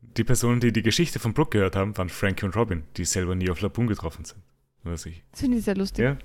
[0.00, 3.34] Die Personen, die die Geschichte von Brooke gehört haben, waren Frankie und Robin, die selber
[3.34, 4.40] nie auf Laboon getroffen sind.
[4.82, 5.22] Was ich.
[5.32, 6.04] Das finde ich sehr lustig.
[6.04, 6.16] Ja.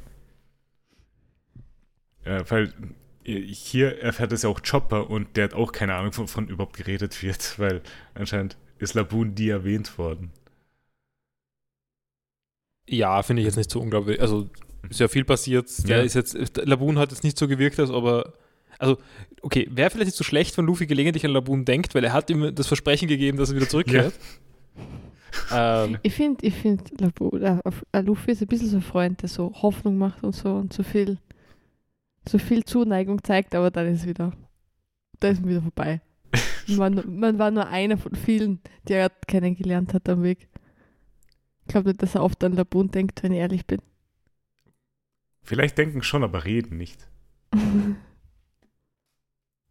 [2.26, 2.74] Ja, weil
[3.26, 6.78] äh, hier erfährt es ja auch Chopper und der hat auch keine Ahnung, wovon überhaupt
[6.78, 7.82] geredet wird, weil
[8.14, 10.32] anscheinend ist Laboon nie erwähnt worden.
[12.90, 14.20] Ja, finde ich jetzt nicht so unglaublich.
[14.20, 14.50] Also,
[14.90, 15.70] ist ja viel passiert.
[15.88, 16.04] Der Ja.
[16.04, 18.34] ist jetzt, Laboon hat jetzt nicht so gewirkt, als ob er.
[18.80, 18.98] Also,
[19.44, 22.30] okay, wäre vielleicht nicht so schlecht, wenn Luffy gelegentlich an Laboon denkt, weil er hat
[22.32, 24.14] ihm das Versprechen gegeben, dass er wieder zurückkehrt.
[25.50, 26.78] Ähm, Ich finde, ich äh,
[27.64, 30.56] auf- äh, Luffy ist ein bisschen so ein Freund, der so Hoffnung macht und so
[30.56, 31.20] und so viel,
[32.28, 34.32] so viel Zuneigung zeigt, aber dann ist wieder,
[35.20, 36.02] da ist wieder vorbei.
[36.68, 40.48] Man, man war nur einer von vielen, die er kennengelernt hat am Weg.
[41.66, 43.82] Ich glaube nicht, dass er oft an Labun denkt, wenn ich ehrlich bin.
[45.42, 47.10] Vielleicht denken schon, aber reden nicht.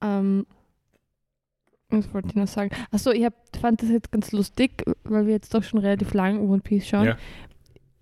[0.02, 0.46] ähm,
[1.88, 2.70] was wollte ich noch sagen?
[2.90, 6.40] Achso, ich hab, fand das jetzt ganz lustig, weil wir jetzt doch schon relativ lang
[6.48, 7.06] One Piece schauen.
[7.06, 7.18] Ja.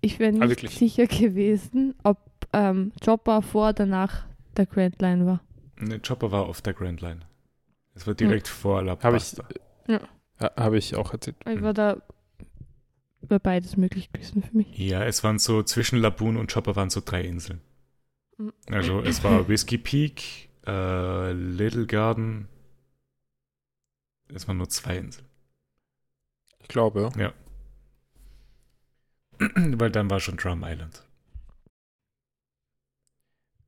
[0.01, 0.75] Ich wäre Ah, nicht wirklich?
[0.75, 2.17] sicher gewesen, ob
[2.53, 4.25] ähm, Chopper vor oder nach
[4.57, 5.41] der Grand Line war.
[5.77, 7.21] Ne, Chopper war auf der Grand Line.
[7.93, 9.45] Es war direkt vor La Habe ich, Pasta.
[9.87, 9.99] ja,
[10.39, 11.37] habe ich auch erzählt.
[11.45, 12.01] Ich war da
[13.21, 14.77] wäre beides möglich gewesen für mich.
[14.77, 17.61] Ja, es waren so, zwischen Laboon und Chopper waren so drei Inseln.
[18.37, 18.53] Mhm.
[18.67, 22.47] Also es war Whiskey Peak, äh, Little Garden.
[24.33, 25.27] Es waren nur zwei Inseln.
[26.59, 27.33] Ich glaube, ja.
[29.55, 31.05] Weil dann war schon Drum Island.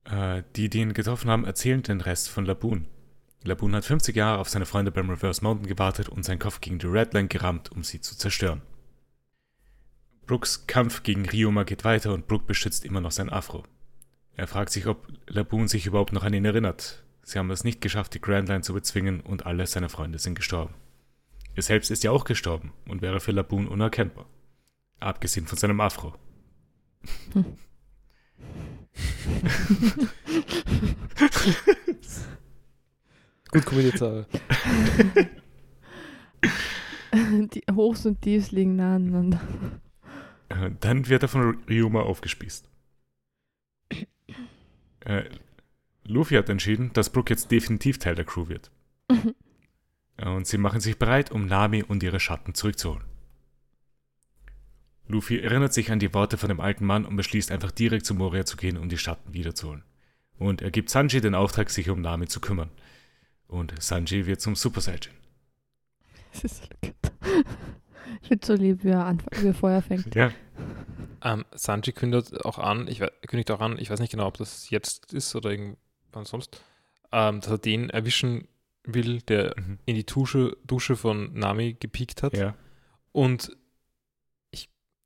[0.04, 2.86] Äh, die, die ihn getroffen haben, erzählen den Rest von Laboon.
[3.44, 6.78] Laboon hat 50 Jahre auf seine Freunde beim Reverse Mountain gewartet und seinen Kopf gegen
[6.78, 8.62] die Redline gerammt, um sie zu zerstören.
[10.26, 13.64] Brooks Kampf gegen Ryoma geht weiter und Brook beschützt immer noch sein Afro.
[14.34, 17.04] Er fragt sich, ob Laboon sich überhaupt noch an ihn erinnert.
[17.22, 20.34] Sie haben es nicht geschafft, die Grand Line zu bezwingen und alle seine Freunde sind
[20.34, 20.74] gestorben.
[21.54, 24.26] Er selbst ist ja auch gestorben und wäre für Laboon unerkennbar.
[25.00, 26.14] Abgesehen von seinem Afro.
[33.50, 34.00] Gut kombiniert.
[37.14, 39.40] Die Hochs und Tiefs liegen nah aneinander.
[40.48, 42.68] Äh, Dann wird er von Ryuma aufgespießt.
[45.00, 45.24] Äh,
[46.04, 48.70] Luffy hat entschieden, dass Brook jetzt definitiv Teil der Crew wird.
[50.24, 53.02] Und sie machen sich bereit, um Nami und ihre Schatten zurückzuholen.
[55.12, 58.14] Luffy erinnert sich an die Worte von dem alten Mann und beschließt einfach direkt zu
[58.14, 59.84] Moria zu gehen, um die Schatten wiederzuholen.
[60.38, 62.70] Und er gibt Sanji den Auftrag, sich um Nami zu kümmern.
[63.46, 65.00] Und Sanji wird zum Super Saiyan.
[66.32, 66.94] Das ist so gut.
[68.22, 70.14] Ich finde so lieb, wie er, anf- wie er Feuer fängt.
[70.14, 70.32] Ja.
[71.22, 74.38] Ähm, Sanji kündigt auch an, ich, we- kündigt auch an, ich weiß nicht genau, ob
[74.38, 76.62] das jetzt ist oder irgendwann sonst,
[77.12, 78.48] ähm, dass er den erwischen
[78.84, 79.78] will, der Mhm.
[79.84, 82.34] in die Dusche, Dusche von Nami gepiekt hat.
[82.36, 82.54] Ja.
[83.12, 83.54] Und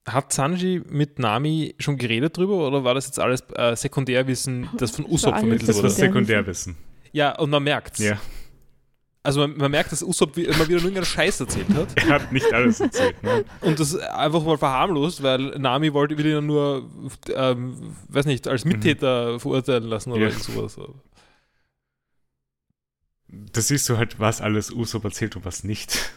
[0.06, 4.92] hat Sanji mit Nami schon geredet drüber oder war das jetzt alles äh, Sekundärwissen, das
[4.92, 5.94] von Das Usopp vermittelt Das war wurde?
[5.94, 6.76] Sekundärwissen.
[7.12, 7.98] Ja, und man merkt's.
[7.98, 8.18] Ja.
[9.24, 12.08] Also man, man merkt, dass Usopp wie- immer wieder nur irgendeinen Scheiß erzählt hat Er
[12.10, 13.20] hat nicht alles erzählt.
[13.24, 13.44] Ne?
[13.62, 16.88] und das einfach mal verharmlost, weil Nami wollte, ja nur,
[17.34, 20.30] ähm, weiß nicht, als Mittäter verurteilen lassen oder Ja.
[20.30, 20.78] sowas.
[23.28, 26.12] Da siehst du halt, was alles Usopp erzählt und was nicht.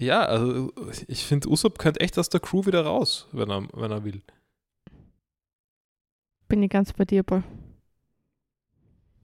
[0.00, 0.72] Ja, also
[1.08, 4.22] ich finde, Usopp könnte echt aus der Crew wieder raus, wenn er, wenn er will.
[6.46, 7.42] Bin ich ganz bei dir, Paul.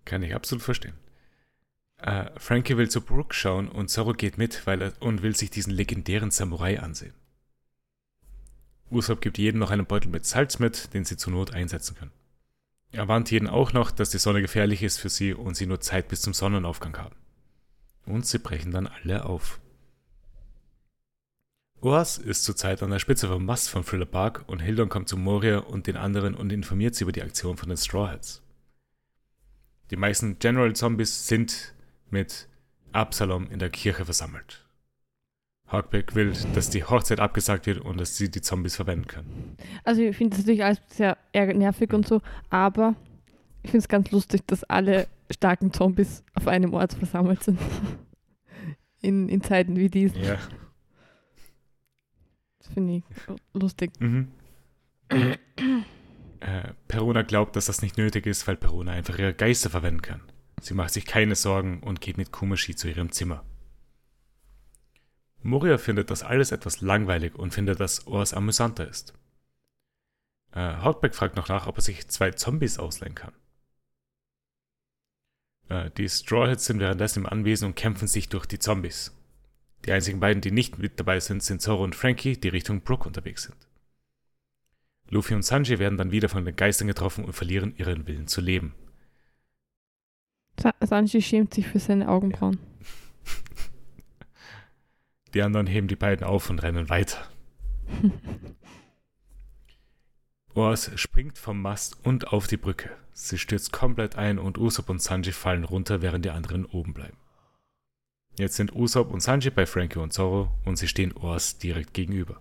[0.05, 0.94] Kann ich absolut verstehen.
[1.98, 5.51] Äh, Frankie will zu Brooke schauen und Zorro geht mit weil er, und will sich
[5.51, 7.14] diesen legendären Samurai ansehen.
[8.90, 12.12] Usopp gibt jedem noch einen Beutel mit Salz mit, den sie zur Not einsetzen können.
[12.92, 15.80] Er warnt jeden auch noch, dass die Sonne gefährlich ist für sie und sie nur
[15.80, 17.16] Zeit bis zum Sonnenaufgang haben.
[18.06, 19.60] Und sie brechen dann alle auf.
[21.85, 25.19] Oas ist zurzeit an der Spitze vom Mast von Thriller Bark und Hildon kommt zu
[25.19, 28.43] Moria und den anderen und informiert sie über die Aktion von den Straw Hats.
[29.90, 31.74] Die meisten General Zombies sind
[32.09, 32.48] mit
[32.93, 34.65] Absalom in der Kirche versammelt.
[35.66, 39.59] Hawkback will, dass die Hochzeit abgesagt wird und dass sie die Zombies verwenden können.
[39.85, 42.94] Also ich finde das natürlich alles sehr nervig und so, aber
[43.62, 47.59] ich finde es ganz lustig, dass alle starken Zombies auf einem Ort versammelt sind.
[49.02, 50.24] In, in Zeiten wie diesen.
[50.24, 50.39] Ja.
[52.73, 53.03] Finde ich
[53.53, 53.93] lustig.
[54.01, 54.32] Mhm.
[55.11, 60.23] äh, Perona glaubt, dass das nicht nötig ist, weil Perona einfach ihre Geister verwenden kann.
[60.61, 63.45] Sie macht sich keine Sorgen und geht mit Kumashi zu ihrem Zimmer.
[65.43, 69.12] Moria findet das alles etwas langweilig und findet, dass Oas amüsanter ist.
[70.53, 73.35] Äh, Hawkback fragt noch nach, ob er sich zwei Zombies ausleihen kann.
[75.69, 79.12] Äh, die Straw Hats sind währenddessen im Anwesen und kämpfen sich durch die Zombies.
[79.85, 83.06] Die einzigen beiden, die nicht mit dabei sind, sind Zoro und Frankie, die Richtung Brook
[83.06, 83.56] unterwegs sind.
[85.11, 88.40] Luffy und Sanji werden dann wieder von den Geistern getroffen und verlieren ihren Willen zu
[88.40, 88.74] leben.
[90.59, 92.59] Sa Sanji schämt sich für seine Augenbrauen.
[95.35, 97.19] Die anderen heben die beiden auf und rennen weiter.
[100.55, 102.90] Oas springt vom Mast und auf die Brücke.
[103.12, 107.19] Sie stürzt komplett ein und Usopp und Sanji fallen runter, während die anderen oben bleiben.
[108.36, 112.40] Jetzt sind Usopp und Sanji bei Frankie und Zorro und sie stehen Oas direkt gegenüber.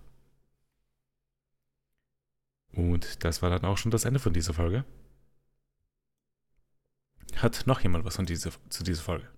[2.72, 4.84] Und das war dann auch schon das Ende von dieser Folge.
[7.36, 9.28] Hat noch jemand was von dieser, zu dieser Folge?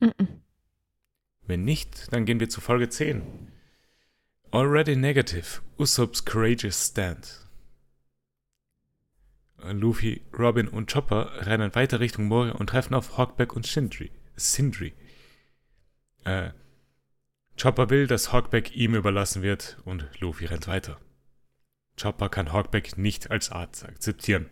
[0.00, 0.42] Mhm.
[1.46, 3.22] Wenn nicht, dann gehen wir zu Folge 10.
[4.50, 7.46] Already Negative, Usopp's Courageous Stand.
[9.58, 14.10] Luffy, Robin und Chopper rennen weiter Richtung Moria und treffen auf Hawkback und Sindri.
[14.36, 14.94] Sindri.
[16.24, 16.50] Äh,
[17.60, 20.98] Chopper will, dass Hawkback ihm überlassen wird und Luffy rennt weiter.
[22.00, 24.50] Chopper kann Hawkback nicht als Arzt akzeptieren.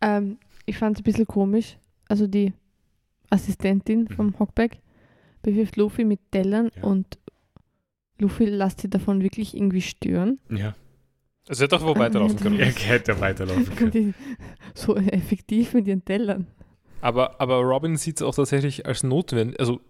[0.00, 1.76] Ähm, ich fand es ein bisschen komisch.
[2.08, 2.52] Also die
[3.30, 4.08] Assistentin Mhm.
[4.08, 4.80] vom Hockback
[5.42, 6.82] bewirft Luffy mit Tellern Ja.
[6.84, 7.18] und
[8.18, 10.38] Luffy lässt sie davon wirklich irgendwie stören.
[10.50, 10.74] Ja,
[11.48, 12.58] Also hätte auch wo weiterlaufen können.
[12.60, 14.14] er hätte weiterlaufen können.
[14.74, 16.46] so effektiv mit ihren Tellern.
[17.00, 19.58] Aber, aber Robin sieht es auch tatsächlich als notwendig.
[19.60, 19.80] Also,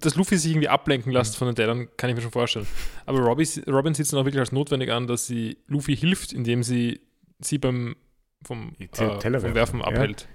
[0.00, 2.66] dass Luffy sich irgendwie ablenken lässt von den Tellern, kann ich mir schon vorstellen.
[3.06, 6.32] Aber Robin, Robin sieht es dann auch wirklich als notwendig an, dass sie Luffy hilft,
[6.32, 7.00] indem sie
[7.40, 7.96] sie beim
[8.44, 9.86] vom, äh, vom werfen, Werfen ja.
[9.86, 10.28] abhält.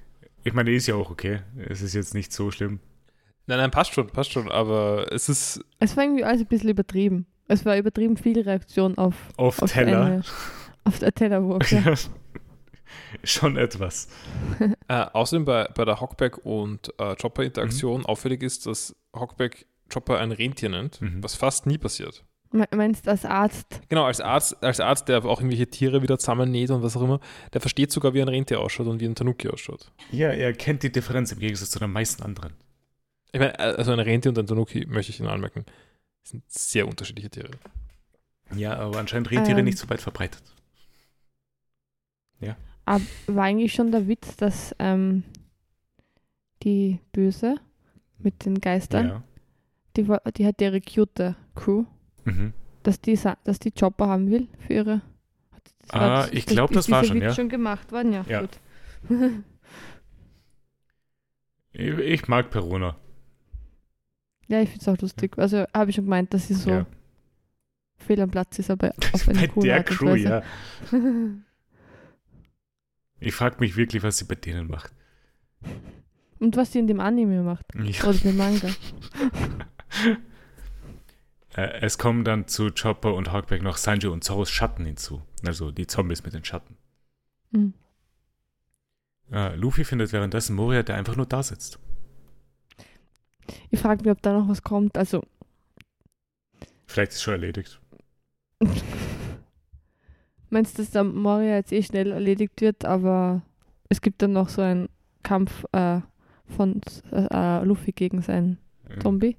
[0.44, 1.41] Ich meine, ist ja auch okay.
[1.68, 2.80] Es ist jetzt nicht so schlimm.
[3.48, 4.52] Nein, nein, passt schon, passt schon.
[4.52, 7.26] Aber es ist, Es war irgendwie alles ein bisschen übertrieben.
[7.48, 10.06] Es war übertrieben viel Reaktion auf, Auf, auf, Teller.
[10.06, 10.24] eine,
[10.84, 11.72] auf der Tellerwurf.
[11.72, 11.94] Ja.
[13.14, 13.20] Ja.
[13.24, 14.07] Schon etwas.
[14.88, 17.16] Äh, außerdem bei, bei der Hockback und äh, Mhm.
[17.18, 21.24] Chopper-Interaktion auffällig ist, dass Hockback Chopper ein Rentier nennt, Mhm.
[21.24, 22.24] was fast nie passiert.
[22.52, 23.80] Me- Meinst du als Arzt?
[23.90, 27.20] Genau, als Arzt, als Arzt, der auch irgendwelche Tiere wieder zusammennäht und was auch immer,
[27.53, 29.91] der versteht sogar, wie ein Rentier ausschaut und wie ein Tanuki ausschaut.
[30.11, 32.53] Ja, er kennt die Differenz im Gegensatz zu den meisten anderen.
[33.32, 35.64] Ich meine, also ein Rentier und ein Tanuki, möchte ich Ihnen anmerken,
[36.24, 37.52] sind sehr unterschiedliche Tiere.
[38.56, 39.66] Ja, aber anscheinend Rentiere Ähm.
[39.66, 40.41] nicht so weit verbreitet.
[42.90, 45.24] Aber war eigentlich schon der Witz, dass ähm,
[46.64, 47.56] die Böse
[48.18, 49.24] mit den Geistern, Ja.
[49.95, 50.07] die,
[50.38, 51.86] die hat ihre cute Crew,
[52.26, 52.53] Mhm.
[52.84, 55.02] dass die, dass die Chopper haben will für ihre.
[55.82, 57.34] Das Ah, das- ich glaub, ist das war schon, Witz ja.
[57.36, 58.26] schon gemacht worden, ja.
[58.28, 58.41] Ja.
[58.41, 58.60] Gut.
[61.72, 62.95] Ich, ich mag Perona.
[64.48, 65.38] Ja, ich finde es auch lustig.
[65.38, 66.86] Also habe ich schon gemeint, dass sie so Ja.
[67.98, 70.28] fehl am Platz ist, aber auf eine Bei coole der Art und Crew, Weise.
[70.28, 70.44] ja.
[73.20, 74.94] Ich frage mich wirklich, was sie bei denen macht.
[76.40, 77.66] Und was sie in dem Anime macht.
[77.76, 78.04] Ja.
[78.06, 78.70] Oder dem Manga.
[81.56, 85.24] Äh, es kommen dann zu Chopper und Hawkback noch Sanji und Zoros Schatten hinzu.
[85.44, 86.78] Also die Zombies mit den Schatten.
[87.50, 87.74] Mhm.
[89.32, 91.80] Äh, Luffy findet währenddessen Moria, der einfach nur da sitzt.
[93.72, 94.98] Ich frage mich, ob da noch was kommt.
[94.98, 95.24] Also,
[96.86, 97.80] Vielleicht ist schon erledigt.
[100.50, 103.42] meinst du, dass der Moria jetzt eh schnell erledigt wird, aber
[103.90, 104.90] es gibt dann noch so einen
[105.24, 106.02] Kampf äh,
[106.46, 106.82] von
[107.12, 108.58] äh, Luffy gegen seinen
[108.90, 109.38] Äh, Zombie?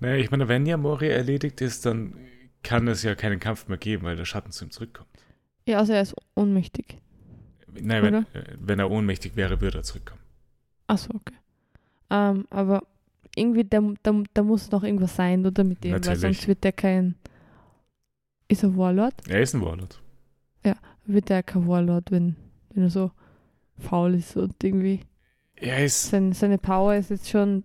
[0.00, 2.14] Naja, ich meine, wenn ja Moria erledigt ist, dann
[2.62, 5.08] kann es ja keinen Kampf mehr geben, weil der Schatten zu ihm zurückkommt.
[5.66, 6.98] Ja, also er ist ohnmächtig.
[7.80, 10.20] Nein, wenn, äh, wenn er ohnmächtig wäre, würde er zurückkommen.
[10.88, 11.36] Achso, okay.
[12.10, 12.82] Ähm, aber
[13.36, 16.20] irgendwie, da, da, da muss noch irgendwas sein, oder mit dem, weil Natürlich.
[16.20, 17.14] sonst wird der kein.
[18.48, 19.14] Ist er Warlord?
[19.28, 20.01] Er ist ein Warlord.
[21.04, 22.36] Wird der kein Warlord, wenn,
[22.70, 23.10] wenn er so
[23.78, 25.00] faul ist und irgendwie.
[25.56, 26.10] Er ist.
[26.10, 27.64] Sein, seine Power ist jetzt schon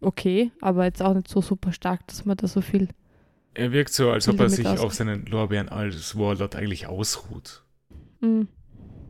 [0.00, 2.88] okay, aber jetzt auch nicht so super stark, dass man da so viel.
[3.54, 7.62] Er wirkt so, als ob er sich auf seinen Lorbeeren als Warlord eigentlich ausruht.
[8.20, 8.44] Mm,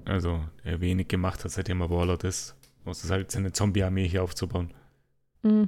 [0.05, 2.57] Also, er wenig gemacht hat, seitdem er Warlord ist.
[2.85, 4.75] Muss es halt seine Zombie-Armee hier aufzubauen.
[5.43, 5.65] mm.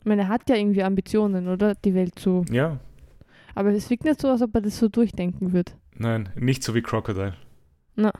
[0.00, 1.76] Ich meine, er hat ja irgendwie Ambitionen, oder?
[1.76, 2.44] Die Welt zu.
[2.50, 2.80] Ja,
[3.54, 5.76] Aber es wirkt nicht so, als ob er das so durchdenken wird.
[5.94, 7.36] Nein, nicht so wie Crocodile.
[7.94, 8.12] Na.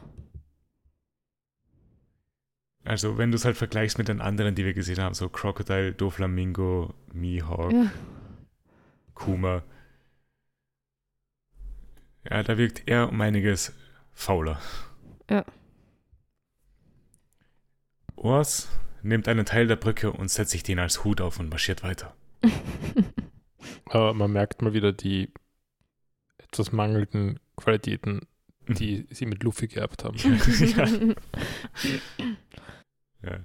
[2.84, 5.92] Also, wenn du es halt vergleichst mit den anderen, die wir gesehen haben, so Crocodile,
[5.92, 7.90] Doflamingo, Mihawk, Ja.
[9.14, 9.62] Kuma.
[12.28, 13.72] Ja, da wirkt er um einiges
[14.12, 14.60] fauler.
[15.30, 15.44] Ja.
[18.16, 18.68] Ors
[19.02, 22.16] nimmt einen Teil der Brücke und setzt sich den als Hut auf und marschiert weiter.
[23.86, 25.32] Aber man merkt mal wieder die
[26.38, 28.20] etwas mangelnden Qualitäten,
[28.68, 30.16] die sie mit Luffy geerbt haben.
[30.76, 30.89] ja.
[33.24, 33.39] Ja.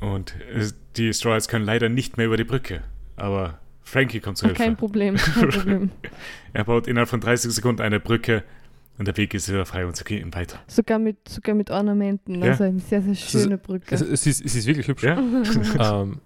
[0.00, 0.66] Und äh,
[0.96, 2.82] die Straws können leider nicht mehr über die Brücke.
[3.16, 4.76] Aber Frankie kommt zu Kein Hilfe.
[4.76, 5.90] Problem, kein Problem.
[6.54, 8.44] Er baut innerhalb von 30 Sekunden eine Brücke
[8.96, 10.58] und der Weg ist wieder frei und sie gehen weiter.
[10.68, 12.42] Sogar mit, sogar mit Ornamenten.
[12.42, 12.52] Ja.
[12.52, 13.94] Also eine sehr, sehr schöne Brücke.
[13.94, 15.02] Es, es, ist, es ist wirklich hübsch.
[15.02, 15.18] Ja?
[15.18, 16.20] Ähm,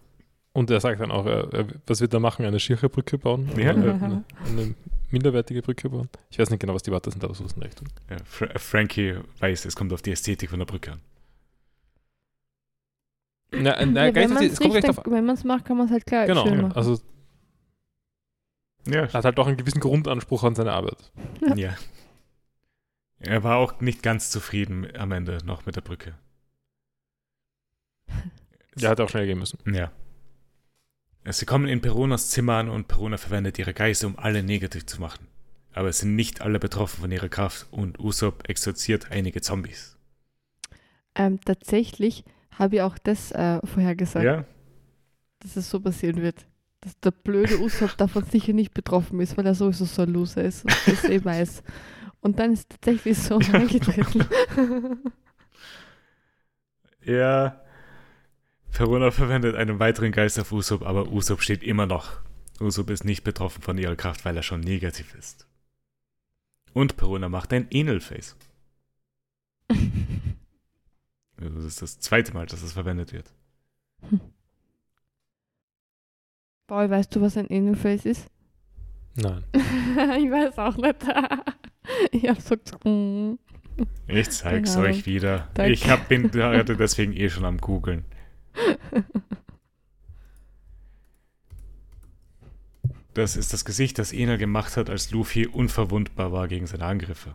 [0.52, 2.44] und er sagt dann auch, er, er, was wird er machen?
[2.44, 3.48] Eine schiere Brücke bauen?
[3.56, 3.72] Ja.
[3.74, 4.74] Oder Eine, eine
[5.10, 6.08] minderwertige Brücke bauen?
[6.30, 7.88] Ich weiß nicht genau, was die Worte sind, aber so ist in der Richtung.
[8.10, 11.00] Ja, Fra Frankie weiß, es kommt auf die Ästhetik von der Brücke an.
[13.50, 16.60] Na, ja, na, gar wenn man es macht, kann man es halt klar Genau, schön
[16.60, 16.72] machen.
[16.76, 17.00] also
[18.86, 19.04] Ja.
[19.04, 21.10] er hat halt auch einen gewissen Grundanspruch an seine Arbeit.
[21.56, 21.74] ja.
[23.20, 26.14] Er war auch nicht ganz zufrieden am Ende noch mit der Brücke.
[28.76, 29.58] Der hat auch schnell gehen müssen.
[29.74, 29.90] Ja.
[31.32, 35.00] Sie kommen in Peronas Zimmer an und Perona verwendet ihre Geister, um alle negativ zu
[35.00, 35.26] machen.
[35.72, 39.96] Aber es sind nicht alle betroffen von ihrer Kraft und Usopp exorziert einige Zombies.
[41.14, 42.24] ähm, tatsächlich
[42.58, 44.44] habe ich auch das äh, vorhergesagt, Ja?
[45.40, 46.46] dass es so passieren wird.
[46.80, 50.42] Dass der blöde Usopp davon sicher nicht betroffen ist, weil er sowieso so ein Loser
[50.44, 51.62] ist und das eh weiß.
[52.20, 54.26] Und dann ist tatsächlich so eingetreten.
[57.04, 57.60] Ja.
[58.78, 62.20] Perona verwendet einen weiteren Geist auf Usopp, aber Usopp steht immer noch.
[62.60, 65.48] Usopp ist nicht betroffen von ihrer Kraft, weil er schon negativ ist.
[66.74, 68.36] Und Perona macht ein Enel-Face.
[71.40, 73.32] Also das ist das zweite Mal, dass es verwendet wird.
[76.66, 78.26] Paul, weißt du, was ein Anal-Face ist?
[79.14, 79.44] Nein.
[79.54, 80.96] ich weiß auch nicht.
[82.10, 83.38] ich habe so gesagt.
[84.08, 85.48] Ich zeig's Keine euch wieder.
[85.54, 85.72] Danke.
[85.72, 88.04] Ich hab, bin gerade deswegen eh schon am googeln.
[93.14, 97.34] Das ist das Gesicht, das Enel gemacht hat, als Luffy unverwundbar war gegen seine Angriffe.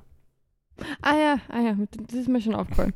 [1.01, 1.77] Ah ja, ah ja,
[2.07, 2.93] das ist mir schon aufgefallen.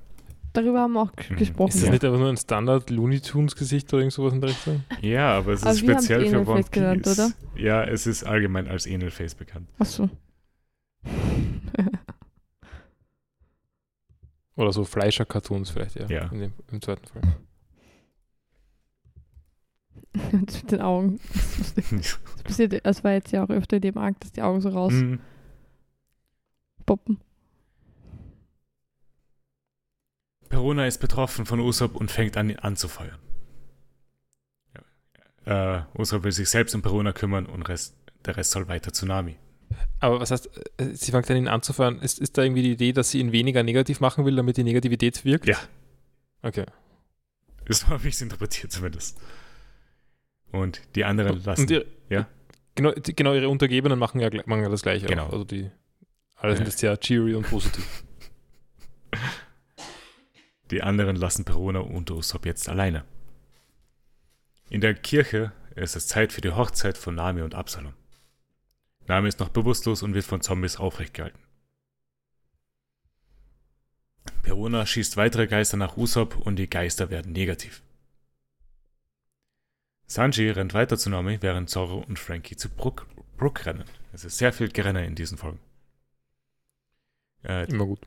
[0.53, 1.35] Darüber haben wir auch ges- Mhm.
[1.35, 1.69] gesprochen.
[1.69, 1.91] Ist das ja.
[1.91, 4.83] nicht aber nur ein Standard Looney Tunes Gesicht oder irgend sowas in der Richtung?
[5.01, 7.19] Ja, aber es Aber ist speziell für One Enel-Face genannt, Piece.
[7.19, 7.31] oder?
[7.55, 9.69] Ja, es ist allgemein als Enel-Face bekannt.
[9.79, 10.09] Achso.
[14.55, 16.07] Oder so Fleischer-Cartoons vielleicht, ja.
[16.07, 16.25] Ja.
[16.31, 17.21] In dem, Im zweiten Fall.
[20.17, 20.31] Das
[20.63, 21.19] mit den Augen.
[21.33, 24.61] Das, das, passiert, das war jetzt ja auch öfter in dem Arc, dass die Augen
[24.61, 25.19] so rauspoppen.
[26.87, 27.19] Mhm.
[30.49, 33.19] Perona ist betroffen von Usopp und fängt an, ihn anzufeuern.
[35.45, 35.79] Ja.
[35.79, 37.95] Äh, Usopp will sich selbst um Perona kümmern und Rest,
[38.25, 39.37] der Rest soll weiter zu Nami.
[39.99, 41.99] Aber was heißt, äh, sie fängt an ihn anzufeuern?
[41.99, 44.63] Ist, ist da irgendwie die Idee, dass sie ihn weniger negativ machen will, damit die
[44.63, 45.47] Negativität wirkt?
[45.47, 45.57] Ja.
[46.41, 46.65] Okay.
[47.69, 49.19] So habe ich es interpretiert zumindest.
[50.51, 51.61] Und die anderen lassen.
[51.61, 52.27] Und ihre, ja?
[52.75, 55.07] Genau, die, genau, ihre Untergebenen machen ja, machen ja das Gleiche.
[55.07, 55.25] Genau.
[55.27, 55.31] Auch.
[55.33, 55.69] Also die,
[56.35, 56.69] alle sind Ja.
[56.69, 58.03] jetzt sehr cheery und positiv.
[60.69, 63.05] Die anderen lassen Perona und Usopp jetzt alleine.
[64.69, 67.93] In der Kirche ist es Zeit für die Hochzeit von Nami und Absalom.
[69.07, 71.39] Nami ist noch bewusstlos und wird von Zombies aufrecht gehalten.
[74.43, 77.81] Perona schießt weitere Geister nach Usopp und die Geister werden negativ.
[80.07, 83.05] Sanji rennt weiter zu Nami, während Zoro und Frankie zu Brook,
[83.37, 83.83] Brook rennen.
[84.13, 85.59] Es ist sehr viel Gerenne in diesen Folgen.
[87.43, 87.99] Äh, Immer gut.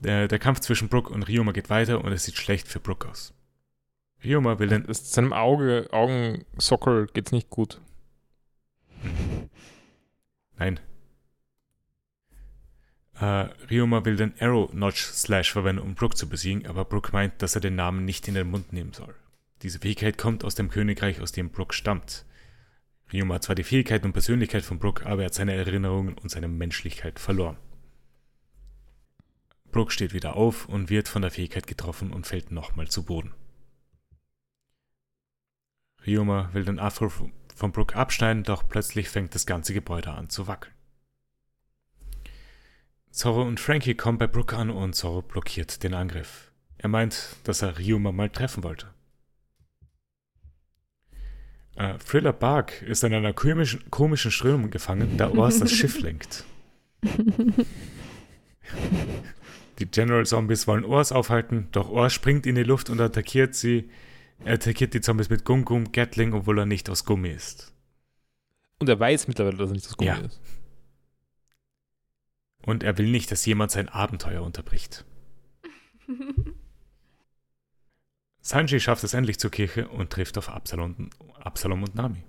[0.00, 3.06] der, der Kampf zwischen Brook und Ryoma geht weiter und es sieht schlecht für Brook
[3.06, 3.32] aus.
[4.22, 4.86] Ryoma will den.
[4.86, 7.80] Das, seinem Auge, Augensockel geht's nicht gut.
[10.58, 10.78] Nein.
[13.20, 17.40] Äh, Ryoma will den Arrow Notch Slash verwenden, um Brook zu besiegen, aber Brook meint,
[17.42, 19.14] dass er den Namen nicht in den Mund nehmen soll.
[19.62, 22.24] Diese Fähigkeit kommt aus dem Königreich, aus dem Brook stammt.
[23.12, 26.30] Ryoma hat zwar die Fähigkeit und Persönlichkeit von Brook, aber er hat seine Erinnerungen und
[26.30, 27.56] seine Menschlichkeit verloren.
[29.72, 33.34] Brook steht wieder auf und wird von der Fähigkeit getroffen und fällt nochmal zu Boden.
[36.06, 37.10] Ryoma will den Afro
[37.54, 40.74] von Brook abschneiden, doch plötzlich fängt das ganze Gebäude an zu wackeln.
[43.10, 46.52] Zorro und Frankie kommen bei Brook an und Zorro blockiert den Angriff.
[46.76, 48.94] Er meint, dass er Ryoma mal treffen wollte.
[51.78, 56.44] Äh, Thriller Bark ist in einer komischen, komischen Strömung gefangen, da Ors das Schiff lenkt.
[59.78, 63.88] Die General Zombies wollen Ors aufhalten, doch Ors springt in die Luft und attackiert sie.
[64.44, 67.72] Er attackiert die Zombies mit Gum Gum Gatling, obwohl er nicht aus Gummi ist.
[68.80, 70.16] Und er weiß mittlerweile, dass er nicht das Gummi Ja.
[70.18, 70.40] ist.
[72.66, 75.04] Und er will nicht, dass jemand sein Abenteuer unterbricht.
[78.48, 82.24] Sanji schafft es endlich zur Kirche und trifft auf Absalom, Absalom und Nami.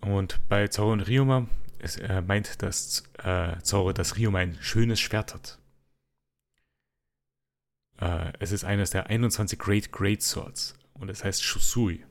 [0.00, 1.48] Und bei Zoro und Ryoma
[1.80, 5.58] ist, er meint, dass äh, Zoro, dass Ryoma ein schönes Schwert hat.
[8.00, 12.04] Äh, es ist eines der 21 Great Great Swords und es heißt Shusui.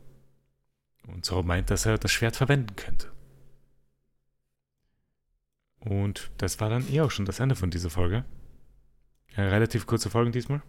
[1.08, 3.10] Und Zoro meint, dass er das Schwert verwenden könnte.
[5.80, 8.26] Und das war dann eh auch schon das Ende von dieser Folge.
[9.34, 10.62] Äh, relativ kurze Folgen diesmal.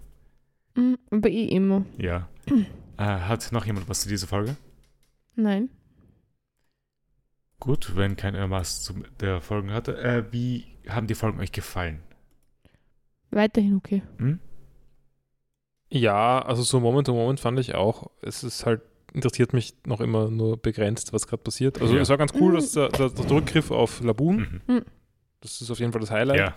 [0.75, 1.85] Mm, Aber immer.
[1.99, 2.29] Ja.
[2.99, 4.55] Äh, hat noch jemand was zu dieser Folge?
[5.35, 5.71] Nein.
[7.59, 9.97] Gut, wenn keiner was zu der Folgen hatte.
[9.99, 12.01] Äh, wie haben die Folgen euch gefallen?
[13.31, 14.03] Weiterhin okay.
[14.19, 14.41] Hm?
[15.89, 18.11] Ja, also so Moment to Moment fand ich auch.
[18.21, 18.83] Es ist halt,
[19.15, 21.81] interessiert mich noch immer nur begrenzt, was gerade passiert.
[21.81, 22.03] Also Ja.
[22.03, 22.55] es war ganz cool, Mhm.
[22.57, 24.83] dass der, der, der Rückgriff auf Laboon, Mhm.
[25.41, 26.39] das ist auf jeden Fall das Highlight.
[26.39, 26.55] Ja.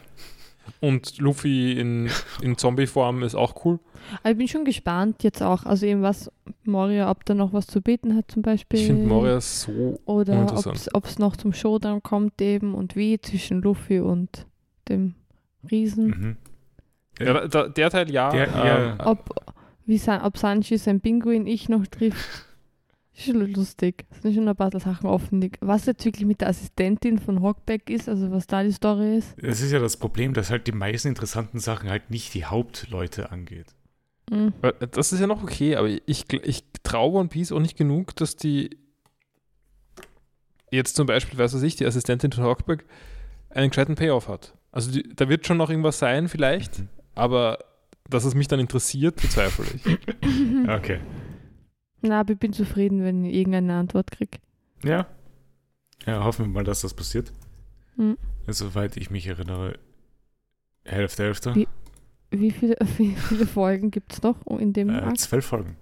[0.79, 2.09] Und Luffy in,
[2.41, 3.79] in Zombie-Form ist auch cool.
[4.21, 5.65] Aber ich bin schon gespannt jetzt auch.
[5.65, 6.31] Also eben was
[6.63, 8.79] Moria, ob da noch was zu beten hat zum Beispiel.
[8.79, 9.99] Ich finde Moria so.
[10.05, 10.45] Oder
[10.93, 14.45] ob es noch zum Showdown kommt eben und wie zwischen Luffy und
[14.89, 15.15] dem
[15.69, 16.05] Riesen.
[16.07, 16.37] Mhm.
[17.19, 18.29] Ja, der, der Teil ja.
[18.29, 19.07] Der- ähm, ja.
[19.07, 19.29] Ob,
[19.85, 22.44] wie, ob Sanji sein Pinguin ich noch trifft.
[23.17, 24.05] Ist schon lustig.
[24.11, 25.49] Es sind schon ein paar Sachen offen.
[25.61, 29.33] Was jetzt wirklich mit der Assistentin von Hawkback ist, also was da die Story ist.
[29.41, 33.31] Es ist ja das Problem, dass halt die meisten interessanten Sachen halt nicht die Hauptleute
[33.31, 33.67] angeht.
[34.29, 34.53] Mhm.
[34.91, 38.35] Das ist ja noch okay, aber ich, ich traue One Piece auch nicht genug, dass
[38.35, 38.77] die
[40.71, 42.85] jetzt zum Beispiel, weiß was ich, die Assistentin von Hawkback
[43.49, 44.53] einen gescheiten Payoff hat.
[44.71, 46.89] Also die, da wird schon noch irgendwas sein vielleicht, Mhm.
[47.13, 47.59] aber
[48.09, 49.97] dass es mich dann interessiert, bezweifle ich.
[50.69, 50.99] Okay.
[52.07, 54.37] Na, aber ich bin zufrieden, wenn ich irgendeine Antwort kriege.
[54.83, 55.07] Ja.
[56.05, 57.31] Ja, hoffen wir mal, dass das passiert.
[57.97, 58.17] Mhm.
[58.47, 59.79] Soweit ich mich erinnere,
[60.83, 61.55] Hälfte, Hälfte.
[61.55, 61.67] Wie-
[62.31, 65.17] Wie viele, wie viele Folgen gibt es noch in dem Äh, Arc?
[65.17, 65.77] zwölf Folgen.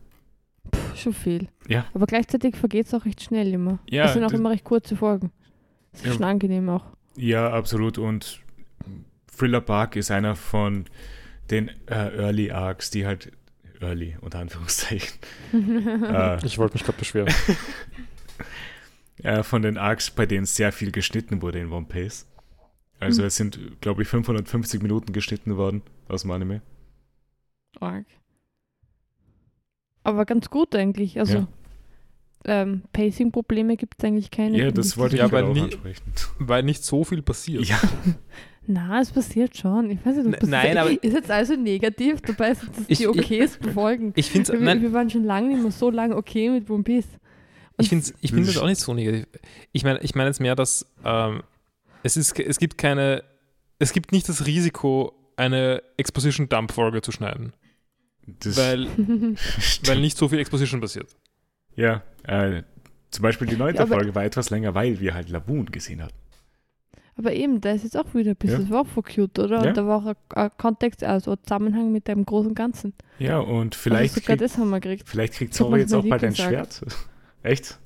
[0.71, 1.47] Puh, schon viel.
[1.67, 1.85] Ja.
[1.93, 3.79] Aber gleichzeitig vergeht es auch recht schnell immer.
[3.89, 5.31] Ja, es sind auch immer recht kurze Folgen.
[5.91, 6.13] Das ist Ja.
[6.13, 6.85] schon angenehm auch.
[7.17, 7.97] Ja, absolut.
[7.97, 8.39] Und
[9.35, 10.85] Thriller Bark ist einer von
[11.49, 13.31] den äh, Early Arcs, die halt
[13.83, 15.19] Early, unter Anführungszeichen,
[15.53, 17.33] äh, Ich wollte mich gerade beschweren.
[19.23, 22.27] äh, von den Arcs, bei denen sehr viel geschnitten wurde in One Piece.
[22.99, 23.27] Also Mhm.
[23.27, 26.61] es sind, glaube ich, 550 Minuten geschnitten worden aus dem Anime.
[27.79, 28.05] Arg.
[30.03, 31.19] Aber ganz gut eigentlich.
[31.19, 31.47] Also Ja.
[32.45, 34.57] ähm, Pacing-Probleme gibt es eigentlich keine.
[34.57, 36.03] Ja, das wollte ich nie- ansprechen.
[36.39, 37.65] Weil nicht so viel passiert.
[37.65, 37.79] Ja,
[38.65, 39.91] Na, es passiert schon.
[39.91, 42.99] Ich weiß nicht, ob das nein, aber- ist jetzt also negativ, dabei sind das Ich-
[42.99, 44.13] die ich- okaysten Folgen.
[44.15, 47.05] Ich finde Wir, wir waren schon lange nicht mehr so lange okay mit One Piece.
[47.75, 49.25] Und Ich finde ich find das auch nicht so negativ.
[49.71, 51.43] Ich meine ich mein jetzt mehr, dass ähm,
[52.03, 53.23] es, ist, es gibt keine,
[53.79, 57.53] es gibt nicht das Risiko, eine Exposition-Dump-Folge zu schneiden.
[58.27, 58.87] Das, weil,
[59.85, 61.07] weil nicht so viel Exposition passiert.
[61.75, 62.63] ja, äh,
[63.11, 66.15] zum Beispiel die neunte Ja, Folge war etwas länger, weil wir halt Laboon gesehen hatten.
[67.15, 68.61] Aber eben, da ist jetzt auch wieder ein bisschen, Ja.
[68.63, 69.61] das war auch voll cute, oder?
[69.63, 69.69] Ja.
[69.69, 72.93] Und da war auch ein, ein Kontext, also ein Zusammenhang mit dem großen Ganzen.
[73.19, 75.07] Ja, und vielleicht, also sogar krieg, das haben wir gekriegt.
[75.07, 76.81] vielleicht kriegt Zora jetzt auch bald ein Schwert.
[77.43, 77.79] Echt?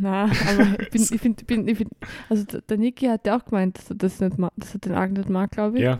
[0.00, 1.90] Na, aber ich bin, ich finde, bin, ich find,
[2.28, 4.92] also der, Niki hat ja auch gemeint, dass er das nicht mag, dass er den
[4.92, 5.82] Arc nicht mag, glaube ich.
[5.82, 5.98] Ja,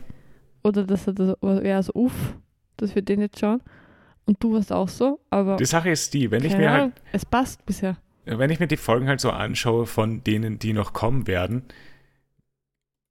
[0.62, 2.34] Oder dass er das eher so, uff,
[2.76, 3.60] dass wir den jetzt schauen.
[4.24, 6.92] Und du warst auch so, aber die Sache ist die, wenn ich mir halt Ahnung,
[7.12, 7.96] es passt bisher.
[8.24, 11.62] wenn ich mir die Folgen halt so anschaue von denen, die noch kommen werden,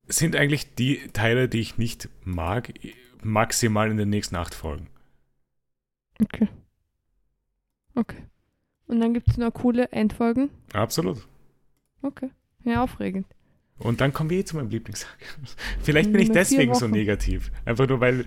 [0.07, 2.73] sind eigentlich die Teile, die ich nicht mag,
[3.23, 4.87] maximal in den nächsten acht Folgen.
[6.21, 6.47] Okay.
[7.95, 8.23] Okay.
[8.87, 10.49] Und dann gibt es noch coole Endfolgen.
[10.73, 11.27] Absolut.
[12.01, 12.29] Okay.
[12.63, 13.27] Ja, aufregend.
[13.79, 15.17] Und dann kommen wir eh zu meinem Lieblingssack.
[15.81, 17.51] Vielleicht bin ich deswegen so negativ.
[17.65, 18.25] Einfach nur, weil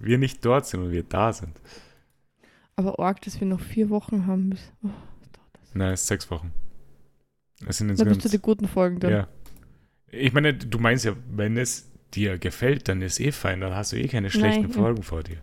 [0.00, 1.60] wir nicht dort sind und wir da sind.
[2.76, 4.50] Aber arg, dass wir noch vier Wochen haben.
[4.50, 4.88] Bis, oh?
[5.74, 6.52] Nein, es ist sechs Wochen.
[7.66, 8.34] Es sind Da bist du insgesamt.
[8.34, 9.10] die guten Folgen dann.
[9.12, 9.28] Ja.
[10.16, 13.92] Ich meine, du meinst ja, wenn es dir gefällt, dann ist eh fein, dann hast
[13.92, 14.72] du eh keine schlechten Nein.
[14.72, 15.38] Folgen vor dir.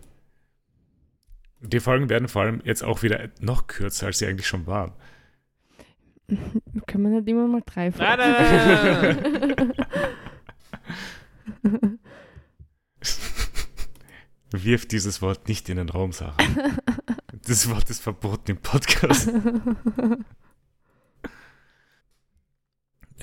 [1.60, 4.92] Die Folgen werden vor allem jetzt auch wieder noch kürzer, als sie eigentlich schon waren.
[6.86, 8.16] Können wir nicht immer mal drei Nein, Folgen?
[8.18, 9.72] nein, nein,
[11.62, 11.98] nein,
[14.52, 16.36] Wirf dieses Wort nicht in den Raum, Sarah.
[17.46, 19.30] Das Wort ist verboten im Podcast.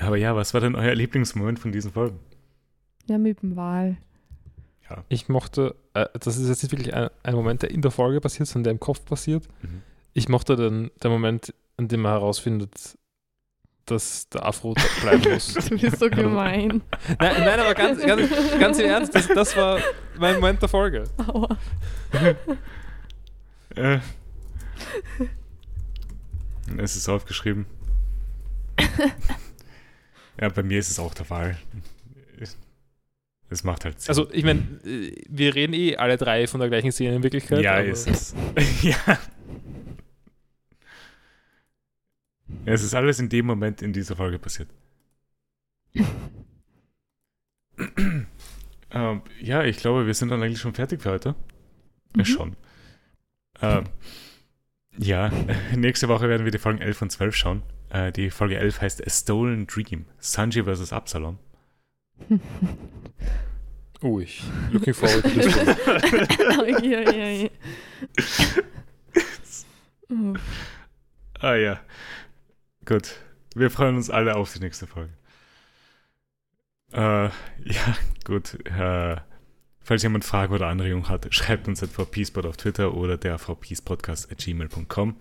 [0.02, 2.20] Aber ja, was war denn euer Lieblingsmoment von diesen Folgen?
[3.10, 3.98] ja, mit dem Wahl.
[5.08, 8.22] Ich mochte, äh, das ist jetzt nicht wirklich ein, ein Moment, der in der Folge
[8.22, 9.48] passiert, sondern der im Kopf passiert.
[9.62, 9.84] Mhm.
[10.14, 12.98] Ich mochte den, den Moment, an dem man herausfindet,
[13.86, 15.54] dass der Afro da bleiben muss.
[15.54, 16.82] Du bist so gemein.
[17.20, 19.80] nein, nein, aber ganz, ganz, ganz im Ernst, das, das war
[20.18, 21.04] mein Moment der Folge.
[21.28, 21.58] Aua.
[23.76, 24.00] Äh.
[26.78, 27.68] Es ist aufgeschrieben.
[30.40, 31.58] ja, bei mir ist es auch der Fall.
[33.52, 34.10] Es macht halt Sinn.
[34.10, 37.62] Also, ich meine, äh, wir reden eh alle drei von der gleichen Szene in Wirklichkeit.
[37.64, 38.36] ja, ist es.
[38.84, 39.18] ja.
[42.66, 44.70] Es ist alles in dem Moment in dieser Folge passiert.
[48.92, 51.30] ähm, ja, ich glaube, wir sind dann eigentlich schon fertig für heute.
[52.16, 52.26] Ja, Mhm.
[52.26, 52.56] schon.
[53.62, 53.84] Ähm,
[54.98, 55.32] ja,
[55.76, 57.64] nächste Woche werden wir die Folgen 11 und 12 schauen.
[57.90, 60.06] Äh, die Folge 11 heißt A Stolen Dream.
[60.20, 60.94] Sanji vs.
[60.94, 61.40] Absalom.
[64.02, 64.28] Ui,
[64.72, 66.88] looking forward to this one.
[66.88, 67.50] ja, ja, ja.
[70.10, 70.34] Oh.
[71.40, 71.80] Ah ja.
[72.86, 73.20] Gut.
[73.56, 75.14] Wir freuen uns alle auf die nächste Folge.
[76.92, 77.26] Äh,
[77.66, 78.58] ja, gut.
[78.66, 79.18] Äh,
[79.82, 84.32] falls jemand Fragen oder Anregungen hat, schreibt uns at vpspot auf Twitter oder der vpspodcast
[84.32, 85.16] at gmail.com.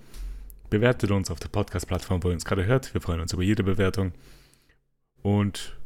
[0.71, 2.93] Bewertet uns auf der Podcast-Plattform, wo ihr uns gerade hört.
[2.93, 4.13] Wir freuen uns über jede Bewertung.
[5.23, 5.79] Und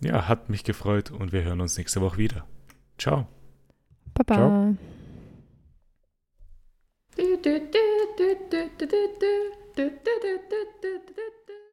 [0.00, 2.46] ja, hat mich gefreut und wir hören uns nächste Woche wieder.
[2.98, 3.26] Ciao.
[4.14, 4.34] Baba.
[4.34, 4.76] Ciao.
[7.16, 7.78] Du, du, du,